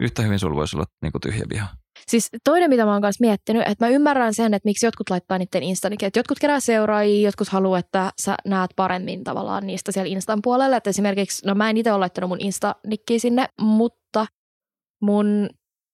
Yhtä 0.00 0.22
hyvin 0.22 0.38
sulla 0.38 0.56
voisi 0.56 0.76
olla 0.76 0.86
niinku 1.02 1.18
tyhjä 1.18 1.44
viha. 1.52 1.68
Siis 2.08 2.30
toinen, 2.44 2.70
mitä 2.70 2.84
mä 2.84 2.92
oon 2.92 3.02
kanssa 3.02 3.24
miettinyt, 3.24 3.62
että 3.66 3.84
mä 3.84 3.88
ymmärrän 3.88 4.34
sen, 4.34 4.54
että 4.54 4.66
miksi 4.66 4.86
jotkut 4.86 5.10
laittaa 5.10 5.38
niiden 5.38 5.62
Instanikin. 5.62 6.06
Että 6.06 6.18
jotkut 6.18 6.38
kerää 6.38 6.60
seuraajia, 6.60 7.28
jotkut 7.28 7.48
haluaa, 7.48 7.78
että 7.78 8.12
sä 8.22 8.36
näet 8.44 8.70
paremmin 8.76 9.24
tavallaan 9.24 9.66
niistä 9.66 9.92
siellä 9.92 10.08
Instan 10.08 10.42
puolella. 10.42 10.76
Että 10.76 10.90
esimerkiksi, 10.90 11.46
no 11.46 11.54
mä 11.54 11.70
en 11.70 11.76
itse 11.76 11.92
ole 11.92 11.98
laittanut 12.00 12.30
mun 12.30 12.40
Insta-nikkiä 12.40 13.18
sinne, 13.18 13.48
mutta 13.60 14.26
mun 15.02 15.48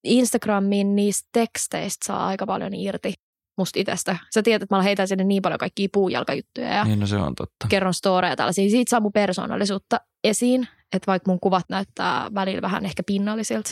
Instagramin 0.05 0.97
niistä 0.97 1.29
teksteistä 1.33 2.07
saa 2.07 2.27
aika 2.27 2.47
paljon 2.47 2.75
irti 2.75 3.15
musta 3.59 3.81
itsestä. 3.81 4.17
Sä 4.35 4.43
tiedät, 4.43 4.62
että 4.62 4.77
mä 4.77 4.83
heitän 4.83 5.09
sinne 5.09 5.25
niin 5.25 5.43
paljon 5.43 5.59
kaikkia 5.59 5.88
puujalkajuttuja 5.93 6.69
ja 6.69 6.85
Niin 6.85 7.01
no 7.01 7.07
se 7.07 7.17
on 7.17 7.35
totta. 7.35 7.67
kerron 7.69 7.95
storeja 7.95 8.37
tällaisia. 8.37 8.71
Siitä 8.71 8.91
saa 8.91 9.01
mun 9.01 9.12
persoonallisuutta 9.12 10.01
esiin, 10.25 10.69
että 10.93 11.07
vaikka 11.07 11.31
mun 11.31 11.41
kuvat 11.41 11.65
näyttää 11.69 12.31
välillä 12.35 12.62
vähän 12.62 12.85
ehkä 12.85 13.03
pinnallisilta 13.07 13.71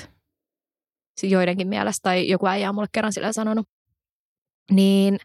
si- 1.20 1.30
joidenkin 1.30 1.68
mielestä, 1.68 2.02
tai 2.02 2.28
joku 2.28 2.46
äijä 2.46 2.68
on 2.68 2.74
mulle 2.74 2.88
kerran 2.92 3.12
sillä 3.12 3.32
sanonut, 3.32 3.66
niin 4.70 5.18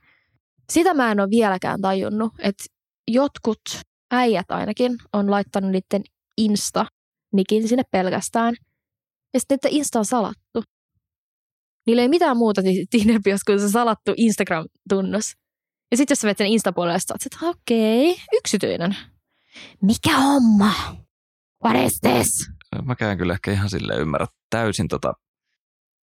sitä 0.71 0.93
mä 0.93 1.11
en 1.11 1.19
ole 1.19 1.29
vieläkään 1.29 1.81
tajunnut, 1.81 2.33
että 2.39 2.63
jotkut 3.07 3.61
äijät 4.11 4.51
ainakin 4.51 4.97
on 5.13 5.31
laittanut 5.31 5.71
niiden 5.71 6.03
Insta-nikin 6.37 7.67
sinne 7.67 7.83
pelkästään, 7.91 8.55
ja 9.33 9.39
sitten 9.39 9.55
että 9.55 9.67
Insta 9.71 9.99
on 9.99 10.05
salattu. 10.05 10.63
Niillä 11.87 12.01
ei 12.01 12.09
mitään 12.09 12.37
muuta 12.37 12.61
tinder 12.89 13.19
kuin 13.45 13.59
se 13.59 13.69
salattu 13.69 14.13
Instagram-tunnus. 14.17 15.33
Ja 15.91 15.97
sitten 15.97 16.11
jos 16.15 16.19
sä 16.19 16.27
vet 16.27 16.37
sen 16.37 16.47
Insta-puolelle, 16.47 16.99
sä 16.99 17.15
että 17.25 17.45
okei, 17.45 18.15
yksityinen. 18.33 18.95
Mikä 19.81 20.17
homma? 20.17 20.71
What 21.65 21.85
is 21.85 21.99
this? 22.01 22.51
Mä 22.83 22.95
käyn 22.95 23.17
kyllä 23.17 23.33
ehkä 23.33 23.51
ihan 23.51 23.69
silleen 23.69 23.99
ymmärrä 24.01 24.27
täysin 24.49 24.87
tota 24.87 25.13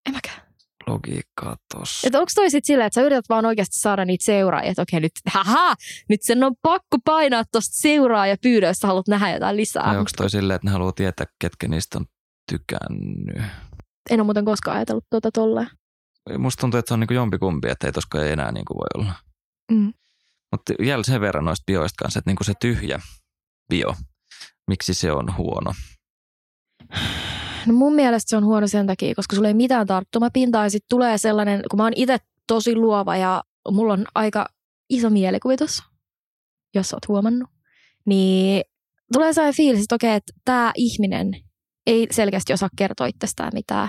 En 0.07 0.13
mäkään. 0.13 0.41
logiikkaa 0.87 1.57
tossa. 1.75 2.07
Että 2.07 2.19
onko 2.19 2.31
toi 2.35 2.51
sit 2.51 2.65
silleen, 2.65 2.87
että 2.87 3.01
sä 3.01 3.07
yrität 3.07 3.25
vaan 3.29 3.47
oikeasti 3.47 3.79
saada 3.79 4.05
niitä 4.05 4.25
seuraajia, 4.25 4.71
että 4.71 4.83
okei 4.83 5.01
nyt, 5.01 5.13
haha, 5.29 5.75
nyt 6.09 6.23
sen 6.23 6.45
on 6.45 6.55
pakko 6.63 6.99
painaa 7.05 7.45
tosta 7.53 7.77
seuraa 7.81 8.27
ja 8.27 8.37
pyydä, 8.43 8.67
jos 8.67 8.77
sä 8.77 8.87
haluat 8.87 9.09
nähdä 9.09 9.31
jotain 9.31 9.57
lisää. 9.57 9.87
Vai 9.87 9.99
onko 9.99 10.11
toi 10.17 10.31
silleen, 10.31 10.55
että 10.55 10.67
ne 10.67 10.73
haluaa 10.73 10.93
tietää, 10.93 11.27
ketkä 11.39 11.69
niistä 11.69 11.99
on 11.99 12.07
tykännyt? 12.51 13.43
En 14.11 14.21
ole 14.21 14.25
muuten 14.25 14.45
koskaan 14.45 14.77
ajatellut 14.77 15.07
tuota 15.11 15.31
tolleen. 15.31 15.69
Musta 16.39 16.61
tuntuu, 16.61 16.79
että 16.79 16.89
se 16.89 16.95
on 16.95 17.01
niinku 17.01 17.15
jompikumpi, 17.15 17.69
että 17.69 17.87
ei 17.87 17.93
toska 17.93 18.23
ei 18.23 18.33
enää 18.33 18.53
niinku 18.53 18.75
voi 18.75 19.03
olla. 19.03 19.15
Mm. 19.73 19.93
Mutta 20.53 20.75
vielä 20.81 21.03
sen 21.03 21.21
verran 21.21 21.45
noista 21.45 21.65
bioista 21.67 22.03
kanssa, 22.03 22.19
että 22.19 22.31
niinku 22.31 22.45
se 22.45 22.53
tyhjä 22.61 23.01
bio, 23.69 23.95
miksi 24.69 24.95
se 24.95 25.13
on 25.13 25.37
huono. 25.37 25.73
No 27.67 27.75
mun 27.75 27.95
mielestä 27.95 28.31
se 28.31 28.37
on 28.37 28.45
huono 28.45 28.67
sen 28.67 28.87
takia, 28.87 29.15
koska 29.15 29.37
sulla 29.37 29.49
ei 29.49 29.55
mitään 29.55 29.87
tarttumapintaa 29.87 30.65
ja 30.65 30.71
sitten 30.71 30.89
tulee 30.89 31.19
sellainen, 31.19 31.63
kun 31.71 31.77
mä 31.77 31.83
oon 31.83 31.93
itse 31.97 32.17
tosi 32.47 32.77
luova 32.77 33.17
ja 33.17 33.43
mulla 33.71 33.93
on 33.93 34.07
aika 34.15 34.47
iso 34.91 35.11
mielikuvitus, 35.11 35.83
jos 36.75 36.95
oot 36.95 37.09
huomannut, 37.09 37.51
niin 38.07 38.65
tulee 39.13 39.33
sellainen 39.33 39.57
fiilis, 39.57 39.83
että 39.83 39.95
okei, 39.95 40.15
että 40.15 40.33
tämä 40.45 40.73
ihminen 40.77 41.31
ei 41.87 42.07
selkeästi 42.11 42.53
osaa 42.53 42.69
kertoa 42.77 43.07
itsestään 43.07 43.51
mitään 43.55 43.89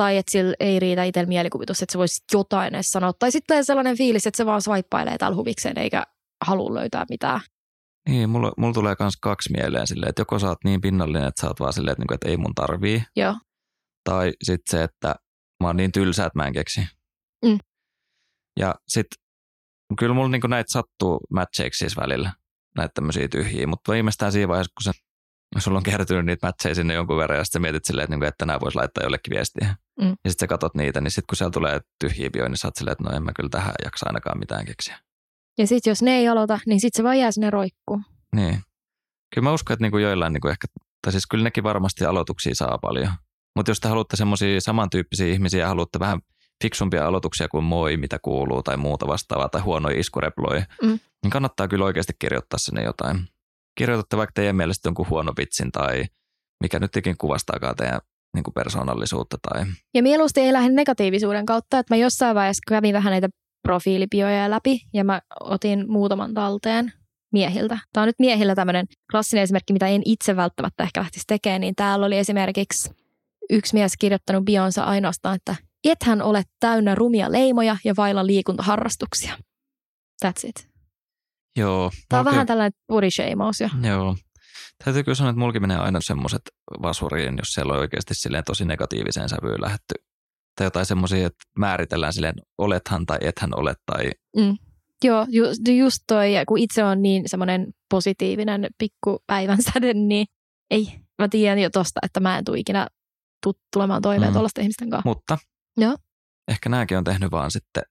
tai 0.00 0.16
että 0.16 0.32
sillä 0.32 0.54
ei 0.60 0.80
riitä 0.80 1.04
itsellä 1.04 1.28
mielikuvitus, 1.28 1.82
että 1.82 1.92
se 1.92 1.98
voisi 1.98 2.24
jotain 2.32 2.74
edes 2.74 2.86
sanoa. 2.86 3.12
Tai 3.12 3.32
sitten 3.32 3.64
sellainen 3.64 3.96
fiilis, 3.96 4.26
että 4.26 4.36
se 4.36 4.46
vaan 4.46 4.62
swipailee 4.62 5.18
täällä 5.18 5.36
huvikseen 5.36 5.78
eikä 5.78 6.02
halua 6.44 6.74
löytää 6.74 7.04
mitään. 7.10 7.40
Niin, 8.08 8.30
mulla, 8.30 8.52
mulla 8.56 8.72
tulee 8.72 8.94
myös 9.00 9.16
kaksi 9.16 9.52
mieleen 9.52 9.86
silleen, 9.86 10.10
että 10.10 10.20
joko 10.20 10.38
sä 10.38 10.48
oot 10.48 10.64
niin 10.64 10.80
pinnallinen, 10.80 11.28
että 11.28 11.40
sä 11.40 11.46
oot 11.46 11.60
vaan 11.60 11.72
silleen, 11.72 11.92
että, 11.92 12.00
niinku, 12.00 12.14
että 12.14 12.28
ei 12.28 12.36
mun 12.36 12.54
tarvii. 12.54 13.02
Joo. 13.16 13.34
Tai 14.04 14.32
sitten 14.42 14.78
se, 14.78 14.84
että 14.84 15.14
mä 15.62 15.66
oon 15.66 15.76
niin 15.76 15.92
tylsä, 15.92 16.26
että 16.26 16.38
mä 16.38 16.46
en 16.46 16.52
keksi. 16.52 16.80
Mm. 17.44 17.58
Ja 18.60 18.74
sitten 18.88 19.22
kyllä 19.98 20.14
mulla 20.14 20.28
niinku 20.28 20.46
näitä 20.46 20.72
sattuu 20.72 21.20
matcheiksi 21.30 21.78
siis 21.78 21.96
välillä, 21.96 22.32
näitä 22.76 22.92
tämmöisiä 22.94 23.28
tyhjiä, 23.28 23.66
mutta 23.66 23.92
viimeistään 23.92 24.32
siinä 24.32 24.48
vaiheessa, 24.48 24.72
kun 24.74 24.92
se, 24.92 25.00
sulla 25.58 25.76
on 25.78 25.82
kertynyt 25.82 26.26
niitä 26.26 26.46
matcheja 26.46 26.74
sinne 26.74 26.94
jonkun 26.94 27.16
verran 27.16 27.38
ja 27.38 27.44
sitten 27.44 27.62
mietit 27.62 27.84
silleen, 27.84 28.04
että, 28.04 28.12
niinku, 28.12 28.26
että 28.26 28.38
tänään 28.38 28.60
voisi 28.60 28.78
laittaa 28.78 29.04
jollekin 29.04 29.34
viestiä. 29.34 29.76
Mm. 30.00 30.08
Ja 30.08 30.30
sitten 30.30 30.40
sä 30.40 30.46
katot 30.46 30.74
niitä, 30.74 31.00
niin 31.00 31.10
sitten 31.10 31.26
kun 31.28 31.36
siellä 31.36 31.52
tulee 31.52 31.80
tyhjiä 32.00 32.30
bioja, 32.30 32.48
niin 32.48 32.56
sä 32.58 32.68
oot 32.68 32.76
silleen, 32.76 32.92
että 32.92 33.04
no 33.04 33.16
en 33.16 33.22
mä 33.22 33.32
kyllä 33.36 33.48
tähän 33.48 33.74
jaksa 33.84 34.06
ainakaan 34.08 34.38
mitään 34.38 34.66
keksiä. 34.66 34.98
Ja 35.58 35.66
sitten 35.66 35.90
jos 35.90 36.02
ne 36.02 36.16
ei 36.16 36.28
aloita, 36.28 36.58
niin 36.66 36.80
sitten 36.80 36.96
se 36.96 37.04
vaan 37.04 37.18
jää 37.18 37.30
sinne 37.30 37.50
roikkuun. 37.50 38.04
Niin. 38.36 38.60
Kyllä 39.34 39.44
mä 39.44 39.52
uskon, 39.52 39.74
että 39.74 39.84
niinku 39.84 39.98
joillain 39.98 40.32
niinku 40.32 40.48
ehkä, 40.48 40.66
tai 41.02 41.12
siis 41.12 41.26
kyllä 41.26 41.44
nekin 41.44 41.64
varmasti 41.64 42.04
aloituksia 42.04 42.54
saa 42.54 42.78
paljon. 42.78 43.12
Mutta 43.56 43.70
jos 43.70 43.80
te 43.80 43.88
haluatte 43.88 44.16
semmoisia 44.16 44.60
samantyyppisiä 44.60 45.26
ihmisiä 45.26 45.60
ja 45.60 45.68
haluatte 45.68 45.98
vähän 45.98 46.20
fiksumpia 46.62 47.06
aloituksia 47.06 47.48
kuin 47.48 47.64
moi, 47.64 47.96
mitä 47.96 48.18
kuuluu 48.22 48.62
tai 48.62 48.76
muuta 48.76 49.06
vastaavaa 49.06 49.48
tai 49.48 49.60
huonoja 49.60 50.00
iskureploja, 50.00 50.64
Mm. 50.82 50.98
niin 51.22 51.30
kannattaa 51.30 51.68
kyllä 51.68 51.84
oikeasti 51.84 52.12
kirjoittaa 52.18 52.58
sinne 52.58 52.82
jotain. 52.82 53.28
Kirjoitatte 53.80 54.16
vaikka 54.16 54.32
teidän 54.34 54.56
mielestä 54.56 54.88
jonkun 54.88 55.08
huono 55.10 55.32
vitsin 55.38 55.72
tai 55.72 56.04
mikä 56.62 56.78
nyt 56.78 56.96
ikin 56.96 57.16
kuvastaakaan 57.18 57.76
teidän 57.76 58.00
niin 58.34 58.44
kuin 58.44 58.54
persoonallisuutta. 58.54 59.36
Tai... 59.42 59.66
Ja 59.94 60.02
mieluusti 60.02 60.40
ei 60.40 60.52
lähde 60.52 60.68
negatiivisuuden 60.68 61.46
kautta, 61.46 61.78
että 61.78 61.94
mä 61.94 61.98
jossain 61.98 62.34
vaiheessa 62.34 62.62
kävin 62.68 62.94
vähän 62.94 63.10
näitä 63.10 63.28
profiilipioja 63.62 64.50
läpi 64.50 64.80
ja 64.92 65.04
mä 65.04 65.20
otin 65.40 65.84
muutaman 65.88 66.34
talteen 66.34 66.92
miehiltä. 67.32 67.78
Tämä 67.92 68.02
on 68.02 68.08
nyt 68.08 68.18
miehillä 68.18 68.54
tämmöinen 68.54 68.86
klassinen 69.10 69.42
esimerkki, 69.42 69.72
mitä 69.72 69.86
en 69.86 70.02
itse 70.04 70.36
välttämättä 70.36 70.82
ehkä 70.82 71.00
lähtisi 71.00 71.24
tekemään, 71.26 71.60
niin 71.60 71.74
täällä 71.74 72.06
oli 72.06 72.18
esimerkiksi 72.18 72.90
yksi 73.50 73.74
mies 73.74 73.96
kirjoittanut 73.96 74.44
bionsa 74.44 74.84
ainoastaan, 74.84 75.36
että 75.36 75.56
ethän 75.84 76.22
ole 76.22 76.42
täynnä 76.60 76.94
rumia 76.94 77.32
leimoja 77.32 77.76
ja 77.84 77.94
vailla 77.96 78.26
liikuntaharrastuksia. 78.26 79.32
That's 80.26 80.48
it. 80.48 80.69
Joo. 81.56 81.90
Tämä 82.08 82.20
on 82.20 82.24
vähän 82.24 82.46
tällainen 82.46 82.80
body 82.88 83.10
shameaus 83.10 83.60
jo. 83.60 83.68
Joo. 83.88 84.16
Täytyy 84.84 85.04
kyllä 85.04 85.16
sanoa, 85.16 85.30
että 85.30 85.40
mulki 85.40 85.60
menee 85.60 85.76
aina 85.76 86.00
semmoiset 86.00 86.42
vasuriin, 86.82 87.34
jos 87.38 87.48
siellä 87.48 87.72
on 87.72 87.78
oikeasti 87.78 88.14
silleen 88.14 88.44
tosi 88.44 88.64
negatiiviseen 88.64 89.28
sävyyn 89.28 89.62
lähetty. 89.62 89.94
Tai 90.56 90.66
jotain 90.66 90.86
semmoisia, 90.86 91.26
että 91.26 91.44
määritellään 91.58 92.12
silleen, 92.12 92.34
olethan 92.58 93.06
tai 93.06 93.18
ethän 93.20 93.50
ole 93.58 93.74
tai 93.86 94.10
Joo, 95.04 95.26
ju, 95.28 95.44
just 95.76 96.02
toi, 96.06 96.28
kun 96.48 96.58
itse 96.58 96.84
on 96.84 97.02
niin 97.02 97.28
semmoinen 97.28 97.72
positiivinen 97.90 98.66
pikku 98.78 99.18
päivänsäde, 99.26 99.94
niin 99.94 100.26
ei, 100.70 101.00
mä 101.18 101.28
tiedän 101.28 101.58
jo 101.58 101.70
tosta, 101.70 102.00
että 102.02 102.20
mä 102.20 102.38
en 102.38 102.44
tule 102.44 102.58
ikinä 102.58 102.86
tuu 103.42 103.54
tulemaan 103.72 104.02
toimeen 104.02 104.22
Mm. 104.22 104.30
mm. 104.30 104.32
tuollaisten 104.32 104.62
ihmisten 104.62 104.90
kanssa. 104.90 105.08
Mutta 105.08 105.38
Joo. 105.76 105.96
ehkä 106.48 106.68
nämäkin 106.68 106.98
on 106.98 107.04
tehnyt 107.04 107.30
vaan 107.30 107.50
sitten, 107.50 107.82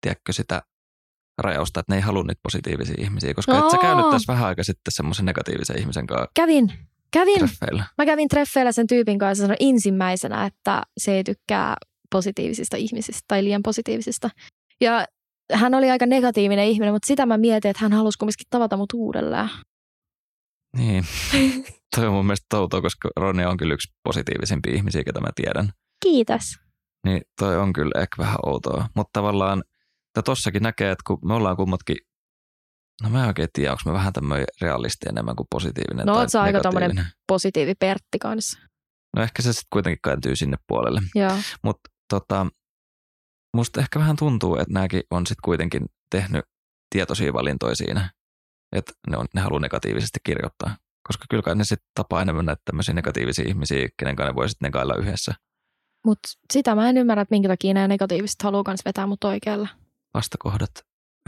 tiedätkö 0.00 0.32
sitä 0.32 0.62
rajausta, 1.42 1.80
että 1.80 1.92
ne 1.92 1.96
ei 1.96 2.02
halua 2.02 2.22
niitä 2.22 2.40
positiivisia 2.42 2.94
ihmisiä, 2.98 3.34
koska 3.34 3.58
et 3.58 3.70
sä 3.70 3.78
käynyt 3.78 4.10
tässä 4.10 4.32
vähän 4.32 4.48
aika 4.48 4.64
sitten 4.64 4.92
semmoisen 4.92 5.24
negatiivisen 5.26 5.78
ihmisen 5.80 6.06
kanssa 6.06 6.30
Kävin, 6.34 6.72
kävin, 7.10 7.38
treffeillä. 7.38 7.84
mä 7.98 8.06
kävin 8.06 8.28
treffeillä 8.28 8.72
sen 8.72 8.86
tyypin 8.86 9.18
kanssa 9.18 9.42
sanoin 9.42 9.56
ensimmäisenä, 9.60 10.46
että 10.46 10.82
se 10.98 11.12
ei 11.12 11.24
tykkää 11.24 11.76
positiivisista 12.12 12.76
ihmisistä 12.76 13.20
tai 13.28 13.44
liian 13.44 13.62
positiivisista. 13.62 14.30
Ja 14.80 15.04
hän 15.52 15.74
oli 15.74 15.90
aika 15.90 16.06
negatiivinen 16.06 16.64
ihminen, 16.68 16.94
mutta 16.94 17.06
sitä 17.06 17.26
mä 17.26 17.36
mietin, 17.38 17.70
että 17.70 17.82
hän 17.84 17.92
halusi 17.92 18.18
kumminkin 18.18 18.46
tavata 18.50 18.76
mut 18.76 18.92
uudelleen. 18.94 19.50
Niin, 20.76 21.04
toi 21.96 22.06
on 22.06 22.12
mun 22.12 22.26
mielestä 22.26 22.46
toutoa, 22.50 22.82
koska 22.82 23.08
Ronja 23.16 23.50
on 23.50 23.56
kyllä 23.56 23.74
yksi 23.74 23.92
positiivisimpia 24.02 24.74
ihmisiä, 24.74 25.04
ketä 25.04 25.20
mä 25.20 25.28
tiedän. 25.34 25.68
Kiitos. 26.02 26.42
Niin 27.06 27.22
toi 27.40 27.56
on 27.56 27.72
kyllä 27.72 28.00
ehkä 28.02 28.14
vähän 28.18 28.36
outoa. 28.46 28.86
Mutta 28.94 29.10
tavallaan, 29.12 29.64
että 30.10 30.22
tossakin 30.22 30.62
näkee, 30.62 30.90
että 30.90 31.02
kun 31.06 31.18
me 31.24 31.34
ollaan 31.34 31.56
kummatkin, 31.56 31.96
no 33.02 33.10
mä 33.10 33.22
en 33.22 33.28
oikein 33.28 33.48
tiedä, 33.52 33.72
onko 33.72 33.82
me 33.86 33.92
vähän 33.92 34.12
tämmöinen 34.12 34.46
realisti 34.60 35.08
enemmän 35.08 35.36
kuin 35.36 35.46
positiivinen 35.50 36.06
No, 36.06 36.12
tai 36.12 36.22
oot 36.22 36.30
sä 36.30 36.42
aika 36.42 36.58
negatiivinen. 36.58 37.06
Positiivi 37.26 37.74
Pertti 37.74 38.18
kanssa. 38.20 38.58
No 39.16 39.22
ehkä 39.22 39.42
se 39.42 39.52
sitten 39.52 39.66
kuitenkin 39.72 40.00
kääntyy 40.04 40.36
sinne 40.36 40.56
puolelle. 40.66 41.00
Mutta 41.62 41.90
tota, 42.10 42.46
musta 43.56 43.80
ehkä 43.80 43.98
vähän 43.98 44.16
tuntuu, 44.16 44.56
että 44.56 44.74
nämäkin 44.74 45.02
on 45.10 45.26
sitten 45.26 45.42
kuitenkin 45.44 45.84
tehnyt 46.10 46.44
tietoisia 46.90 47.32
valintoja 47.32 47.76
siinä, 47.76 48.10
että 48.76 48.92
ne, 49.10 49.16
on, 49.16 49.26
ne 49.34 49.40
haluaa 49.40 49.60
negatiivisesti 49.60 50.18
kirjoittaa. 50.24 50.76
Koska 51.08 51.24
kyllä 51.30 51.42
kai 51.42 51.56
ne 51.56 51.64
sitten 51.64 51.90
tapaa 51.94 52.22
enemmän 52.22 52.46
näitä 52.46 52.62
tämmöisiä 52.64 52.94
negatiivisia 52.94 53.48
ihmisiä, 53.48 53.88
kenen 53.96 54.16
kanssa 54.16 54.32
ne 54.32 54.36
voi 54.36 54.48
sitten 54.48 54.66
negailla 54.66 54.94
yhdessä. 54.94 55.34
Mutta 56.06 56.28
sitä 56.52 56.74
mä 56.74 56.88
en 56.88 56.96
ymmärrä, 56.96 57.22
että 57.22 57.34
minkä 57.34 57.48
takia 57.48 57.74
nämä 57.74 57.88
negatiiviset 57.88 58.42
haluaa 58.42 58.62
kans 58.62 58.84
vetää 58.84 59.06
mut 59.06 59.24
oikealle. 59.24 59.68
Vastakohdat 60.14 60.70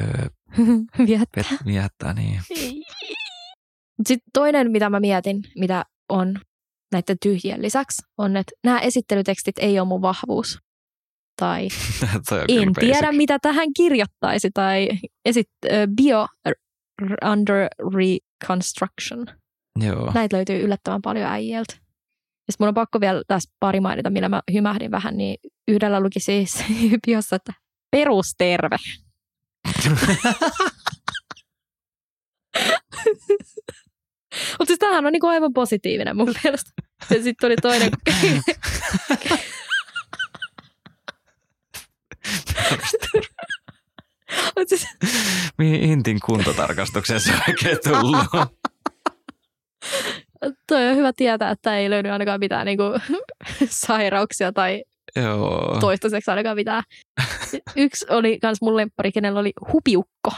öö, 0.01 0.26
Viettää. 1.07 1.59
viettää, 1.66 2.12
niin. 2.12 2.41
Sitten 4.07 4.30
toinen, 4.33 4.70
mitä 4.70 4.91
mä 4.91 5.01
mietin, 5.01 5.43
mitä 5.59 5.85
on 6.09 6.41
näiden 6.93 7.16
tyhjien 7.22 7.62
lisäksi, 7.62 8.03
on, 8.18 8.37
että 8.37 8.53
nämä 8.64 8.78
esittelytekstit 8.80 9.59
ei 9.59 9.80
ole 9.80 9.89
mun 9.89 10.03
vahvuus. 10.03 10.59
Tai 11.41 11.62
en 12.49 12.72
basic. 12.72 12.80
tiedä, 12.80 13.12
mitä 13.12 13.39
tähän 13.39 13.68
kirjoittaisi. 13.76 14.51
Tai 14.55 14.89
esit, 15.24 15.49
bio 15.97 16.26
under 17.33 17.68
reconstruction. 17.95 19.26
Joo. 19.80 20.12
Näitä 20.14 20.37
löytyy 20.37 20.61
yllättävän 20.61 21.03
paljon 21.03 21.26
äijiltä. 21.26 21.74
Ja 22.49 22.53
sit 22.53 22.61
mun 22.61 22.68
on 22.68 22.74
pakko 22.74 23.01
vielä 23.01 23.22
tässä 23.26 23.51
pari 23.61 23.80
mainita, 23.80 24.11
millä 24.11 24.28
mä 24.28 24.43
hymähdin 24.53 24.91
vähän, 24.91 25.16
niin 25.16 25.37
yhdellä 25.68 26.01
luki 26.01 26.20
siis 26.20 26.64
biossa, 27.07 27.37
että 27.37 27.53
perusterve. 27.93 28.76
Mutta 34.59 34.66
siis 34.66 34.78
tämähän 34.78 35.07
on 35.07 35.12
niinku 35.12 35.26
aivan 35.26 35.53
positiivinen 35.53 36.16
mun 36.16 36.34
mielestä. 36.45 36.70
Ja 37.11 37.22
sitten 37.22 37.47
oli 37.47 37.57
toinen, 37.57 37.90
siis, 44.66 44.86
Mihin 45.59 45.82
Intin 45.82 46.20
kuntotarkastukseen 46.20 47.20
se 47.20 47.32
oikein 47.49 47.78
tullut? 47.84 48.26
toi 50.66 50.88
on 50.88 50.97
hyvä 50.97 51.12
tietää, 51.12 51.51
että 51.51 51.76
ei 51.76 51.90
löydy 51.90 52.09
ainakaan 52.09 52.40
mitään 52.40 52.66
niinku 52.66 52.82
sairauksia 53.68 54.53
tai 54.53 54.84
Joo. 55.16 55.76
toistaiseksi 55.80 56.30
ainakaan 56.30 56.56
mitään. 56.56 56.82
Yksi 57.76 58.06
oli 58.10 58.38
kans 58.38 58.58
mun 58.62 58.76
lemppari, 58.76 59.12
kenellä 59.12 59.40
oli 59.40 59.52
hupiukko. 59.72 60.30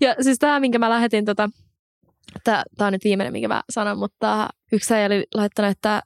ja 0.00 0.14
siis 0.20 0.38
tämä, 0.38 0.60
minkä 0.60 0.78
mä 0.78 0.90
lähetin, 0.90 1.24
tota, 1.24 1.50
tämä 2.44 2.64
on 2.80 2.92
nyt 2.92 3.04
viimeinen, 3.04 3.32
minkä 3.32 3.48
mä 3.48 3.62
sanon, 3.70 3.98
mutta 3.98 4.48
yksi 4.72 4.94
oli 4.94 5.24
laittanut, 5.34 5.70
että, 5.70 6.02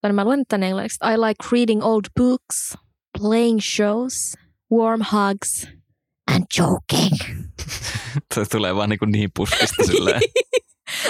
tai 0.00 0.12
mä 0.12 0.24
luen 0.24 0.44
tänne 0.48 0.66
englanniksi, 0.66 0.98
I 1.04 1.16
like 1.16 1.48
reading 1.52 1.84
old 1.84 2.04
books, 2.20 2.74
playing 3.20 3.60
shows, 3.60 4.34
warm 4.72 5.00
hugs 5.12 5.66
and 6.34 6.44
joking. 6.58 7.44
Toi 8.34 8.46
tulee 8.46 8.74
vaan 8.74 8.88
niin, 8.88 8.98
niin 9.06 9.30
puskista 9.36 9.84
silleen. 9.86 10.20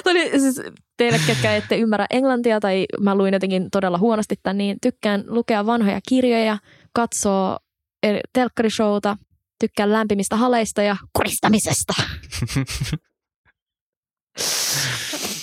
Oli 0.04 0.40
siis 0.40 0.60
teille, 0.96 1.20
ketkä 1.26 1.56
ette 1.56 1.76
ymmärrä 1.76 2.06
englantia 2.10 2.60
tai 2.60 2.86
mä 3.00 3.14
luin 3.14 3.34
jotenkin 3.34 3.70
todella 3.70 3.98
huonosti 3.98 4.34
tämän, 4.42 4.58
niin 4.58 4.76
tykkään 4.82 5.24
lukea 5.26 5.66
vanhoja 5.66 6.00
kirjoja, 6.08 6.58
katsoa 6.92 7.58
eri- 8.02 8.20
telkkarishowta, 8.32 9.16
tykkään 9.60 9.92
lämpimistä 9.92 10.36
haleista 10.36 10.82
ja 10.82 10.96
kuristamisesta. 11.16 11.94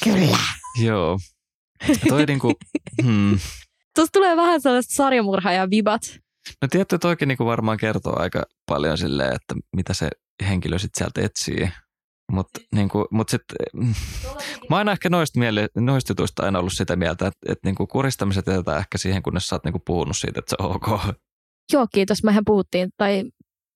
Kyllä. 0.04 0.38
Joo. 0.84 1.20
Toi 2.10 2.26
niinku, 2.26 2.54
hmm. 3.04 3.40
Tuossa 3.96 4.12
tulee 4.14 4.38
vähän 4.38 4.62
sellaiset 4.62 4.92
sarjamurhaaja 4.96 5.70
vibat. 5.70 6.02
No 6.62 6.68
tietty 6.72 7.00
toikin 7.00 7.28
niinku 7.28 7.46
varmaan 7.46 7.78
kertoo 7.78 8.20
aika 8.20 8.44
paljon 8.66 8.98
silleen, 8.98 9.36
että 9.36 9.56
mitä 9.76 9.94
se 9.94 10.10
henkilö 10.48 10.80
sitten 10.80 10.98
sieltä 10.98 11.22
etsii. 11.22 11.70
Mutta 12.32 12.59
niinku, 12.76 13.07
mut 13.11 13.30
sitten, 13.30 13.57
mä 14.69 14.78
oon 14.78 14.89
ehkä 14.89 15.09
noista, 15.09 15.39
miele, 15.39 15.67
noista 15.76 16.11
jutuista 16.11 16.43
aina 16.43 16.59
ollut 16.59 16.73
sitä 16.73 16.95
mieltä, 16.95 17.28
että, 17.28 17.39
että 17.51 17.67
niinku 17.67 17.88
kuristamiset 17.88 18.47
jätetään 18.47 18.80
ehkä 18.80 18.97
siihen, 18.97 19.23
kunnes 19.23 19.47
sä 19.47 19.55
oot 19.55 19.63
niinku 19.63 19.82
puhunut 19.86 20.17
siitä, 20.17 20.39
että 20.39 20.49
se 20.49 20.55
on 20.59 20.76
ok. 20.76 21.15
Joo, 21.73 21.88
kiitos. 21.93 22.23
Mehän 22.23 22.45
puhuttiin, 22.45 22.89
tai 22.97 23.23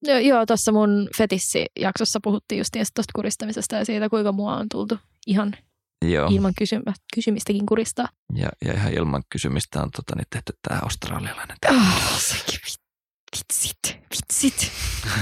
jo- 0.02 0.18
joo, 0.18 0.46
tuossa 0.46 0.72
mun 0.72 1.08
fetissi-jaksossa 1.16 2.18
puhuttiin 2.22 2.58
just 2.58 2.70
tuosta 2.94 3.12
kuristamisesta 3.14 3.76
ja 3.76 3.84
siitä, 3.84 4.08
kuinka 4.08 4.32
mua 4.32 4.56
on 4.56 4.66
tultu 4.68 4.98
ihan 5.26 5.52
Joo, 6.04 6.28
ilman 6.30 6.52
kysymä, 6.58 6.92
kysymistäkin 7.14 7.66
kuristaa. 7.66 8.08
ja, 8.34 8.48
ja 8.64 8.72
ihan 8.72 8.92
ilman 8.92 9.22
kysymistä 9.32 9.82
on 9.82 9.90
tota, 9.96 10.16
niin 10.16 10.26
tehty 10.30 10.52
tämä 10.68 10.80
australialainen 10.82 11.56
Oh, 11.70 12.18
sekin 12.20 12.58
vi- 12.66 12.89
vitsit, 13.36 13.98
vitsit, 14.10 14.72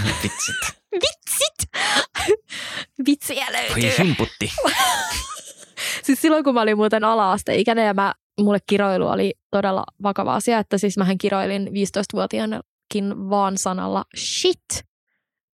vitsit. 0.23 0.77
vitsit. 0.93 1.69
Vitsiä 3.07 3.47
Voi 3.47 3.53
löytyy. 3.53 4.05
himputti. 4.05 4.53
Siis 6.05 6.21
silloin, 6.23 6.45
kun 6.45 6.55
mä 6.55 6.61
olin 6.63 6.77
muuten 6.77 7.05
ala-asteikäinen 7.05 7.87
ja 7.87 7.95
mä, 7.95 8.15
mulle 8.41 8.59
kiroilu 8.67 9.09
oli 9.09 9.35
todella 9.51 9.85
vakava 10.03 10.35
asia, 10.35 10.59
että 10.59 10.79
siis 10.79 10.97
mähän 10.97 11.19
kiroilin 11.19 11.67
15-vuotiaanakin 11.67 13.31
vaan 13.31 13.59
sanalla 13.59 14.05
shit. 14.17 14.85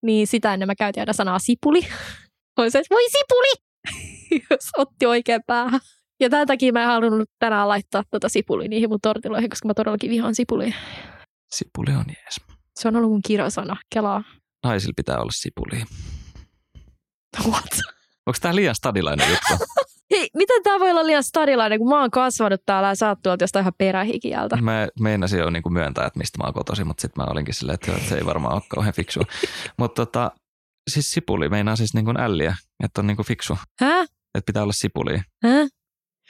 Niin 0.04 0.28
sitä 0.28 0.54
ennen 0.54 0.68
mä 0.68 0.76
käytin 0.76 1.02
aina 1.02 1.14
sanaa 1.14 1.40
sipuli. 1.40 1.82
Oli 2.58 2.72
se, 2.72 2.80
että 2.80 2.96
voi 2.96 3.10
sipuli! 3.10 3.54
Jos 4.50 4.70
otti 4.78 5.06
oikein 5.06 5.42
päähän. 5.48 5.80
Ja 6.20 6.30
tämän 6.30 6.48
takia 6.48 6.74
mä 6.74 6.82
en 6.82 6.88
halunnut 6.88 7.30
tänään 7.40 7.68
laittaa 7.68 8.04
tuota 8.12 8.30
sipuli 8.30 8.68
niihin 8.68 8.90
mun 8.90 9.00
tortiloihin, 9.02 9.50
koska 9.50 9.68
mä 9.68 9.74
todellakin 9.74 10.10
vihaan 10.10 10.36
sipulia. 10.36 10.74
Sipuli 11.56 11.96
on 11.96 12.06
jees. 12.08 12.42
Se 12.80 12.88
on 12.88 12.96
ollut 12.96 13.12
mun 13.12 13.22
kirosana. 13.22 13.78
Kelaa. 13.94 14.24
Naisilla 14.64 14.94
pitää 14.96 15.18
olla 15.18 15.32
sipuli. 15.32 15.84
What? 17.48 17.80
Onko 18.26 18.38
tämä 18.42 18.56
liian 18.56 18.76
stadilainen 18.76 19.30
juttu? 19.30 19.66
Hei, 20.12 20.30
miten 20.38 20.64
tää 20.64 20.80
voi 20.80 20.92
olla 20.92 21.06
liian 21.06 21.24
stadilainen, 21.24 21.80
kun 21.80 21.90
mä 21.90 22.00
oon 22.00 22.12
kasvanut 22.12 22.62
täällä 22.66 22.88
ja 22.88 22.96
sä 22.96 23.10
oot 23.10 23.20
tuolta 23.24 23.44
jostain 23.44 23.64
ihan 23.64 23.74
perähikiältä. 23.78 24.58
Mä 24.62 24.88
meinasin 25.00 25.40
jo 25.40 25.50
niin 25.50 25.64
myöntää, 25.70 26.06
että 26.06 26.20
mistä 26.20 26.38
mä 26.38 26.44
oon 26.44 26.54
kotoisin, 26.54 26.88
mutta 26.88 27.02
sitten 27.02 27.24
mä 27.24 27.32
olinkin 27.32 27.54
silleen, 27.54 27.74
että, 27.74 27.92
se 28.10 28.18
ei 28.18 28.26
varmaan 28.26 28.54
ole 28.54 28.62
kauhean 28.70 28.94
fiksu. 28.94 29.20
mutta 29.80 30.06
tota, 30.06 30.32
siis 30.90 31.12
sipuli 31.12 31.50
meinaa 31.50 31.76
siis 31.76 31.94
niin 31.94 32.06
kuin 32.06 32.20
älliä, 32.20 32.56
että 32.84 33.02
on 33.02 33.08
niin 33.08 33.16
kuin 33.18 33.26
fiksu, 33.26 33.58
Hä? 33.80 34.02
että 34.02 34.46
pitää 34.46 34.64
olla 34.64 34.74
sipuli. 34.74 35.18
Hä? 35.44 35.68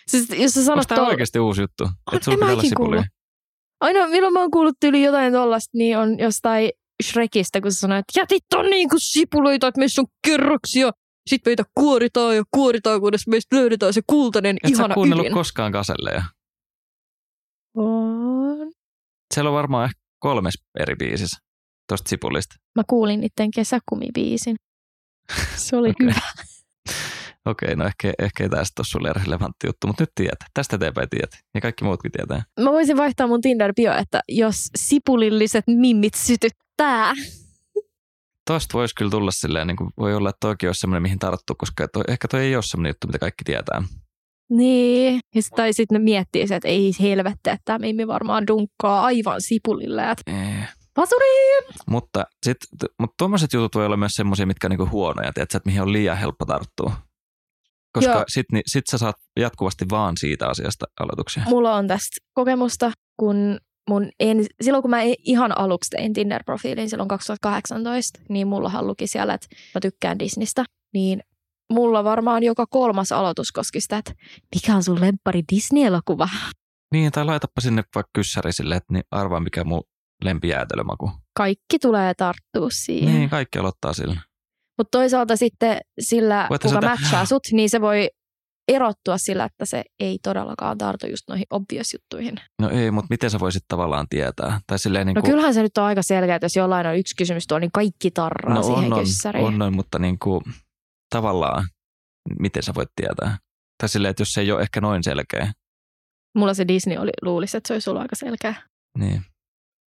Siis 0.07 0.29
jos 0.29 0.51
sä 0.51 0.59
Onko 0.59 0.71
sanot 0.71 0.87
tämä 0.87 1.01
tol... 1.01 1.09
oikeasti 1.09 1.39
uusi 1.39 1.61
juttu, 1.61 1.89
että 2.13 2.25
sulla 2.25 2.37
pitää 2.37 2.51
olla 2.51 2.61
sipuli? 2.61 2.75
kuullut. 2.75 3.05
Ainoa, 3.81 4.07
milloin 4.07 4.33
mä 4.33 4.39
oon 4.39 4.51
kuullut 4.51 4.75
yli 4.83 5.03
jotain 5.03 5.33
tollasta, 5.33 5.69
niin 5.77 5.97
on 5.97 6.19
jostain 6.19 6.71
Shrekistä, 7.03 7.61
kun 7.61 7.71
se 7.71 7.79
sanoo, 7.79 7.97
että 7.97 8.19
jätit 8.19 8.43
on 8.55 8.65
niinku 8.69 8.95
sipuloita, 8.99 9.67
että 9.67 9.79
meissä 9.79 10.01
on 10.01 10.07
kerroksia. 10.27 10.91
Sitten 11.29 11.51
meitä 11.51 11.63
kuoritaan 11.75 12.35
ja 12.35 12.43
kuoritaan, 12.51 13.01
kunnes 13.01 13.27
meistä 13.27 13.55
löydetään 13.55 13.93
se 13.93 14.01
kultainen 14.07 14.57
Et 14.63 14.69
sä 14.69 14.75
ihana 14.75 14.93
kuunnellut 14.93 15.25
ydin. 15.25 15.33
koskaan 15.33 15.71
kaselleja. 15.71 16.23
On. 17.77 18.71
Siellä 19.33 19.49
on 19.49 19.55
varmaan 19.55 19.85
ehkä 19.85 19.99
kolmes 20.19 20.53
eri 20.79 20.95
biisissä 20.95 21.37
tuosta 21.87 22.09
sipulista. 22.09 22.55
Mä 22.75 22.83
kuulin 22.87 23.19
niiden 23.19 23.51
kesäkumibiisin. 23.55 24.55
Se 25.55 25.75
oli 25.75 25.89
Okei. 25.89 26.07
hyvä. 26.07 26.21
Okei, 27.45 27.75
no 27.75 27.85
ehkä, 27.85 28.13
ehkä 28.19 28.43
ei 28.43 28.49
tästä 28.49 28.79
ole 28.79 28.85
sulle 28.85 29.13
relevantti 29.13 29.67
juttu, 29.67 29.87
mutta 29.87 30.03
nyt 30.03 30.11
tiedät. 30.15 30.39
Tästä 30.53 30.75
eteenpäin 30.75 31.09
tiedät. 31.09 31.29
Ja 31.55 31.61
kaikki 31.61 31.83
muutkin 31.83 32.11
tietää. 32.11 32.43
Mä 32.59 32.71
voisin 32.71 32.97
vaihtaa 32.97 33.27
mun 33.27 33.41
Tinder-bio, 33.41 33.93
että 33.93 34.21
jos 34.29 34.69
sipulilliset 34.75 35.63
mimmit 35.67 36.13
sytyttää. 36.13 37.13
Tosta 38.45 38.77
voisi 38.77 38.95
kyllä 38.95 39.11
tulla 39.11 39.31
silleen, 39.31 39.67
niin 39.67 39.77
kuin 39.77 39.89
voi 39.97 40.15
olla, 40.15 40.29
että 40.29 40.37
toikin 40.39 40.69
olisi 40.69 40.79
semmoinen, 40.79 41.01
mihin 41.01 41.19
tarttuu, 41.19 41.55
koska 41.57 41.87
toi, 41.87 42.03
ehkä 42.07 42.27
toi 42.27 42.41
ei 42.41 42.55
ole 42.55 42.63
semmoinen 42.63 42.89
juttu, 42.89 43.07
mitä 43.07 43.19
kaikki 43.19 43.43
tietää. 43.43 43.83
Niin. 44.49 45.19
Ja 45.35 45.41
sit, 45.41 45.53
tai 45.55 45.73
sitten 45.73 45.95
ne 45.95 46.03
miettii 46.03 46.47
se, 46.47 46.55
että 46.55 46.67
ei 46.67 46.91
helvettä, 47.01 47.51
että 47.51 47.61
tämä 47.65 47.79
mimmi 47.79 48.07
varmaan 48.07 48.47
dunkkaa 48.47 49.01
aivan 49.01 49.41
sipulille. 49.41 50.11
Että 50.11 50.31
Ee. 50.31 50.67
vasuriin! 50.97 51.63
Mutta, 51.89 52.25
sit, 52.45 52.57
t- 52.79 52.93
mutta 52.99 53.15
tuommoiset 53.17 53.53
jutut 53.53 53.75
voi 53.75 53.85
olla 53.85 53.97
myös 53.97 54.15
semmoisia, 54.15 54.45
mitkä 54.45 54.67
on 54.67 54.69
niinku 54.69 54.89
huonoja, 54.91 55.33
tiedätkö, 55.33 55.57
että 55.57 55.69
mihin 55.69 55.81
on 55.81 55.93
liian 55.93 56.17
helppo 56.17 56.45
tarttua. 56.45 56.93
Koska 57.93 58.11
Joo. 58.11 58.23
sit, 58.27 58.45
niin, 58.51 58.63
sit 58.67 58.83
sä 58.91 58.97
saat 58.97 59.15
jatkuvasti 59.39 59.85
vaan 59.89 60.17
siitä 60.17 60.47
asiasta 60.47 60.85
aloituksia. 60.99 61.43
Mulla 61.47 61.75
on 61.75 61.87
tästä 61.87 62.17
kokemusta, 62.33 62.91
kun 63.19 63.57
mun 63.89 64.09
en, 64.19 64.45
silloin 64.61 64.81
kun 64.81 64.89
mä 64.89 65.01
e- 65.01 65.15
ihan 65.19 65.57
aluksi 65.57 65.89
tein 65.89 66.13
Tinder-profiilin 66.13 66.89
silloin 66.89 67.07
2018, 67.07 68.19
niin 68.29 68.47
mulla 68.47 68.81
luki 68.81 69.07
siellä, 69.07 69.33
että 69.33 69.47
mä 69.75 69.81
tykkään 69.81 70.19
Disneystä, 70.19 70.65
niin 70.93 71.23
mulla 71.73 72.03
varmaan 72.03 72.43
joka 72.43 72.65
kolmas 72.69 73.11
aloitus 73.11 73.51
koski 73.51 73.81
sitä, 73.81 73.97
että 73.97 74.13
mikä 74.55 74.75
on 74.75 74.83
sun 74.83 75.01
lemppari 75.01 75.43
Disney-elokuva? 75.51 76.29
Niin, 76.91 77.11
tai 77.11 77.25
laitapa 77.25 77.61
sinne 77.61 77.83
vaikka 77.95 78.09
kyssäri 78.13 78.53
sille, 78.53 78.75
että 78.75 78.93
niin 78.93 79.03
arvaa 79.11 79.39
mikä 79.39 79.63
mun 79.63 79.83
lempijäätelömaku. 80.23 81.11
Kaikki 81.37 81.79
tulee 81.81 82.13
tarttua 82.13 82.69
siihen. 82.71 83.13
Niin, 83.13 83.29
kaikki 83.29 83.59
aloittaa 83.59 83.93
sillä. 83.93 84.21
Mutta 84.77 84.97
toisaalta 84.97 85.35
sitten 85.35 85.79
sillä, 85.99 86.47
Voithan 86.49 86.73
kuka 86.73 86.87
matchaa 86.89 87.25
sut, 87.25 87.43
niin 87.51 87.69
se 87.69 87.81
voi 87.81 88.09
erottua 88.67 89.17
sillä, 89.17 89.45
että 89.45 89.65
se 89.65 89.83
ei 89.99 90.19
todellakaan 90.23 90.77
tartu 90.77 91.07
just 91.07 91.23
noihin 91.29 91.45
obvious 91.49 91.93
juttuihin. 91.93 92.35
No 92.61 92.69
ei, 92.69 92.91
mutta 92.91 93.07
miten 93.09 93.29
sä 93.29 93.39
voisit 93.39 93.63
tavallaan 93.67 94.05
tietää? 94.09 94.59
Tai 94.67 94.79
silleen 94.79 95.07
niin 95.07 95.15
No 95.15 95.21
kuin, 95.21 95.31
kyllähän 95.31 95.53
se 95.53 95.61
nyt 95.61 95.77
on 95.77 95.83
aika 95.83 96.01
selkeä, 96.03 96.35
että 96.35 96.45
jos 96.45 96.55
jollain 96.55 96.87
on 96.87 96.97
yksi 96.97 97.15
kysymys 97.15 97.47
tuolla, 97.47 97.59
niin 97.59 97.71
kaikki 97.73 98.11
tarraa 98.11 98.55
no 98.55 98.63
siihen 98.63 98.83
on, 98.85 98.93
on, 98.93 98.99
kyssäriin. 98.99 99.45
on, 99.45 99.61
on, 99.61 99.75
mutta 99.75 99.99
niin 99.99 100.19
kuin, 100.19 100.41
tavallaan, 101.15 101.65
miten 102.39 102.63
sä 102.63 102.71
voit 102.75 102.89
tietää? 102.95 103.37
Tai 103.77 103.89
silleen, 103.89 104.09
että 104.09 104.21
jos 104.21 104.33
se 104.33 104.41
ei 104.41 104.51
ole 104.51 104.61
ehkä 104.61 104.81
noin 104.81 105.03
selkeä, 105.03 105.53
Mulla 106.37 106.53
se 106.53 106.67
Disney 106.67 106.97
oli, 106.97 107.11
luulisi, 107.21 107.57
että 107.57 107.67
se 107.67 107.73
olisi 107.73 107.89
ollut 107.89 108.01
aika 108.01 108.15
selkeä. 108.15 108.55
niin 108.97 109.21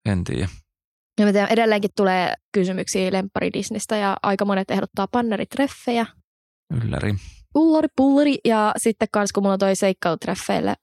en 0.09 0.24
tiedä. 0.24 0.49
Ja 1.21 1.33
tiedän, 1.33 1.51
edelleenkin 1.51 1.91
tulee 1.97 2.35
kysymyksiä 2.53 3.12
lemppari 3.12 3.53
Disneystä 3.53 3.97
ja 3.97 4.17
aika 4.23 4.45
monet 4.45 4.71
ehdottaa 4.71 5.07
panneritreffejä. 5.12 6.07
Ylläri. 6.85 7.15
Pullari, 7.53 7.89
pullari. 7.97 8.39
Ja 8.45 8.73
sitten 8.77 9.09
kans 9.12 9.33
kun 9.33 9.43
mulla 9.43 9.59
toi 9.59 9.77
seikkailutreffeille 9.77 10.75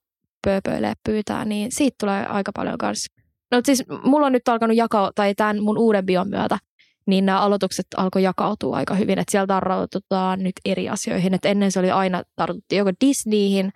pööpöille 0.47 0.93
pyytää, 1.05 1.45
niin 1.45 1.71
siitä 1.71 1.95
tulee 1.99 2.25
aika 2.25 2.51
paljon 2.55 2.77
kans. 2.77 3.05
No 3.51 3.61
siis 3.65 3.83
mulla 4.03 4.25
on 4.25 4.31
nyt 4.31 4.47
alkanut 4.47 4.77
jakaa, 4.77 5.11
tai 5.15 5.35
tämän 5.35 5.63
mun 5.63 5.77
uuden 5.77 6.05
bion 6.05 6.29
myötä, 6.29 6.57
niin 7.05 7.25
nämä 7.25 7.39
aloitukset 7.39 7.85
alkoi 7.97 8.23
jakautua 8.23 8.77
aika 8.77 8.95
hyvin, 8.95 9.19
että 9.19 9.31
siellä 9.31 9.47
tartutaan 9.47 10.43
nyt 10.43 10.53
eri 10.65 10.89
asioihin. 10.89 11.33
Et 11.33 11.45
ennen 11.45 11.71
se 11.71 11.79
oli 11.79 11.91
aina, 11.91 12.23
tartuttiin 12.35 12.77
joko 12.77 12.91
Disneyhin, 13.05 13.71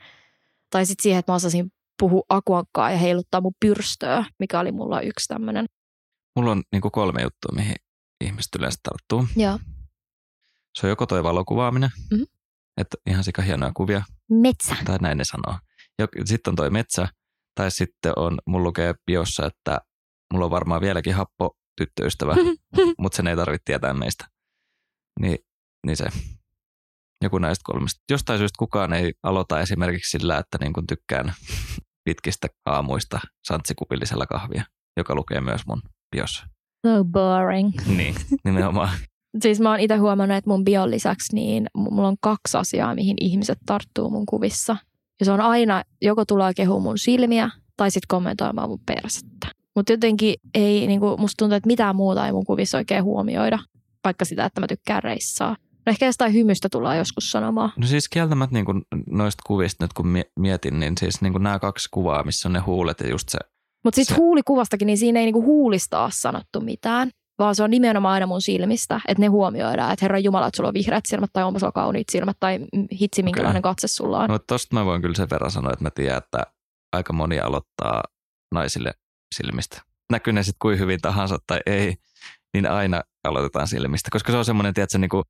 tai 0.69 0.85
sitten 0.85 1.03
siihen, 1.03 1.19
että 1.19 1.31
mä 1.31 1.35
osasin 1.35 1.71
puhua 1.99 2.23
akuankkaa 2.29 2.91
ja 2.91 2.97
heiluttaa 2.97 3.41
mun 3.41 3.55
pyrstöä, 3.59 4.25
mikä 4.39 4.59
oli 4.59 4.71
mulla 4.71 5.01
yksi 5.01 5.27
tämmöinen. 5.27 5.65
Mulla 6.35 6.51
on 6.51 6.63
niin 6.71 6.81
kolme 6.81 7.21
juttua, 7.21 7.55
mihin 7.55 7.75
ihmiset 8.21 8.55
yleensä 8.57 8.79
tarttuu. 8.83 9.27
Joo. 9.35 9.59
Se 10.79 10.87
on 10.87 10.89
joko 10.89 11.05
toi 11.05 11.23
valokuvaaminen, 11.23 11.89
Mhm. 12.11 12.23
että 12.77 12.97
ihan 13.09 13.23
sika 13.23 13.41
hienoja 13.41 13.71
kuvia, 13.75 14.03
Metsä. 14.29 14.75
tai 14.85 14.97
näin 15.01 15.17
ne 15.17 15.23
sanoo. 15.23 15.59
Sitten 16.25 16.51
on 16.51 16.55
toi 16.55 16.69
metsä, 16.69 17.07
tai 17.55 17.71
sitten 17.71 18.13
on, 18.15 18.37
mulla 18.47 18.63
lukee 18.63 18.93
biossa, 19.05 19.45
että 19.45 19.79
mulla 20.33 20.45
on 20.45 20.51
varmaan 20.51 20.81
vieläkin 20.81 21.15
happo 21.15 21.57
tyttöystävä, 21.77 22.35
mutta 22.99 23.15
sen 23.15 23.27
ei 23.27 23.35
tarvitse 23.35 23.63
tietää 23.65 23.93
meistä. 23.93 24.27
Niin, 25.19 25.37
niin 25.85 25.97
se, 25.97 26.05
joku 27.21 27.37
näistä 27.37 27.61
kolmesta. 27.65 27.99
Jostain 28.11 28.39
syystä 28.39 28.57
kukaan 28.59 28.93
ei 28.93 29.13
aloita 29.23 29.61
esimerkiksi 29.61 30.09
sillä, 30.17 30.37
että 30.37 30.57
niin 30.61 30.73
kun 30.73 30.87
tykkään 30.87 31.33
pitkistä 32.03 32.47
aamuista 32.65 33.19
santsikupillisella 33.47 34.25
kahvia, 34.25 34.63
joka 34.97 35.15
lukee 35.15 35.41
myös 35.41 35.61
mun 35.67 35.81
biossa. 36.15 36.45
So 36.87 37.03
boring. 37.03 37.71
Niin, 37.97 38.15
nimenomaan. 38.45 38.89
Siis 39.41 39.59
mä 39.59 39.69
oon 39.69 39.79
itse 39.79 39.95
huomannut, 39.95 40.37
että 40.37 40.49
mun 40.49 40.63
bion 40.65 40.91
lisäksi 40.91 41.35
niin 41.35 41.67
mulla 41.75 42.07
on 42.07 42.17
kaksi 42.21 42.57
asiaa, 42.57 42.95
mihin 42.95 43.17
ihmiset 43.21 43.57
tarttuu 43.65 44.09
mun 44.09 44.25
kuvissa. 44.25 44.77
Ja 45.19 45.25
se 45.25 45.31
on 45.31 45.41
aina, 45.41 45.83
joko 46.01 46.25
tulee 46.25 46.53
kehu 46.53 46.79
mun 46.79 46.97
silmiä 46.97 47.49
tai 47.77 47.91
sitten 47.91 48.07
kommentoimaan 48.07 48.69
mun 48.69 48.79
persettä. 48.85 49.47
Mutta 49.75 49.93
jotenkin 49.93 50.35
ei, 50.53 50.87
niinku, 50.87 51.17
musta 51.17 51.35
tuntuu, 51.37 51.55
että 51.55 51.67
mitään 51.67 51.95
muuta 51.95 52.25
ei 52.25 52.31
mun 52.31 52.45
kuvissa 52.45 52.77
oikein 52.77 53.03
huomioida, 53.03 53.59
vaikka 54.03 54.25
sitä, 54.25 54.45
että 54.45 54.61
mä 54.61 54.67
tykkään 54.67 55.03
reissaa. 55.03 55.55
No 55.85 55.89
ehkä 55.89 56.05
jostain 56.05 56.33
hymystä 56.33 56.69
tullaan 56.71 56.97
joskus 56.97 57.31
sanomaan. 57.31 57.71
No 57.77 57.87
siis 57.87 58.09
kieltämättä 58.09 58.53
niin 58.53 58.65
kun 58.65 58.81
noista 59.09 59.43
kuvista 59.47 59.83
nyt 59.83 59.93
kun 59.93 60.07
mie- 60.07 60.31
mietin, 60.39 60.79
niin 60.79 60.93
siis 60.99 61.21
niin 61.21 61.33
nämä 61.33 61.59
kaksi 61.59 61.89
kuvaa, 61.91 62.23
missä 62.23 62.47
on 62.47 62.53
ne 62.53 62.59
huulet 62.59 62.99
ja 62.99 63.09
just 63.09 63.29
se, 63.29 63.37
Mutta 63.85 63.95
sitten 63.95 64.17
huulikuvastakin, 64.17 64.85
niin 64.85 64.97
siinä 64.97 65.19
ei 65.19 65.25
niinku 65.25 65.43
huulista 65.43 66.03
ole 66.03 66.11
sanottu 66.13 66.61
mitään, 66.61 67.09
vaan 67.39 67.55
se 67.55 67.63
on 67.63 67.69
nimenomaan 67.69 68.13
aina 68.13 68.25
mun 68.25 68.41
silmistä, 68.41 69.01
että 69.07 69.21
ne 69.21 69.27
huomioidaan, 69.27 69.93
että 69.93 70.05
herra 70.05 70.19
Jumala, 70.19 70.47
että 70.47 70.57
sulla 70.57 70.67
on 70.67 70.73
vihreät 70.73 71.05
silmät 71.07 71.29
tai 71.33 71.43
onpa 71.43 71.59
sulla 71.59 71.71
kauniit 71.71 72.09
silmät 72.11 72.37
tai 72.39 72.59
hitsi, 73.01 73.23
minkälainen 73.23 73.61
katse 73.61 73.87
sulla 73.87 74.19
on. 74.19 74.29
no 74.29 74.39
tosta 74.39 74.75
mä 74.75 74.85
voin 74.85 75.01
kyllä 75.01 75.15
sen 75.15 75.29
verran 75.29 75.51
sanoa, 75.51 75.73
että 75.73 75.83
mä 75.83 75.89
tiedän, 75.89 76.17
että 76.17 76.43
aika 76.93 77.13
moni 77.13 77.39
aloittaa 77.39 78.03
naisille 78.53 78.93
silmistä. 79.35 79.81
Näkyy 80.11 80.33
ne 80.33 80.43
sitten 80.43 80.59
kuin 80.61 80.79
hyvin 80.79 81.01
tahansa 81.01 81.37
tai 81.47 81.59
ei, 81.65 81.95
niin 82.53 82.71
aina 82.71 83.01
aloitetaan 83.27 83.67
silmistä, 83.67 84.09
koska 84.11 84.31
se 84.31 84.37
on 84.37 84.45
semmoinen, 84.45 84.73
tiedätkö, 84.73 84.97
niin 84.97 85.09
kuin, 85.09 85.23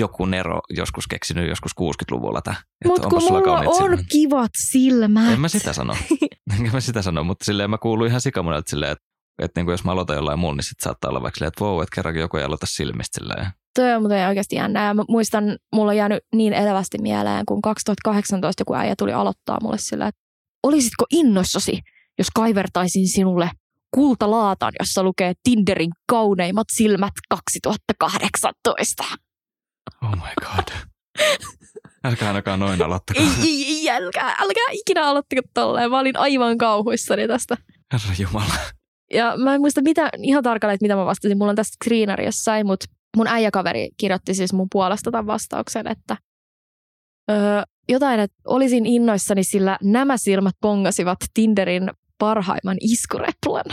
joku 0.00 0.26
Nero 0.26 0.60
joskus 0.70 1.06
keksinyt 1.06 1.48
joskus 1.48 1.72
60-luvulla 1.80 2.40
tämä. 2.42 2.56
Mutta 2.84 3.08
kun 3.08 3.22
mulla 3.22 3.60
on 3.60 3.76
silmät. 3.76 4.00
kivat 4.08 4.50
silmät. 4.70 5.32
En 5.32 5.40
mä 5.40 5.48
sitä 5.48 5.72
sano. 5.72 5.96
Enkä 6.58 6.70
mä 6.72 6.80
sitä 6.80 7.02
sano, 7.02 7.24
mutta 7.24 7.44
silleen 7.44 7.70
mä 7.70 7.78
kuulun 7.78 8.06
ihan 8.06 8.20
sikamonelta 8.20 8.70
silleen, 8.70 8.92
että 8.92 9.10
että 9.42 9.60
niin 9.60 9.66
kuin 9.66 9.72
jos 9.72 9.84
mä 9.84 9.92
aloitan 9.92 10.16
jollain 10.16 10.38
muun, 10.38 10.56
niin 10.56 10.64
sit 10.64 10.80
saattaa 10.80 11.08
olla 11.08 11.22
vaikka 11.22 11.38
silleen, 11.38 11.48
että 11.48 11.64
wow, 11.64 11.82
että 11.82 11.94
kerrankin 11.94 12.20
joku 12.20 12.36
ei 12.36 12.44
aloita 12.44 12.66
silmistä 12.66 13.18
silleen. 13.20 13.46
Toi 13.74 13.94
on 13.94 14.02
muuten 14.02 14.28
oikeasti 14.28 14.56
jännä. 14.56 14.86
Ja 14.86 14.94
mä 14.94 15.04
muistan, 15.08 15.58
mulla 15.74 15.90
on 15.90 15.96
jäänyt 15.96 16.18
niin 16.34 16.52
elävästi 16.52 16.98
mieleen, 16.98 17.46
kun 17.46 17.62
2018 17.62 18.60
joku 18.60 18.74
äijä 18.74 18.94
tuli 18.98 19.12
aloittaa 19.12 19.58
mulle 19.62 19.78
sillä, 19.78 20.06
että 20.06 20.20
olisitko 20.62 21.06
innoissasi, 21.10 21.80
jos 22.18 22.26
kaivertaisin 22.34 23.08
sinulle 23.08 23.50
kultalaatan, 23.94 24.72
jossa 24.80 25.02
lukee 25.02 25.32
Tinderin 25.42 25.90
kauneimmat 26.06 26.66
silmät 26.72 27.12
2018. 27.28 29.04
Oh 30.02 30.10
my 30.10 30.32
god. 30.40 30.68
Älkää 32.04 32.28
ainakaan 32.28 32.60
noin 32.60 32.82
aloittakaa. 32.82 33.22
Ei, 33.22 33.30
ei, 33.42 33.64
ei, 33.64 33.90
älkää, 33.90 34.34
älkää 34.38 34.64
ikinä 34.72 35.06
aloittako 35.06 35.42
tolleen. 35.54 35.90
Mä 35.90 35.98
olin 35.98 36.16
aivan 36.16 36.58
kauhuissani 36.58 37.28
tästä. 37.28 37.56
Herra 37.92 38.14
Jumala. 38.18 38.54
Ja 39.12 39.34
mä 39.36 39.54
en 39.54 39.60
muista 39.60 39.82
mitä, 39.82 40.10
ihan 40.22 40.42
tarkalleen, 40.42 40.74
että 40.74 40.84
mitä 40.84 40.96
mä 40.96 41.04
vastasin. 41.06 41.38
Mulla 41.38 41.50
on 41.50 41.56
tästä 41.56 41.76
screeneri 41.84 42.24
jossain, 42.24 42.66
mutta 42.66 42.86
mun 43.16 43.26
äijäkaveri 43.26 43.88
kirjoitti 43.96 44.34
siis 44.34 44.52
mun 44.52 44.66
puolesta 44.72 45.10
tämän 45.10 45.26
vastauksen, 45.26 45.86
että 45.86 46.16
öö, 47.30 47.62
jotain, 47.88 48.20
että 48.20 48.36
olisin 48.46 48.86
innoissani, 48.86 49.44
sillä 49.44 49.78
nämä 49.82 50.16
silmät 50.16 50.54
pongasivat 50.60 51.18
Tinderin 51.34 51.90
parhaimman 52.18 52.76
iskureplan. 52.80 53.64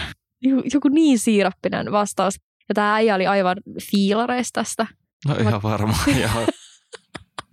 Joku 0.73 0.88
niin 0.88 1.19
siirappinen 1.19 1.91
vastaus. 1.91 2.36
Ja 2.69 2.75
tämä 2.75 2.95
äijä 2.95 3.15
oli 3.15 3.28
aivan 3.28 3.57
fiilareista 3.91 4.59
tästä. 4.59 4.88
No 5.28 5.36
ihan 5.36 5.63
varmaan, 5.63 6.19
joo. 6.21 6.47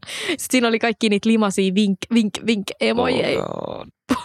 Sitten 0.06 0.46
siinä 0.50 0.68
oli 0.68 0.78
kaikki 0.78 1.08
niitä 1.08 1.28
limasia 1.28 1.74
vink, 1.74 1.98
vink, 2.14 2.34
vink 2.46 2.66
emojeja. 2.80 3.42
Oh 3.42 3.86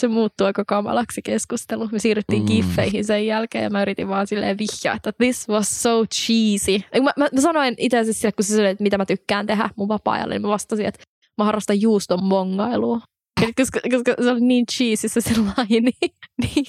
se 0.00 0.08
muuttui 0.08 0.46
aika 0.46 0.64
kamalaksi 0.64 1.22
keskustelu. 1.22 1.88
Me 1.92 1.98
siirryttiin 1.98 2.42
mm. 2.42 2.46
giffeihin 2.46 3.04
sen 3.04 3.26
jälkeen 3.26 3.64
ja 3.64 3.70
mä 3.70 3.82
yritin 3.82 4.08
vaan 4.08 4.26
silleen 4.26 4.58
vihjaa, 4.58 4.96
että 4.96 5.12
this 5.12 5.48
was 5.48 5.82
so 5.82 6.06
cheesy. 6.06 6.78
Mä, 7.02 7.12
mä, 7.16 7.28
mä 7.34 7.40
sanoin 7.40 7.74
itse 7.78 7.98
asiassa, 7.98 8.32
kun 8.32 8.44
se 8.44 8.56
sanoi, 8.56 8.70
että 8.70 8.82
mitä 8.82 8.98
mä 8.98 9.06
tykkään 9.06 9.46
tehdä 9.46 9.70
mun 9.76 9.88
vapaa-ajalla, 9.88 10.34
niin 10.34 10.42
mä 10.42 10.48
vastasin, 10.48 10.86
että 10.86 11.00
mä 11.38 11.44
harrastan 11.44 11.80
juuston 11.80 12.24
mongailua. 12.24 13.00
Koska, 13.56 13.80
koska 13.90 14.14
se 14.22 14.30
oli 14.30 14.40
niin 14.40 14.66
cheesy 14.66 15.08
se 15.08 15.20
sellainen. 15.20 15.66
Niin, 15.68 16.12
niin. 16.42 16.64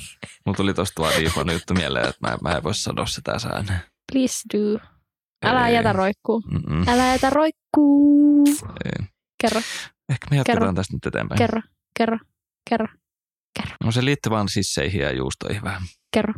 Mulla 0.46 0.58
tuli 0.58 0.74
tosta 0.74 1.02
vaan 1.02 1.54
juttu 1.54 1.74
mieleen, 1.74 2.10
että 2.10 2.30
mä, 2.30 2.38
mä 2.42 2.58
en 2.58 2.64
voi 2.64 2.76
sanoa 2.76 3.06
sitä 3.06 3.40
sään. 3.40 3.82
Please 4.12 4.40
do. 4.54 4.80
Älä 5.46 5.68
Ei. 5.68 5.76
jätä 5.76 5.94
roikkuu. 5.94 6.44
Mm-mm. 6.52 6.88
Älä 6.88 7.08
jätä 7.08 7.30
roikkuu. 7.30 8.44
Ei. 8.86 9.08
Kerro. 9.42 9.62
Ehkä 10.10 10.28
me 10.32 10.38
jatketaan 10.38 10.62
kerro. 10.62 10.74
tästä 10.74 10.94
nyt 10.94 11.06
eteenpäin. 11.06 11.38
Kerro, 11.38 11.62
kerro, 11.98 12.18
kerro. 12.70 12.88
Kerro. 13.60 13.76
No 13.84 13.92
se 13.92 14.06
liittyy 14.06 14.30
vaan 14.30 14.50
sisseihin 14.50 15.02
ja 15.02 15.12
juustoihin 15.12 15.64
vähän. 15.64 15.82
Kerro. 16.14 16.34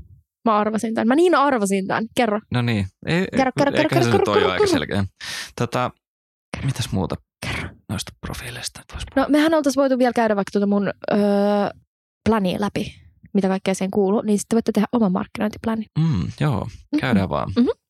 Mä 0.45 0.58
arvasin 0.58 0.93
tämän. 0.93 1.08
Mä 1.08 1.16
niin 1.16 1.36
arvasin 1.36 1.88
tämän. 1.88 2.06
Kerro. 2.16 2.39
No 2.51 2.62
niin. 2.62 2.86
Ei, 3.06 3.28
kerro, 3.36 3.51
kerro, 3.58 3.72
kerro, 3.72 3.89
kerro, 3.89 4.06
kerro, 4.12 4.26
kerro, 4.26 4.34
kerro, 4.34 4.51
aika 4.51 4.68
selkeä. 4.68 5.06
Tota, 5.56 5.91
mitäs 6.64 6.91
muuta 6.91 7.16
kerro. 7.45 7.70
noista 7.89 8.12
profiileista? 8.22 8.82
No 9.16 9.26
mehän 9.30 9.54
oltaisiin 9.54 9.82
voitu 9.82 9.97
vielä 9.97 10.14
käydä 10.14 10.36
vaikka 10.36 10.51
tuota 10.51 10.68
mun 10.68 10.88
öö, 11.12 11.18
plania 12.30 12.62
läpi, 12.62 12.95
mitä 13.34 13.47
kaikkea 13.47 13.74
siihen 13.74 13.91
kuuluu, 13.91 14.22
niin 14.22 14.39
sitten 14.39 14.56
voitte 14.56 14.72
tehdä 14.72 14.88
oman 14.91 15.12
markkinointiplanin. 15.12 15.86
Mm, 15.99 16.28
joo, 16.39 16.68
käydään 16.99 17.16
mm-hmm. 17.18 17.30
vaan. 17.30 17.49
Mm-hmm. 17.56 17.82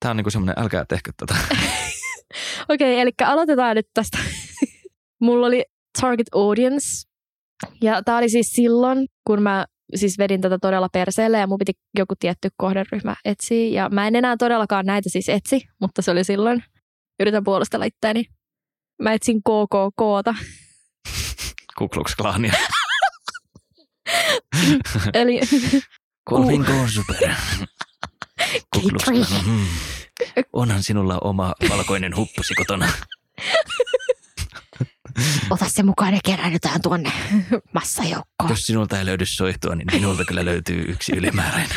Tämä 0.00 0.10
on 0.10 0.16
niinku 0.16 0.30
semmoinen, 0.30 0.62
älkää 0.62 0.84
tehkö 0.88 1.12
tätä. 1.16 1.34
Okei, 2.68 2.92
okay, 2.92 3.02
eli 3.02 3.10
aloitetaan 3.24 3.76
nyt 3.76 3.86
tästä. 3.94 4.18
Mulla 5.22 5.46
oli 5.46 5.64
target 6.00 6.26
audience 6.34 6.86
ja 7.82 8.02
tämä 8.02 8.18
oli 8.18 8.28
siis 8.28 8.52
silloin, 8.52 9.06
kun 9.26 9.42
mä 9.42 9.66
siis 9.94 10.18
vedin 10.18 10.40
tätä 10.40 10.58
todella 10.58 10.88
perseelle 10.92 11.38
ja 11.38 11.46
mun 11.46 11.58
piti 11.58 11.72
joku 11.98 12.14
tietty 12.18 12.48
kohderyhmä 12.56 13.16
etsiä. 13.24 13.82
Ja 13.82 13.88
mä 13.88 14.06
en 14.06 14.16
enää 14.16 14.36
todellakaan 14.36 14.86
näitä 14.86 15.08
siis 15.08 15.28
etsi, 15.28 15.62
mutta 15.80 16.02
se 16.02 16.10
oli 16.10 16.24
silloin. 16.24 16.64
Yritän 17.20 17.44
puolustella 17.44 17.84
itteeni. 17.84 18.24
Mä 19.02 19.12
etsin 19.12 19.40
KKKta. 19.42 20.34
Kuklux-klaania. 21.78 22.52
Eli... 25.14 25.40
Kolvin 26.24 26.64
Mm. 29.46 29.66
Onhan 30.52 30.82
sinulla 30.82 31.18
oma 31.24 31.54
valkoinen 31.68 32.16
huppusi 32.16 32.54
kotona. 32.54 32.92
Ota 35.50 35.68
se 35.68 35.82
mukaan 35.82 36.14
ja 36.14 36.20
keräännytään 36.24 36.82
tuonne 36.82 37.12
massajoukkoon. 37.74 38.50
Jos 38.50 38.62
sinulta 38.62 38.98
ei 38.98 39.06
löydy 39.06 39.26
soihtua, 39.26 39.74
niin 39.74 39.86
minulta 39.92 40.24
kyllä 40.24 40.44
löytyy 40.44 40.84
yksi 40.88 41.12
ylimääräinen. 41.16 41.76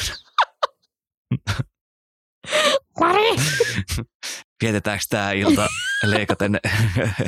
Mari! 2.99 3.35
Vietetäänkö 4.63 5.03
tämä 5.09 5.31
ilta 5.31 5.67
leikaten 6.03 6.59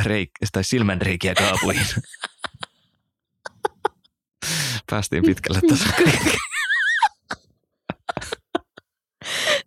reik- 0.04 0.50
tai 0.52 0.64
silmänreikiä 0.64 1.34
kaapuihin? 1.36 1.86
Päästiin 4.90 5.26
pitkälle 5.26 5.62
tässä. 5.70 5.86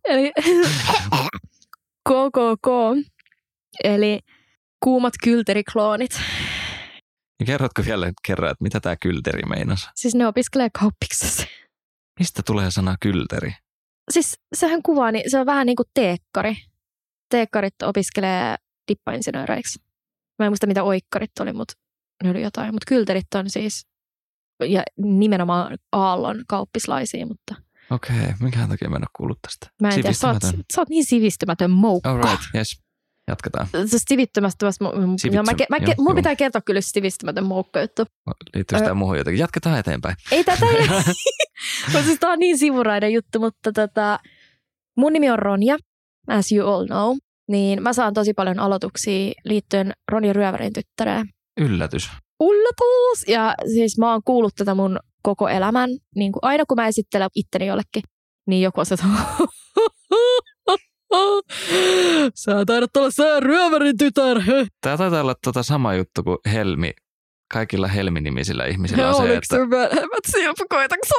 Eli 0.08 0.32
KKK, 2.08 2.68
eli 3.84 4.20
kuumat 4.84 5.14
kylterikloonit. 5.24 6.20
Kerrotko 7.46 7.82
vielä 7.84 8.12
kerran, 8.26 8.50
että 8.50 8.62
mitä 8.62 8.80
tämä 8.80 8.96
kylteri 9.02 9.42
meinas? 9.42 9.88
Siis 9.94 10.14
ne 10.14 10.26
opiskelee 10.26 10.68
kauppiksessa. 10.80 11.46
Mistä 12.20 12.42
tulee 12.46 12.70
sana 12.70 12.96
kylteri? 13.00 13.52
Siis 14.10 14.38
sehän 14.54 14.82
kuvaa, 14.82 15.12
niin 15.12 15.30
se 15.30 15.40
on 15.40 15.46
vähän 15.46 15.66
niin 15.66 15.76
kuin 15.76 15.86
teekkari. 15.94 16.56
Teekkarit 17.30 17.82
opiskelee 17.82 18.56
dippainsinööreiksi. 18.88 19.78
Mä 20.38 20.46
en 20.46 20.50
muista 20.50 20.66
mitä 20.66 20.82
oikkarit 20.82 21.30
oli, 21.40 21.52
mutta 21.52 21.74
ne 22.24 22.30
oli 22.30 22.42
jotain. 22.42 22.74
Mutta 22.74 22.88
kylterit 22.88 23.34
on 23.34 23.50
siis, 23.50 23.86
ja 24.68 24.82
nimenomaan 24.96 25.78
Aallon 25.92 26.44
kauppislaisia, 26.48 27.26
mutta... 27.26 27.67
Okei, 27.90 28.16
okay. 28.16 28.32
minkä 28.40 28.66
takia 28.68 28.90
mä 28.90 28.96
en 28.96 29.02
ole 29.02 29.08
kuullut 29.16 29.38
tästä? 29.42 29.66
Mä 29.82 29.88
en 29.88 29.94
tiedä, 29.94 30.12
sä 30.12 30.28
oot, 30.28 30.42
sä 30.74 30.80
oot 30.80 30.88
niin 30.88 31.04
sivistymätön 31.04 31.70
moukka. 31.70 32.10
All 32.10 32.22
right, 32.22 32.42
yes. 32.54 32.80
Jatketaan. 33.28 33.66
Se 33.86 33.98
sivittömästä, 34.08 34.66
no, 34.80 34.92
mä, 35.42 35.52
mä, 35.70 35.76
joo, 35.76 35.94
mun 35.98 36.14
pitää 36.14 36.36
kertoa 36.36 36.60
kyllä 36.60 36.80
sivistymätön 36.80 37.44
moukka 37.44 37.80
juttu. 37.80 38.04
Liittyy 38.54 38.78
sitä 38.78 38.94
muuhun 38.94 39.18
jotenkin. 39.18 39.40
Jatketaan 39.40 39.78
eteenpäin. 39.78 40.16
Ei 40.30 40.44
tätä 40.44 40.66
ei. 40.66 40.88
siis 42.04 42.18
tää 42.20 42.30
on 42.30 42.38
niin 42.38 42.58
sivuraiden 42.58 43.12
juttu, 43.12 43.40
mutta 43.40 43.72
tota, 43.72 44.18
mun 44.96 45.12
nimi 45.12 45.30
on 45.30 45.38
Ronja, 45.38 45.76
as 46.28 46.52
you 46.52 46.68
all 46.68 46.86
know. 46.86 47.16
Niin 47.48 47.82
mä 47.82 47.92
saan 47.92 48.14
tosi 48.14 48.34
paljon 48.34 48.58
aloituksia 48.58 49.32
liittyen 49.44 49.92
Ronja 50.12 50.32
Ryövärin 50.32 50.72
tyttäreen. 50.72 51.26
Yllätys. 51.60 52.10
Yllätys! 52.40 53.28
Ja 53.28 53.54
siis 53.74 53.98
mä 53.98 54.12
oon 54.12 54.22
kuullut 54.24 54.54
tätä 54.54 54.74
mun 54.74 54.98
koko 55.28 55.48
elämän. 55.48 55.90
Niin 56.14 56.32
kuin 56.32 56.40
aina 56.42 56.64
kun 56.68 56.76
mä 56.76 56.86
esittelen 56.86 57.28
itteni 57.34 57.66
jollekin, 57.66 58.02
niin 58.46 58.62
joku 58.62 58.80
on 58.80 58.86
se, 58.86 58.96
Sä 62.34 62.64
taidat 62.66 62.96
olla 62.96 63.10
sä 63.10 63.40
ryövärin 63.40 63.96
tytär. 63.96 64.38
Tämä 64.80 64.96
taitaa 64.96 65.20
olla 65.20 65.34
tota 65.44 65.62
sama 65.62 65.94
juttu 65.94 66.22
kuin 66.22 66.38
Helmi. 66.52 66.92
Kaikilla 67.52 67.88
Helmi-nimisillä 67.88 68.64
ihmisillä 68.64 69.08
on 69.08 69.14
se, 69.14 69.36
että... 69.36 69.56
Oliko 69.56 70.16
silpukoita, 70.26 70.96
kun 70.96 71.08
sä 71.08 71.14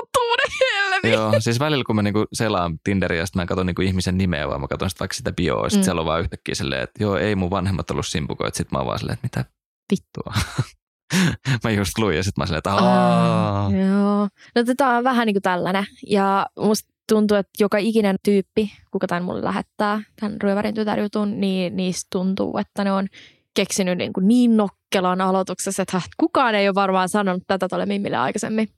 Helmi? 0.61 1.11
Joo, 1.11 1.33
siis 1.39 1.59
välillä 1.59 1.83
kun 1.83 1.95
mä 1.95 2.01
niinku 2.01 2.25
selaan 2.33 2.79
Tinderiä, 2.83 3.25
sitten 3.25 3.41
mä 3.41 3.45
katson 3.45 3.65
niinku 3.65 3.81
ihmisen 3.81 4.17
nimeä, 4.17 4.47
vaan 4.47 4.61
mä 4.61 4.67
katson 4.67 4.89
sitä 4.89 4.99
vaikka 4.99 5.15
sitä 5.15 5.31
bioa, 5.31 5.69
sitten 5.69 5.79
mm. 5.79 5.83
siellä 5.83 6.01
on 6.01 6.05
vaan 6.07 6.21
yhtäkkiä 6.21 6.55
silleen, 6.55 6.83
että 6.83 7.03
joo, 7.03 7.17
ei 7.17 7.35
mun 7.35 7.49
vanhemmat 7.49 7.91
ollut 7.91 8.07
simpukoit, 8.07 8.55
sitten 8.55 8.75
mä 8.75 8.79
oon 8.79 8.87
vaan 8.87 8.99
silleen, 8.99 9.19
että 9.23 9.39
mitä 9.39 9.51
vittua. 9.91 10.33
mä 11.63 11.71
just 11.71 11.97
luin 11.97 12.17
ja 12.17 12.23
sitten 12.23 12.41
mä 12.41 12.45
silleen, 12.45 12.57
että 12.57 12.73
Aa. 12.73 13.71
Joo. 13.71 14.27
No 14.55 14.73
tämä 14.77 14.97
on 14.97 15.03
vähän 15.03 15.25
niin 15.25 15.33
kuin 15.33 15.41
tällainen. 15.41 15.85
Ja 16.07 16.45
musta 16.59 16.89
tuntuu, 17.09 17.37
että 17.37 17.51
joka 17.59 17.77
ikinen 17.77 18.15
tyyppi, 18.23 18.71
kuka 18.91 19.07
tämän 19.07 19.23
mulle 19.23 19.43
lähettää, 19.43 20.01
tämän 20.19 20.41
ryövärin 20.41 20.75
tytärjutun, 20.75 21.39
niin 21.39 21.75
niistä 21.75 22.07
tuntuu, 22.11 22.57
että 22.57 22.83
ne 22.83 22.91
on 22.91 23.07
keksinyt 23.53 23.97
niin, 23.97 24.13
kuin 24.13 24.27
niin 24.27 24.57
nokkelan 24.57 25.21
aloituksessa, 25.21 25.81
että 25.81 26.01
kukaan 26.17 26.55
ei 26.55 26.67
ole 26.67 26.75
varmaan 26.75 27.09
sanonut 27.09 27.43
tätä 27.47 27.67
tuolle 27.67 27.85
Mimmille 27.85 28.17
aikaisemmin. 28.17 28.69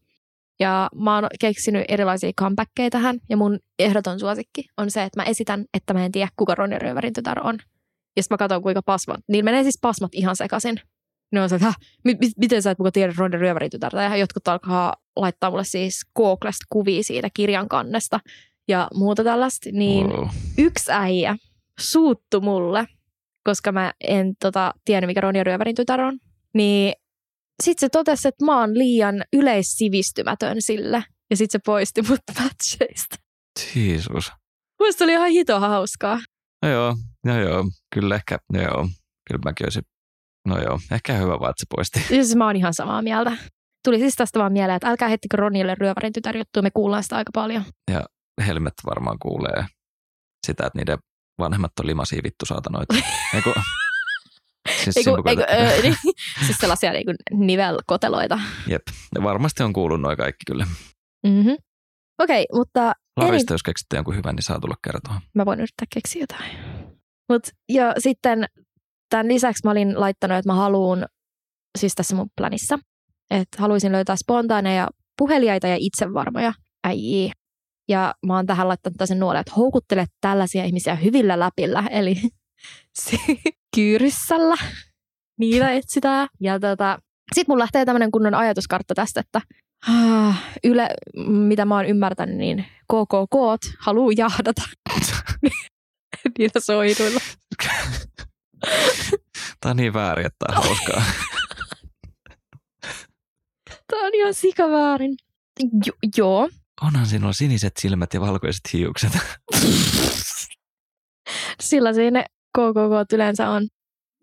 Ja 0.59 0.89
mä 0.95 1.15
oon 1.15 1.27
keksinyt 1.39 1.86
erilaisia 1.88 2.32
comebackkejä 2.39 2.89
tähän, 2.89 3.19
ja 3.29 3.38
mun 3.38 3.59
ehdoton 3.79 4.19
suosikki 4.19 4.65
on 4.77 4.91
se, 4.91 5.03
että 5.03 5.21
mä 5.21 5.23
esitän, 5.23 5.65
että 5.73 5.93
mä 5.93 6.05
en 6.05 6.11
tiedä, 6.11 6.29
kuka 6.36 6.55
Ronja 6.55 6.79
Röövärin 6.79 7.13
tytär 7.13 7.47
on. 7.47 7.57
Ja 8.15 8.23
sitten 8.23 8.34
mä 8.34 8.38
katson, 8.38 8.61
kuinka 8.61 8.82
pasmat. 8.82 9.19
Niin 9.27 9.45
menee 9.45 9.63
siis 9.63 9.79
pasmat 9.82 10.11
ihan 10.13 10.36
sekaisin. 10.36 10.82
Ne 11.32 11.41
on 11.41 11.49
se, 11.49 11.55
että 11.55 11.73
mi- 12.03 12.17
mi- 12.21 12.32
miten 12.38 12.61
sä 12.61 12.71
et 12.71 12.79
muka 12.79 12.91
tiedä 12.91 13.13
Ronja 13.17 13.39
Röövärin 13.39 13.71
tytärtä? 13.71 14.03
Ja 14.03 14.17
jotkut 14.17 14.47
alkaa 14.47 14.95
laittaa 15.15 15.49
mulle 15.49 15.63
siis 15.63 16.01
Googlesta 16.15 16.65
kuvia 16.69 17.03
siitä 17.03 17.29
kirjan 17.34 17.69
kannesta 17.69 18.19
ja 18.67 18.88
muuta 18.93 19.23
tällaista, 19.23 19.69
niin 19.73 20.07
wow. 20.07 20.27
yksi 20.57 20.91
äijä 20.91 21.36
suuttu 21.79 22.41
mulle 22.41 22.88
koska 23.43 23.71
mä 23.71 23.93
en 24.01 24.36
tota, 24.36 24.73
tiennyt, 24.86 25.07
mikä 25.07 25.21
Ronja 25.21 25.43
Ryövärin 25.43 25.75
tytär 25.75 26.01
on. 26.01 26.19
Niin 26.53 26.93
sitten 27.63 27.88
se 27.88 27.89
totesi, 27.89 28.27
että 28.27 28.45
mä 28.45 28.59
oon 28.59 28.77
liian 28.77 29.23
yleissivistymätön 29.34 30.61
sille. 30.61 31.03
Ja 31.29 31.38
sitten 31.38 31.59
se 31.59 31.63
poisti 31.65 32.01
mut 32.01 32.19
matcheista. 32.39 33.15
Jeesus. 33.75 34.32
Muista 34.79 35.03
oli 35.03 35.11
ihan 35.11 35.29
hito 35.29 35.59
hauskaa. 35.59 36.19
No 36.61 36.69
joo, 36.69 36.95
no 37.25 37.39
joo, 37.39 37.65
kyllä 37.93 38.15
ehkä, 38.15 38.38
no 38.53 38.61
joo, 38.61 38.89
kyllä 39.27 39.41
mäkin 39.45 39.65
olisin, 39.65 39.84
no 40.47 40.61
joo, 40.61 40.79
ehkä 40.91 41.13
hyvä 41.13 41.39
vaan, 41.39 41.49
että 41.49 41.59
se 41.59 41.65
poisti. 41.75 41.99
Siis 42.07 42.35
mä 42.35 42.45
oon 42.45 42.55
ihan 42.55 42.73
samaa 42.73 43.01
mieltä. 43.01 43.31
Tuli 43.85 43.99
siis 43.99 44.15
tästä 44.15 44.39
vaan 44.39 44.53
mieleen, 44.53 44.75
että 44.75 44.89
älkää 44.89 45.07
hettikö 45.07 45.37
Ronille 45.37 45.75
ryövärin 45.75 46.13
tytär 46.13 46.37
juttu, 46.37 46.61
me 46.61 46.71
kuullaan 46.71 47.03
sitä 47.03 47.15
aika 47.15 47.31
paljon. 47.33 47.63
Ja 47.91 48.05
Helmet 48.47 48.73
varmaan 48.85 49.17
kuulee 49.21 49.65
sitä, 50.47 50.65
että 50.65 50.79
niiden 50.79 50.97
vanhemmat 51.39 51.71
on 51.79 51.87
limasia 51.87 52.21
vittu 52.23 52.45
saatanoita. 52.45 52.95
Eiku, 53.35 53.53
siis, 54.83 54.97
Eiku, 54.97 55.09
eiku, 55.29 55.41
öö, 55.41 55.81
niin, 55.81 55.95
siis 56.45 56.57
sellaisia 56.57 56.91
niin 56.91 57.05
nivelkoteloita. 57.47 58.39
Jep, 58.67 58.81
ne 59.15 59.23
varmasti 59.23 59.63
on 59.63 59.73
kuullut 59.73 60.01
noin 60.01 60.17
kaikki 60.17 60.43
kyllä. 60.47 60.67
Mm-hmm. 61.27 61.57
Okei, 62.19 62.45
okay, 62.49 62.59
mutta 62.59 62.93
Larista, 63.17 63.53
jos 63.53 63.63
keksitte 63.63 63.95
jonkun 63.95 64.15
hyvän, 64.15 64.35
niin 64.35 64.43
saa 64.43 64.59
tulla 64.59 64.75
kertoa. 64.83 65.21
mä 65.33 65.45
voin 65.45 65.59
yrittää 65.59 65.87
keksiä 65.93 66.21
jotain. 66.21 66.51
Mut, 67.29 67.43
ja 67.69 67.93
sitten 67.97 68.45
tämän 69.12 69.28
lisäksi 69.28 69.62
mä 69.64 69.72
olin 69.72 69.99
laittanut, 69.99 70.38
että 70.38 70.49
mä 70.49 70.55
haluan, 70.55 71.05
siis 71.78 71.95
tässä 71.95 72.16
mun 72.16 72.30
planissa, 72.38 72.80
että 73.30 73.62
haluaisin 73.62 73.91
löytää 73.91 74.16
spontaaneja 74.16 74.88
puheliaita 75.18 75.68
ja 75.68 75.76
itsevarmoja 75.80 76.53
äijiä. 76.84 77.34
Ja 77.89 78.16
mä 78.26 78.36
oon 78.36 78.45
tähän 78.45 78.68
laittanut 78.68 78.97
tällaisen 78.97 79.20
nuolen, 79.20 79.39
että 79.39 79.53
houkuttele 79.57 80.05
tällaisia 80.22 80.66
ihmisiä 80.66 80.95
hyvillä 80.95 81.39
läpillä, 81.39 81.84
eli 81.91 82.16
kyyrysällä. 83.76 84.55
Niitä 85.39 85.72
etsitään. 85.72 86.28
Ja 86.39 86.59
tota, 86.59 86.99
sitten 87.34 87.51
mun 87.51 87.59
lähtee 87.59 87.86
tämmöinen 87.86 88.12
kunnon 88.12 88.36
ajatuskartta 88.36 88.95
tästä, 88.95 89.20
että 89.20 89.41
ah, 89.89 90.43
yle, 90.64 90.88
mitä 91.28 91.66
mä 91.66 91.76
oon 91.76 91.86
ymmärtänyt, 91.86 92.38
niin 92.38 92.66
KKK 92.84 93.66
haluu 93.80 94.12
jahdata 94.12 94.62
niillä 96.38 96.59
soiduilla. 96.59 97.20
Tämä 99.62 99.72
on 99.72 99.78
niin 99.78 99.93
väärin, 99.93 100.26
että 100.26 100.45
tämä 100.45 100.59
on 100.59 100.66
hauskaa. 100.66 101.03
Tämä 103.88 104.05
on 104.05 104.16
ihan 104.16 104.34
sikaväärin. 104.34 105.16
Jo, 105.86 105.93
joo. 106.18 106.49
Onhan 106.82 107.05
sinulla 107.05 107.34
siniset 107.34 107.78
silmät 107.80 108.14
ja 108.14 108.22
valkoiset 108.22 108.62
hiukset. 108.74 109.12
Sillä 111.62 111.93
siinä 111.93 112.26
KKK 112.57 113.14
yleensä 113.14 113.49
on. 113.49 113.68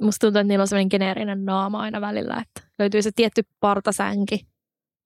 Musta 0.02 0.26
tuntuu, 0.26 0.40
että 0.40 0.48
niillä 0.48 0.62
on 0.62 0.68
sellainen 0.68 0.88
geneerinen 0.90 1.44
naama 1.44 1.80
aina 1.80 2.00
välillä, 2.00 2.42
että 2.46 2.70
löytyy 2.78 3.02
se 3.02 3.10
tietty 3.16 3.42
partasänki 3.60 4.46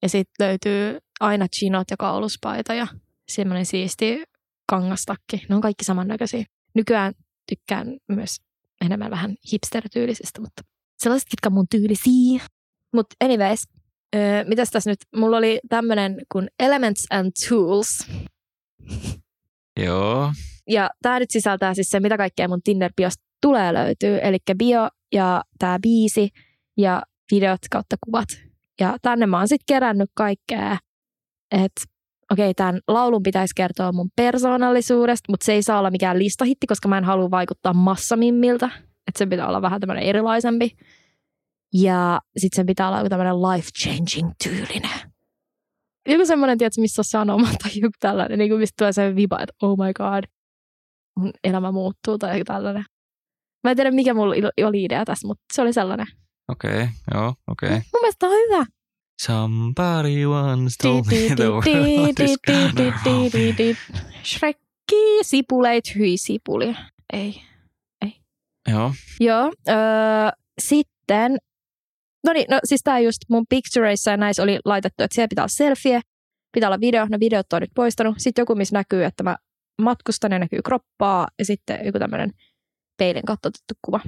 ja 0.01 0.09
sitten 0.09 0.47
löytyy 0.47 0.99
aina 1.19 1.47
chinot 1.47 1.91
ja 1.91 1.97
kauluspaita 1.97 2.73
ja 2.73 2.87
semmoinen 3.27 3.65
siisti 3.65 4.23
kangastakki. 4.69 5.45
Ne 5.49 5.55
on 5.55 5.61
kaikki 5.61 5.85
samannäköisiä. 5.85 6.45
Nykyään 6.75 7.13
tykkään 7.49 7.97
myös 8.07 8.37
enemmän 8.85 9.11
vähän 9.11 9.35
hipster-tyylisistä, 9.51 10.41
mutta 10.41 10.61
sellaiset, 10.97 11.29
ketkä 11.29 11.49
on 11.49 11.53
mun 11.53 11.67
tyylisiä. 11.69 12.41
Mutta 12.93 13.15
anyways, 13.23 13.63
öö, 14.15 14.43
mitäs 14.47 14.69
tässä 14.69 14.89
nyt? 14.89 14.99
Mulla 15.15 15.37
oli 15.37 15.59
tämmöinen 15.69 16.17
kuin 16.31 16.47
Elements 16.59 17.05
and 17.09 17.31
Tools. 17.49 18.07
Joo, 19.79 20.31
Ja 20.69 20.89
tämä 21.01 21.19
nyt 21.19 21.31
sisältää 21.31 21.73
siis 21.73 21.89
se, 21.89 21.99
mitä 21.99 22.17
kaikkea 22.17 22.47
mun 22.47 22.61
Tinder-biosta 22.69 23.23
tulee 23.41 23.73
löytyy. 23.73 24.19
Eli 24.21 24.37
bio 24.57 24.89
ja 25.13 25.43
tämä 25.59 25.79
biisi 25.81 26.29
ja 26.77 27.03
videot 27.31 27.61
kautta 27.71 27.95
kuvat. 28.05 28.27
Ja 28.79 28.97
tänne 29.01 29.25
mä 29.25 29.37
oon 29.37 29.47
sitten 29.47 29.75
kerännyt 29.75 30.09
kaikkea, 30.15 30.77
että 31.51 31.81
okei, 32.31 32.45
okay, 32.45 32.53
tämän 32.53 32.81
laulun 32.87 33.23
pitäisi 33.23 33.53
kertoa 33.55 33.91
mun 33.91 34.09
persoonallisuudesta, 34.15 35.31
mutta 35.31 35.45
se 35.45 35.53
ei 35.53 35.63
saa 35.63 35.79
olla 35.79 35.91
mikään 35.91 36.19
listahitti, 36.19 36.67
koska 36.67 36.87
mä 36.87 36.97
en 36.97 37.03
halua 37.03 37.31
vaikuttaa 37.31 37.73
massamimmiltä. 37.73 38.65
Että 39.07 39.17
sen 39.17 39.29
pitää 39.29 39.47
olla 39.47 39.61
vähän 39.61 39.81
tämmöinen 39.81 40.03
erilaisempi. 40.03 40.71
Ja 41.73 42.21
sitten 42.37 42.55
sen 42.55 42.65
pitää 42.65 42.87
olla 42.87 42.97
joku 42.97 43.09
tämmöinen 43.09 43.35
life-changing 43.35 44.31
tyylinen. 44.43 45.13
Joku 46.07 46.25
semmoinen, 46.25 46.57
tiedätkö, 46.57 46.81
missä 46.81 46.99
on 46.99 47.05
sanoma 47.05 47.47
tai 47.63 47.71
joku 47.75 47.93
tällainen, 47.99 48.39
niin 48.39 48.49
kuin 48.49 48.59
mistä 48.59 48.73
tulee 48.77 48.93
se 48.93 49.15
viba, 49.15 49.39
että 49.39 49.53
oh 49.61 49.77
my 49.77 49.93
god, 49.93 50.23
mun 51.19 51.31
elämä 51.43 51.71
muuttuu 51.71 52.17
tai 52.17 52.33
joku 52.33 52.43
tällainen. 52.45 52.85
Mä 53.63 53.71
en 53.71 53.77
tiedä, 53.77 53.91
mikä 53.91 54.13
mulla 54.13 54.35
oli 54.63 54.83
idea 54.83 55.05
tässä, 55.05 55.27
mutta 55.27 55.43
se 55.53 55.61
oli 55.61 55.73
sellainen. 55.73 56.07
okei, 56.47 56.71
okay, 56.71 56.87
joo, 57.13 57.33
okei. 57.51 57.69
Okay. 57.69 57.81
Mun 57.93 58.01
mielestä 58.01 58.25
on 58.25 58.31
hyvä. 58.31 58.65
Somebody 59.25 60.25
once 60.25 60.75
told 60.77 61.05
me 61.05 61.35
the 61.35 61.49
world 61.49 62.19
is 62.19 62.37
gonna. 62.47 63.75
Shrekki, 64.23 65.19
sipuleit, 65.21 65.95
hyi 65.95 66.17
sipuli. 66.17 66.75
Ei. 67.13 67.41
Joo, 68.71 68.93
Joo, 69.19 69.51
öö, 69.69 69.75
sitten, 70.61 71.37
no 72.23 72.33
niin, 72.33 72.45
no 72.49 72.59
siis 72.63 72.81
tää 72.83 72.99
just 72.99 73.17
mun 73.29 73.45
pictureissa 73.49 74.11
ja 74.11 74.17
näissä 74.17 74.43
oli 74.43 74.59
laitettu, 74.65 75.03
että 75.03 75.15
siellä 75.15 75.27
pitää 75.27 75.41
olla 75.41 75.47
selfie, 75.47 76.01
pitää 76.51 76.69
olla 76.69 76.79
video, 76.79 77.05
no 77.09 77.17
videot 77.19 77.53
on 77.53 77.61
nyt 77.61 77.71
poistanut. 77.75 78.15
Sitten 78.17 78.41
joku, 78.41 78.55
missä 78.55 78.75
näkyy, 78.75 79.03
että 79.03 79.23
mä 79.23 79.37
matkustan 79.81 80.31
ja 80.31 80.39
näkyy 80.39 80.59
kroppaa 80.61 81.27
ja 81.39 81.45
sitten 81.45 81.85
joku 81.85 81.99
tämmöinen 81.99 82.31
peilin 82.97 83.25
kautta 83.25 83.47
otettu 83.47 83.73
kuva. 83.81 83.99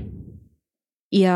Ja 1.12 1.34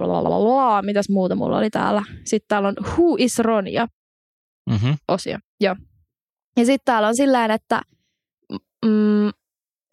lalalala, 0.00 0.82
mitäs 0.82 1.08
muuta 1.08 1.34
mulla 1.34 1.58
oli 1.58 1.70
täällä. 1.70 2.02
Sitten 2.24 2.48
täällä 2.48 2.68
on 2.68 2.74
Who 2.82 3.16
is 3.18 3.38
Ronja 3.38 3.88
mm-hmm. 4.70 4.96
osio. 5.08 5.38
Joo. 5.60 5.76
Ja 6.56 6.64
sitten 6.64 6.84
täällä 6.84 7.08
on 7.08 7.16
sillä 7.16 7.44
että 7.44 7.82
mm, 8.86 9.30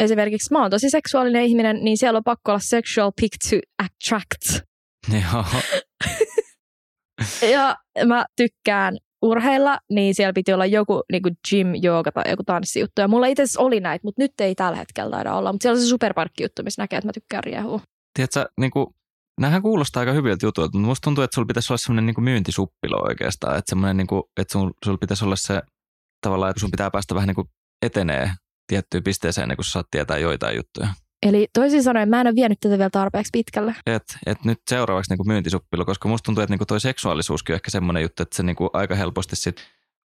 esimerkiksi 0.03 0.53
mä 0.53 0.61
oon 0.61 0.71
tosi 0.71 0.89
seksuaalinen 0.89 1.43
ihminen, 1.43 1.83
niin 1.83 1.97
siellä 1.97 2.17
on 2.17 2.23
pakko 2.23 2.51
olla 2.51 2.59
sexual 2.59 3.11
pick 3.21 3.33
to 3.49 3.55
attract. 3.83 4.67
joo, 5.23 5.45
Ja 7.51 7.75
mä 8.05 8.25
tykkään 8.35 8.97
urheilla, 9.21 9.79
niin 9.89 10.15
siellä 10.15 10.33
piti 10.33 10.53
olla 10.53 10.65
joku 10.65 11.03
niin 11.11 11.21
kuin 11.21 11.37
gym, 11.49 11.75
jooga 11.81 12.11
tai 12.11 12.23
joku 12.29 12.43
tanssijuttu. 12.43 13.01
Ja 13.01 13.07
mulla 13.07 13.27
itse 13.27 13.43
asiassa 13.43 13.61
oli 13.61 13.79
näitä, 13.79 14.03
mutta 14.03 14.21
nyt 14.21 14.31
ei 14.39 14.55
tällä 14.55 14.77
hetkellä 14.77 15.11
taida 15.11 15.35
olla. 15.35 15.51
Mutta 15.51 15.63
siellä 15.63 15.77
on 15.77 15.81
se 15.81 15.87
superparkkijuttu, 15.87 16.63
missä 16.63 16.81
näkee, 16.81 16.97
että 16.97 17.07
mä 17.07 17.13
tykkään 17.13 17.43
riehua. 17.43 17.81
Tiedätkö, 18.15 18.45
niin 18.59 18.71
kuin, 18.71 18.87
näähän 19.41 19.61
kuulostaa 19.61 19.99
aika 19.99 20.13
hyviltä 20.13 20.45
jutuilta, 20.45 20.77
mutta 20.77 20.87
musta 20.87 21.03
tuntuu, 21.03 21.23
että 21.23 21.35
sulla 21.35 21.45
pitäisi 21.45 21.73
olla 21.73 21.77
semmoinen 21.77 22.05
niin 22.05 22.23
myyntisuppilo 22.23 23.07
oikeastaan, 23.07 23.57
että 23.57 23.69
semmoinen, 23.69 23.97
niin 23.97 24.07
kuin, 24.07 24.23
että 24.37 24.51
sun, 24.51 24.73
sulla 24.85 24.97
pitäisi 24.97 25.25
olla 25.25 25.35
se 25.35 25.61
tavallaan, 26.21 26.49
että 26.49 26.59
sun 26.59 26.71
pitää 26.71 26.91
päästä 26.91 27.15
vähän 27.15 27.27
niin 27.27 27.35
kuin 27.35 27.49
etenee 27.81 28.31
tiettyyn 28.67 29.03
pisteeseen, 29.03 29.43
ennen 29.43 29.57
kuin 29.57 29.65
sä 29.65 29.71
saat 29.71 29.87
tietää 29.91 30.17
joitain 30.17 30.55
juttuja. 30.55 30.87
Eli 31.23 31.47
toisin 31.53 31.83
sanoen 31.83 32.09
mä 32.09 32.21
en 32.21 32.27
ole 32.27 32.35
vienyt 32.35 32.59
tätä 32.59 32.77
vielä 32.77 32.89
tarpeeksi 32.89 33.29
pitkälle. 33.33 33.75
Et, 33.85 34.03
et 34.25 34.43
nyt 34.45 34.59
seuraavaksi 34.69 35.11
niin 35.11 35.17
kuin 35.17 35.27
myyntisuppilo, 35.27 35.85
koska 35.85 36.09
musta 36.09 36.25
tuntuu, 36.25 36.43
että 36.43 36.53
niin 36.53 36.59
kuin 36.59 36.67
toi 36.67 36.79
seksuaalisuuskin 36.79 37.53
on 37.53 37.55
ehkä 37.55 37.71
semmoinen 37.71 38.03
juttu, 38.03 38.23
että 38.23 38.35
se 38.35 38.43
niin 38.43 38.55
kuin 38.55 38.69
aika 38.73 38.95
helposti 38.95 39.35
sit 39.35 39.57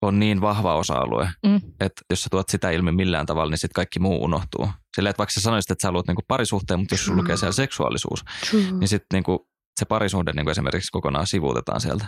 on 0.03 0.18
niin 0.18 0.40
vahva 0.40 0.74
osa-alue, 0.76 1.30
Mm. 1.46 1.57
että 1.80 2.03
jos 2.11 2.22
sä 2.22 2.28
tuot 2.30 2.48
sitä 2.48 2.70
ilmi 2.70 2.92
millään 2.92 3.26
tavalla, 3.26 3.51
niin 3.51 3.59
sitten 3.59 3.74
kaikki 3.74 3.98
muu 3.98 4.24
unohtuu. 4.24 4.68
Silleen, 4.96 5.11
että 5.11 5.18
vaikka 5.18 5.32
sä 5.32 5.40
sanoisit, 5.40 5.70
että 5.70 5.82
sä 5.82 5.88
haluat 5.88 6.07
niin 6.07 6.14
kuin 6.14 6.24
parisuhteen, 6.28 6.80
mutta 6.80 6.94
jos 6.94 7.05
sulla 7.05 7.18
lukee 7.22 7.36
siellä 7.36 7.53
seksuaalisuus, 7.53 8.24
True. 8.51 8.62
niin 8.62 8.88
sitten 8.88 9.16
niin 9.16 9.24
kuin 9.24 9.38
se 9.80 9.84
parisuhde 9.84 10.32
niin 10.32 10.44
kuin 10.44 10.51
esimerkiksi 10.53 10.90
kokonaan 10.92 11.26
sivuutetaan 11.26 11.80
sieltä. 11.80 12.07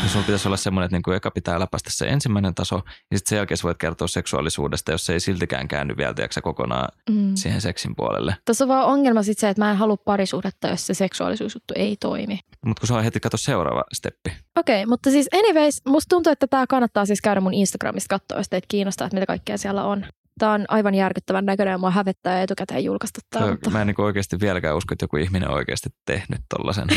Niin 0.00 0.08
sulla 0.08 0.24
pitäisi 0.24 0.48
olla 0.48 0.56
semmoinen, 0.56 0.84
että 0.86 0.96
niin 0.96 1.02
kuin 1.02 1.16
eka 1.16 1.30
pitää 1.30 1.60
läpäistä 1.60 1.90
se 1.92 2.06
ensimmäinen 2.08 2.54
taso, 2.54 2.76
ja 3.10 3.18
sitten 3.18 3.28
sen 3.28 3.36
jälkeen 3.36 3.58
sä 3.58 3.62
voit 3.62 3.78
kertoa 3.78 4.08
seksuaalisuudesta, 4.08 4.92
jos 4.92 5.06
se 5.06 5.12
ei 5.12 5.20
siltikään 5.20 5.68
käänny 5.68 5.96
vielä 5.96 6.14
tiedätkö, 6.14 6.40
kokonaan 6.42 6.88
Mm. 7.10 7.34
siihen 7.36 7.60
seksin 7.60 7.96
puolelle. 7.96 8.36
Tässä 8.44 8.64
on 8.64 8.68
vaan 8.68 8.86
ongelma 8.86 9.22
sit 9.22 9.38
se, 9.38 9.48
että 9.48 9.62
mä 9.64 9.70
en 9.70 9.76
halua 9.76 9.96
parisuhdetta, 9.96 10.68
jos 10.68 10.86
se 10.86 10.94
seksuaalisuusjuttu 10.94 11.74
ei 11.76 11.96
toimi. 11.96 12.38
Mutta 12.66 12.80
kun 12.80 12.86
se 12.86 12.94
on 12.94 13.04
heti 13.04 13.20
kato 13.20 13.36
seuraava 13.36 13.84
steppi. 13.92 14.32
Okei, 14.56 14.86
mutta 14.86 15.10
siis 15.10 15.28
anyways, 15.34 15.82
musta 15.88 16.08
tuntuu, 16.08 16.32
että 16.32 16.46
tämä 16.46 16.66
kannattaa 16.66 17.06
siis 17.06 17.20
käydä 17.20 17.40
mun 17.40 17.54
Instagramista 17.54 18.18
katsoa, 18.18 18.38
jos 18.38 18.48
teitä 18.48 18.66
kiinnostaa, 18.70 19.06
että 19.06 19.16
mitä 19.16 19.26
kaikkea 19.26 19.58
siellä 19.58 19.84
on. 19.84 20.06
Tämä 20.38 20.52
on 20.52 20.64
aivan 20.68 20.94
järkyttävän 20.94 21.44
näköinen 21.44 21.72
ja 21.72 21.78
mua 21.78 21.90
hävettää 21.90 22.42
etukäteen 22.42 22.84
julkaista 22.84 23.20
tämä. 23.30 23.50
Mutta... 23.50 23.70
mä 23.70 23.80
en 23.80 23.86
niin 23.86 24.00
oikeasti 24.00 24.40
vieläkään 24.40 24.76
usko, 24.76 24.92
että 24.92 25.04
joku 25.04 25.16
ihminen 25.16 25.48
on 25.48 25.54
oikeasti 25.54 25.88
tehnyt 26.06 26.40
tollasen. 26.56 26.88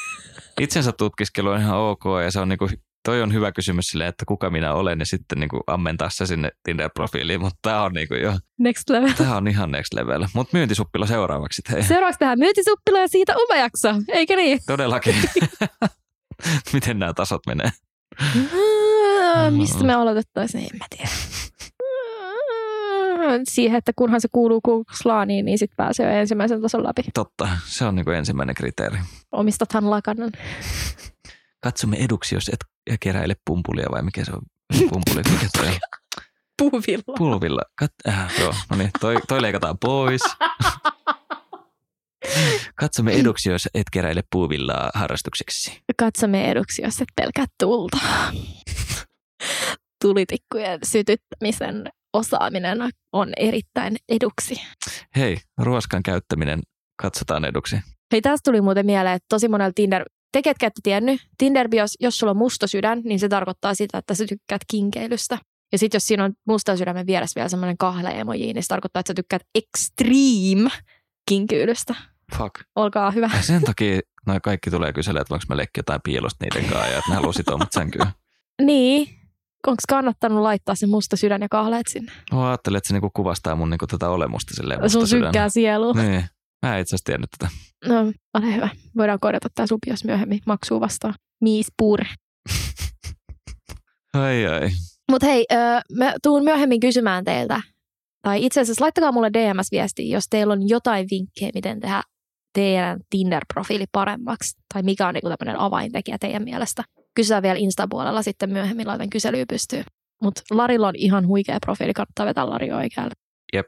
Itsensä 0.60 0.92
tutkiskelu 0.92 1.48
on 1.48 1.60
ihan 1.60 1.78
ok 1.78 2.04
ja 2.24 2.30
se 2.30 2.40
on 2.40 2.48
niin 2.48 2.58
kuin, 2.58 2.70
toi 3.04 3.22
on 3.22 3.32
hyvä 3.32 3.52
kysymys 3.52 3.86
silleen, 3.86 4.08
että 4.08 4.24
kuka 4.24 4.50
minä 4.50 4.74
olen 4.74 4.98
ja 4.98 5.06
sitten 5.06 5.40
niin 5.40 5.48
kuin 5.48 5.60
ammentaa 5.66 6.10
se 6.10 6.26
sinne 6.26 6.50
Tinder-profiiliin, 6.68 7.38
mutta 7.40 7.58
tämä 7.62 7.82
on 7.82 7.92
niin 7.92 8.08
kuin 8.08 8.22
jo, 8.22 8.38
Next 8.58 8.90
level. 8.90 9.12
tämä 9.12 9.36
on 9.36 9.48
ihan 9.48 9.70
next 9.70 9.94
level. 9.94 10.26
Mutta 10.34 10.56
myyntisuppila 10.56 11.06
seuraavaksi, 11.06 11.62
hei. 11.70 11.82
Seuraavaksi 11.82 12.18
tähän 12.18 12.38
myyntisuppila 12.38 12.98
ja 12.98 13.08
siitä 13.08 13.34
oma 13.36 13.60
jakso, 13.60 13.88
eikö 14.08 14.36
niin? 14.36 14.60
Todellakin. 14.66 15.14
Miten 16.72 16.98
nämä 16.98 17.12
tasot 17.12 17.40
menee? 17.46 17.70
Mistä 19.50 19.84
me 19.84 19.94
aloitettaisiin, 19.94 20.64
en 20.64 20.78
mä 20.78 20.86
tiedä. 20.96 21.10
siihen, 23.44 23.78
että 23.78 23.92
kunhan 23.96 24.20
se 24.20 24.28
kuuluu 24.32 24.60
Kuuklaaniin, 24.60 25.44
niin 25.44 25.58
sitten 25.58 25.76
pääsee 25.76 26.14
jo 26.14 26.20
ensimmäisen 26.20 26.62
tason 26.62 26.84
läpi. 26.84 27.02
Totta, 27.14 27.48
se 27.64 27.84
on 27.84 27.94
niin 27.94 28.04
kuin 28.04 28.16
ensimmäinen 28.16 28.54
kriteeri. 28.54 28.98
Omistathan 29.32 29.90
lakanan. 29.90 30.32
Katsomme 31.62 31.96
eduksi, 31.96 32.34
jos 32.34 32.48
et 32.48 32.60
keräile 33.00 33.34
pumpulia 33.46 33.86
vai 33.90 34.02
mikä 34.02 34.24
se 34.24 34.32
on? 34.32 34.42
Pumpuli, 34.78 35.22
mikä 35.32 35.46
se 35.58 35.62
on? 35.68 35.74
Puuvilla. 36.58 37.14
Pulvilla. 37.18 37.62
Kat- 37.82 38.08
äh, 38.12 38.40
joo, 38.40 38.54
no 38.70 38.76
niin, 38.76 38.90
toi, 39.00 39.16
toi 39.28 39.42
leikataan 39.42 39.78
pois. 39.78 40.20
Katsomme 42.74 43.12
eduksi, 43.12 43.50
jos 43.50 43.68
et 43.74 43.86
keräile 43.92 44.22
puuvillaa 44.32 44.90
harrastukseksi. 44.94 45.82
Katsomme 45.98 46.50
eduksi, 46.50 46.82
jos 46.82 47.00
et 47.00 47.08
pelkää 47.16 47.46
tulta. 47.60 47.98
Tulitikkujen 50.02 50.78
sytyttämisen 50.82 51.88
osaaminen 52.12 52.78
on 53.12 53.32
erittäin 53.36 53.96
eduksi. 54.08 54.54
Hei, 55.16 55.38
ruoskan 55.58 56.02
käyttäminen 56.02 56.60
katsotaan 57.02 57.44
eduksi. 57.44 57.76
Hei, 58.12 58.20
tästä 58.20 58.50
tuli 58.50 58.60
muuten 58.60 58.86
mieleen, 58.86 59.14
että 59.14 59.26
tosi 59.28 59.48
monella 59.48 59.72
Tinder, 59.74 60.04
te 60.32 60.42
ketkä 60.42 60.66
ette 60.66 60.80
tiennyt, 60.82 61.20
tinder 61.38 61.68
jos, 61.72 61.96
jos 62.00 62.18
sulla 62.18 62.30
on 62.30 62.36
musta 62.36 62.66
sydän, 62.66 63.00
niin 63.04 63.18
se 63.20 63.28
tarkoittaa 63.28 63.74
sitä, 63.74 63.98
että 63.98 64.14
sä 64.14 64.24
tykkäät 64.28 64.62
kinkeilystä. 64.70 65.38
Ja 65.72 65.78
sitten 65.78 65.96
jos 65.96 66.06
siinä 66.06 66.24
on 66.24 66.32
musta 66.46 66.76
sydämen 66.76 67.06
vieressä 67.06 67.38
vielä 67.38 67.48
semmoinen 67.48 67.78
kahle 67.78 68.10
emoji, 68.10 68.52
niin 68.52 68.62
se 68.62 68.68
tarkoittaa, 68.68 69.00
että 69.00 69.10
sä 69.10 69.14
tykkäät 69.14 69.42
extreme 69.54 70.70
kinkyydystä. 71.28 71.94
Fuck. 72.38 72.54
Olkaa 72.76 73.10
hyvä. 73.10 73.30
Ja 73.36 73.42
sen 73.42 73.62
takia 73.62 74.00
noin 74.26 74.40
kaikki 74.42 74.70
tulee 74.70 74.92
kyselemään, 74.92 75.22
että 75.22 75.30
voinko 75.30 75.44
mä 75.48 75.56
leikkiä 75.56 75.78
jotain 75.78 76.00
piilosta 76.04 76.44
niiden 76.44 76.70
kanssa 76.70 76.88
ja 76.88 76.98
että 76.98 77.10
ne 77.10 77.14
haluaa 77.14 77.32
sitoa 77.32 77.58
mut 77.58 77.72
sänkyyn. 77.72 78.06
Niin. 78.62 79.08
Onko 79.66 79.82
kannattanut 79.88 80.42
laittaa 80.42 80.74
se 80.74 80.86
musta 80.86 81.16
sydän 81.16 81.40
ja 81.42 81.48
kahleet 81.50 81.86
sinne? 81.86 82.12
Mä 82.32 82.48
ajattelin, 82.48 82.76
että 82.76 82.88
se 82.88 82.94
niinku 82.94 83.10
kuvastaa 83.16 83.56
mun 83.56 83.70
niinku 83.70 83.86
tätä 83.86 84.08
olemusta 84.08 84.54
silleen 84.54 84.80
musta 84.80 84.98
Sun 84.98 85.08
sydän. 85.08 85.28
sykkää 85.28 85.48
sielu. 85.48 85.92
Niin. 85.92 86.24
Mä 86.62 86.76
en 86.76 86.82
itse 86.82 86.96
asiassa 86.96 87.04
tiennyt 87.04 87.30
tätä. 87.38 87.52
No, 87.86 88.12
ole 88.34 88.54
hyvä. 88.54 88.68
Voidaan 88.96 89.20
korjata 89.20 89.48
tämä 89.54 89.66
supi, 89.66 89.90
jos 89.90 90.04
myöhemmin 90.04 90.40
maksuu 90.46 90.80
vastaan. 90.80 91.14
Mies 91.40 91.66
pur. 91.78 92.00
Ai 94.14 94.46
ai. 94.46 94.70
Mutta 95.10 95.26
hei, 95.26 95.44
öö, 95.52 95.80
mä 95.98 96.14
tuun 96.22 96.44
myöhemmin 96.44 96.80
kysymään 96.80 97.24
teiltä, 97.24 97.62
tai 98.22 98.44
itse 98.44 98.60
asiassa 98.60 98.84
laittakaa 98.84 99.12
mulle 99.12 99.30
DMS-viestiä, 99.32 100.14
jos 100.14 100.24
teillä 100.30 100.52
on 100.52 100.68
jotain 100.68 101.06
vinkkejä, 101.10 101.50
miten 101.54 101.80
tehdä 101.80 102.02
teidän 102.54 103.00
Tinder-profiili 103.10 103.84
paremmaksi, 103.92 104.58
tai 104.74 104.82
mikä 104.82 105.08
on 105.08 105.14
niinku 105.14 105.28
tämmöinen 105.28 105.60
avaintekijä 105.60 106.18
teidän 106.18 106.44
mielestä. 106.44 106.84
Kysytään 107.14 107.42
vielä 107.42 107.58
Insta-puolella, 107.58 108.22
sitten 108.22 108.52
myöhemmin 108.52 108.86
laitan 108.86 109.10
kyselyä 109.10 109.44
pystyyn. 109.48 109.84
Mutta 110.22 110.42
Larilla 110.50 110.88
on 110.88 110.96
ihan 110.96 111.26
huikea 111.26 111.58
profiili, 111.60 111.92
kannattaa 111.92 112.26
vetää 112.26 112.50
Lari 112.50 112.72
oikealle. 112.72 113.12
Jep. 113.52 113.66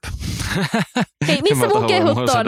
Hei, 1.26 1.42
missä 1.42 1.68
mun 1.68 1.86
kehut 1.86 2.18
on? 2.18 2.46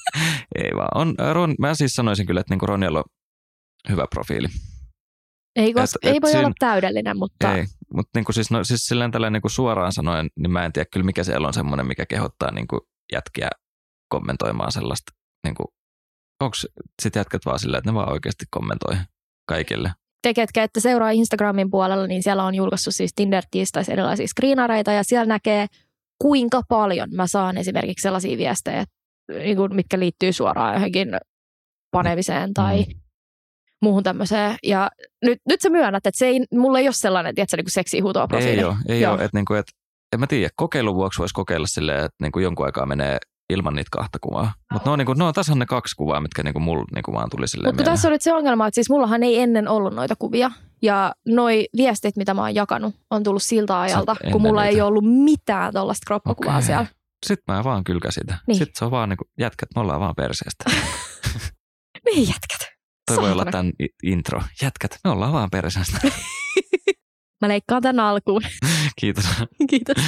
Ei 0.64 0.70
vaan. 0.76 0.88
On, 0.94 1.14
Ron, 1.32 1.54
mä 1.58 1.74
siis 1.74 1.94
sanoisin 1.94 2.26
kyllä, 2.26 2.40
että 2.40 2.52
niinku 2.52 2.66
Ronjalla 2.66 2.98
on 2.98 3.04
hyvä 3.88 4.06
profiili. 4.10 4.48
Ei, 5.56 5.72
koska, 5.72 5.98
Et- 6.02 6.08
et 6.08 6.14
ei 6.14 6.20
voi 6.20 6.30
siinä- 6.30 6.44
olla 6.46 6.54
täydellinen, 6.58 7.18
mutta 7.18 7.54
Ei, 7.54 7.64
mutta 7.94 8.10
niinku 8.14 8.32
siis, 8.32 8.50
no, 8.50 8.64
siis 8.64 8.80
silleen 8.86 9.10
tällä 9.10 9.30
niinku 9.30 9.48
suoraan 9.48 9.92
sanoen, 9.92 10.28
niin 10.36 10.50
mä 10.50 10.64
en 10.64 10.72
tiedä 10.72 10.86
kyllä 10.92 11.06
mikä 11.06 11.24
siellä 11.24 11.46
on 11.46 11.54
semmoinen, 11.54 11.86
mikä 11.86 12.06
kehottaa 12.06 12.50
niinku 12.52 12.80
jätkiä 13.12 13.48
kommentoimaan 14.08 14.72
sellaista. 14.72 15.12
Niinku, 15.44 15.64
Onko 16.42 16.54
sitten 17.02 17.20
jätkät 17.20 17.40
vaan 17.46 17.58
silleen, 17.58 17.78
että 17.78 17.90
ne 17.90 17.94
vaan 17.94 18.12
oikeasti 18.12 18.44
kommentoi 18.50 18.96
kaikille? 19.48 19.92
te, 20.22 20.34
ketkä 20.34 20.62
ette 20.62 20.80
seuraa 20.80 21.10
Instagramin 21.10 21.70
puolella, 21.70 22.06
niin 22.06 22.22
siellä 22.22 22.44
on 22.44 22.54
julkaissut 22.54 22.94
siis 22.94 23.10
tinder 23.16 23.44
tiistais 23.50 23.88
erilaisia 23.88 24.26
screenareita 24.26 24.92
ja 24.92 25.04
siellä 25.04 25.26
näkee, 25.26 25.66
kuinka 26.18 26.62
paljon 26.68 27.08
mä 27.14 27.26
saan 27.26 27.56
esimerkiksi 27.58 28.02
sellaisia 28.02 28.38
viestejä, 28.38 28.84
niin 29.38 29.56
kuin, 29.56 29.74
mitkä 29.74 29.98
liittyy 29.98 30.32
suoraan 30.32 30.74
johonkin 30.74 31.08
panemiseen 31.90 32.54
tai 32.54 32.78
Mm. 32.82 33.00
muuhun 33.82 34.02
tämmöiseen. 34.02 34.56
Ja 34.62 34.90
nyt, 35.24 35.38
nyt 35.48 35.60
sä 35.60 35.70
myönnät, 35.70 36.06
että 36.06 36.18
se 36.18 36.26
ei, 36.26 36.40
mulla 36.54 36.78
ei 36.78 36.86
ole 36.86 36.92
sellainen, 36.92 37.34
tiedätkö, 37.34 37.56
niin 37.56 37.64
seksi 37.68 38.00
huutoa 38.00 38.26
profiili. 38.26 38.58
Ei 38.58 38.64
ole, 38.64 38.76
ei 38.88 39.00
Joo. 39.00 39.14
ole. 39.14 39.24
Että 39.24 39.36
niinku, 39.38 39.54
et, 39.54 39.66
en 40.12 40.20
mä 40.20 40.26
tiedä, 40.26 40.48
kokeilun 40.56 40.94
vuoksi 40.94 41.18
voisi 41.18 41.34
kokeilla 41.34 41.66
silleen, 41.66 42.04
että 42.04 42.16
niinku 42.22 42.38
jonkun 42.38 42.66
aikaa 42.66 42.86
menee 42.86 43.18
ilman 43.52 43.74
niitä 43.74 43.88
kahta 43.92 44.18
kuvaa. 44.20 44.52
Mutta 44.72 44.88
ne 44.88 44.92
on, 44.92 44.98
niinku, 44.98 45.12
ne 45.12 45.24
on 45.24 45.34
tasan 45.34 45.58
ne 45.58 45.66
kaksi 45.66 45.96
kuvaa, 45.96 46.20
mitkä 46.20 46.42
niinku 46.42 46.60
mulla 46.60 46.84
niinku 46.94 47.12
vaan 47.12 47.30
tuli 47.30 47.48
silleen 47.48 47.68
Mutta 47.68 47.84
tässä 47.90 48.08
on 48.08 48.12
nyt 48.12 48.22
se 48.22 48.32
ongelma, 48.32 48.66
että 48.66 48.74
siis 48.74 48.90
mullahan 48.90 49.22
ei 49.22 49.38
ennen 49.40 49.68
ollut 49.68 49.94
noita 49.94 50.14
kuvia. 50.18 50.50
Ja 50.82 51.12
noi 51.28 51.68
viestit, 51.76 52.16
mitä 52.16 52.34
mä 52.34 52.40
oon 52.40 52.54
jakanut, 52.54 52.94
on 53.10 53.22
tullut 53.22 53.42
siltä 53.42 53.80
ajalta, 53.80 54.16
ennen 54.20 54.32
kun 54.32 54.42
mulla 54.42 54.64
ei 54.64 54.70
niitä. 54.70 54.84
ole 54.84 54.88
ollut 54.88 55.24
mitään 55.24 55.72
tuollaista 55.72 56.04
kroppakuvaa 56.06 56.56
Okei. 56.56 56.66
siellä. 56.66 56.86
Sitten 57.26 57.54
mä 57.54 57.64
vaan 57.64 57.84
kylkäsin 57.84 58.20
sitä. 58.20 58.38
Niin. 58.46 58.58
Sitten 58.58 58.78
se 58.78 58.84
on 58.84 58.90
vaan 58.90 59.08
niinku, 59.08 59.24
jätkät, 59.38 59.68
me 59.74 59.80
ollaan 59.80 60.00
vaan 60.00 60.14
perseestä. 60.16 60.64
Niin 62.04 62.28
jätkät. 62.28 62.68
Toi 63.06 63.16
voi 63.16 63.32
olla 63.32 63.44
tämän 63.44 63.72
intro. 64.02 64.42
Jätkät, 64.62 64.98
me 65.04 65.10
ollaan 65.10 65.32
vaan 65.32 65.50
perseestä. 65.50 65.98
Mä 67.40 67.48
leikkaan 67.48 67.82
tän 67.82 68.00
alkuun. 68.00 68.42
Kiitos. 69.00 69.24
Kiitos. 69.70 70.04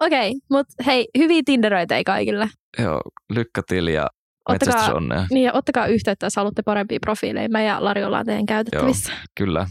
Okei, 0.00 0.30
okay, 0.30 0.40
mutta 0.50 0.74
hei, 0.86 1.08
hyviä 1.18 1.42
Tinderöitä 1.44 1.96
ei 1.96 2.04
kaikille. 2.04 2.48
Joo, 2.78 3.00
lykkätili 3.30 3.94
ja 3.94 4.06
Ottakaa, 4.48 4.74
metsästysonnea. 4.74 5.26
niin, 5.30 5.44
ja 5.44 5.52
ottakaa 5.52 5.86
yhteyttä, 5.86 6.26
jos 6.26 6.36
haluatte 6.36 6.62
parempia 6.62 6.98
profiileja. 7.00 7.48
Mä 7.48 7.62
ja 7.62 7.84
Lari 7.84 8.04
ollaan 8.04 8.26
teidän 8.26 8.46
käytettävissä. 8.46 9.12
Kyllä. 9.34 9.66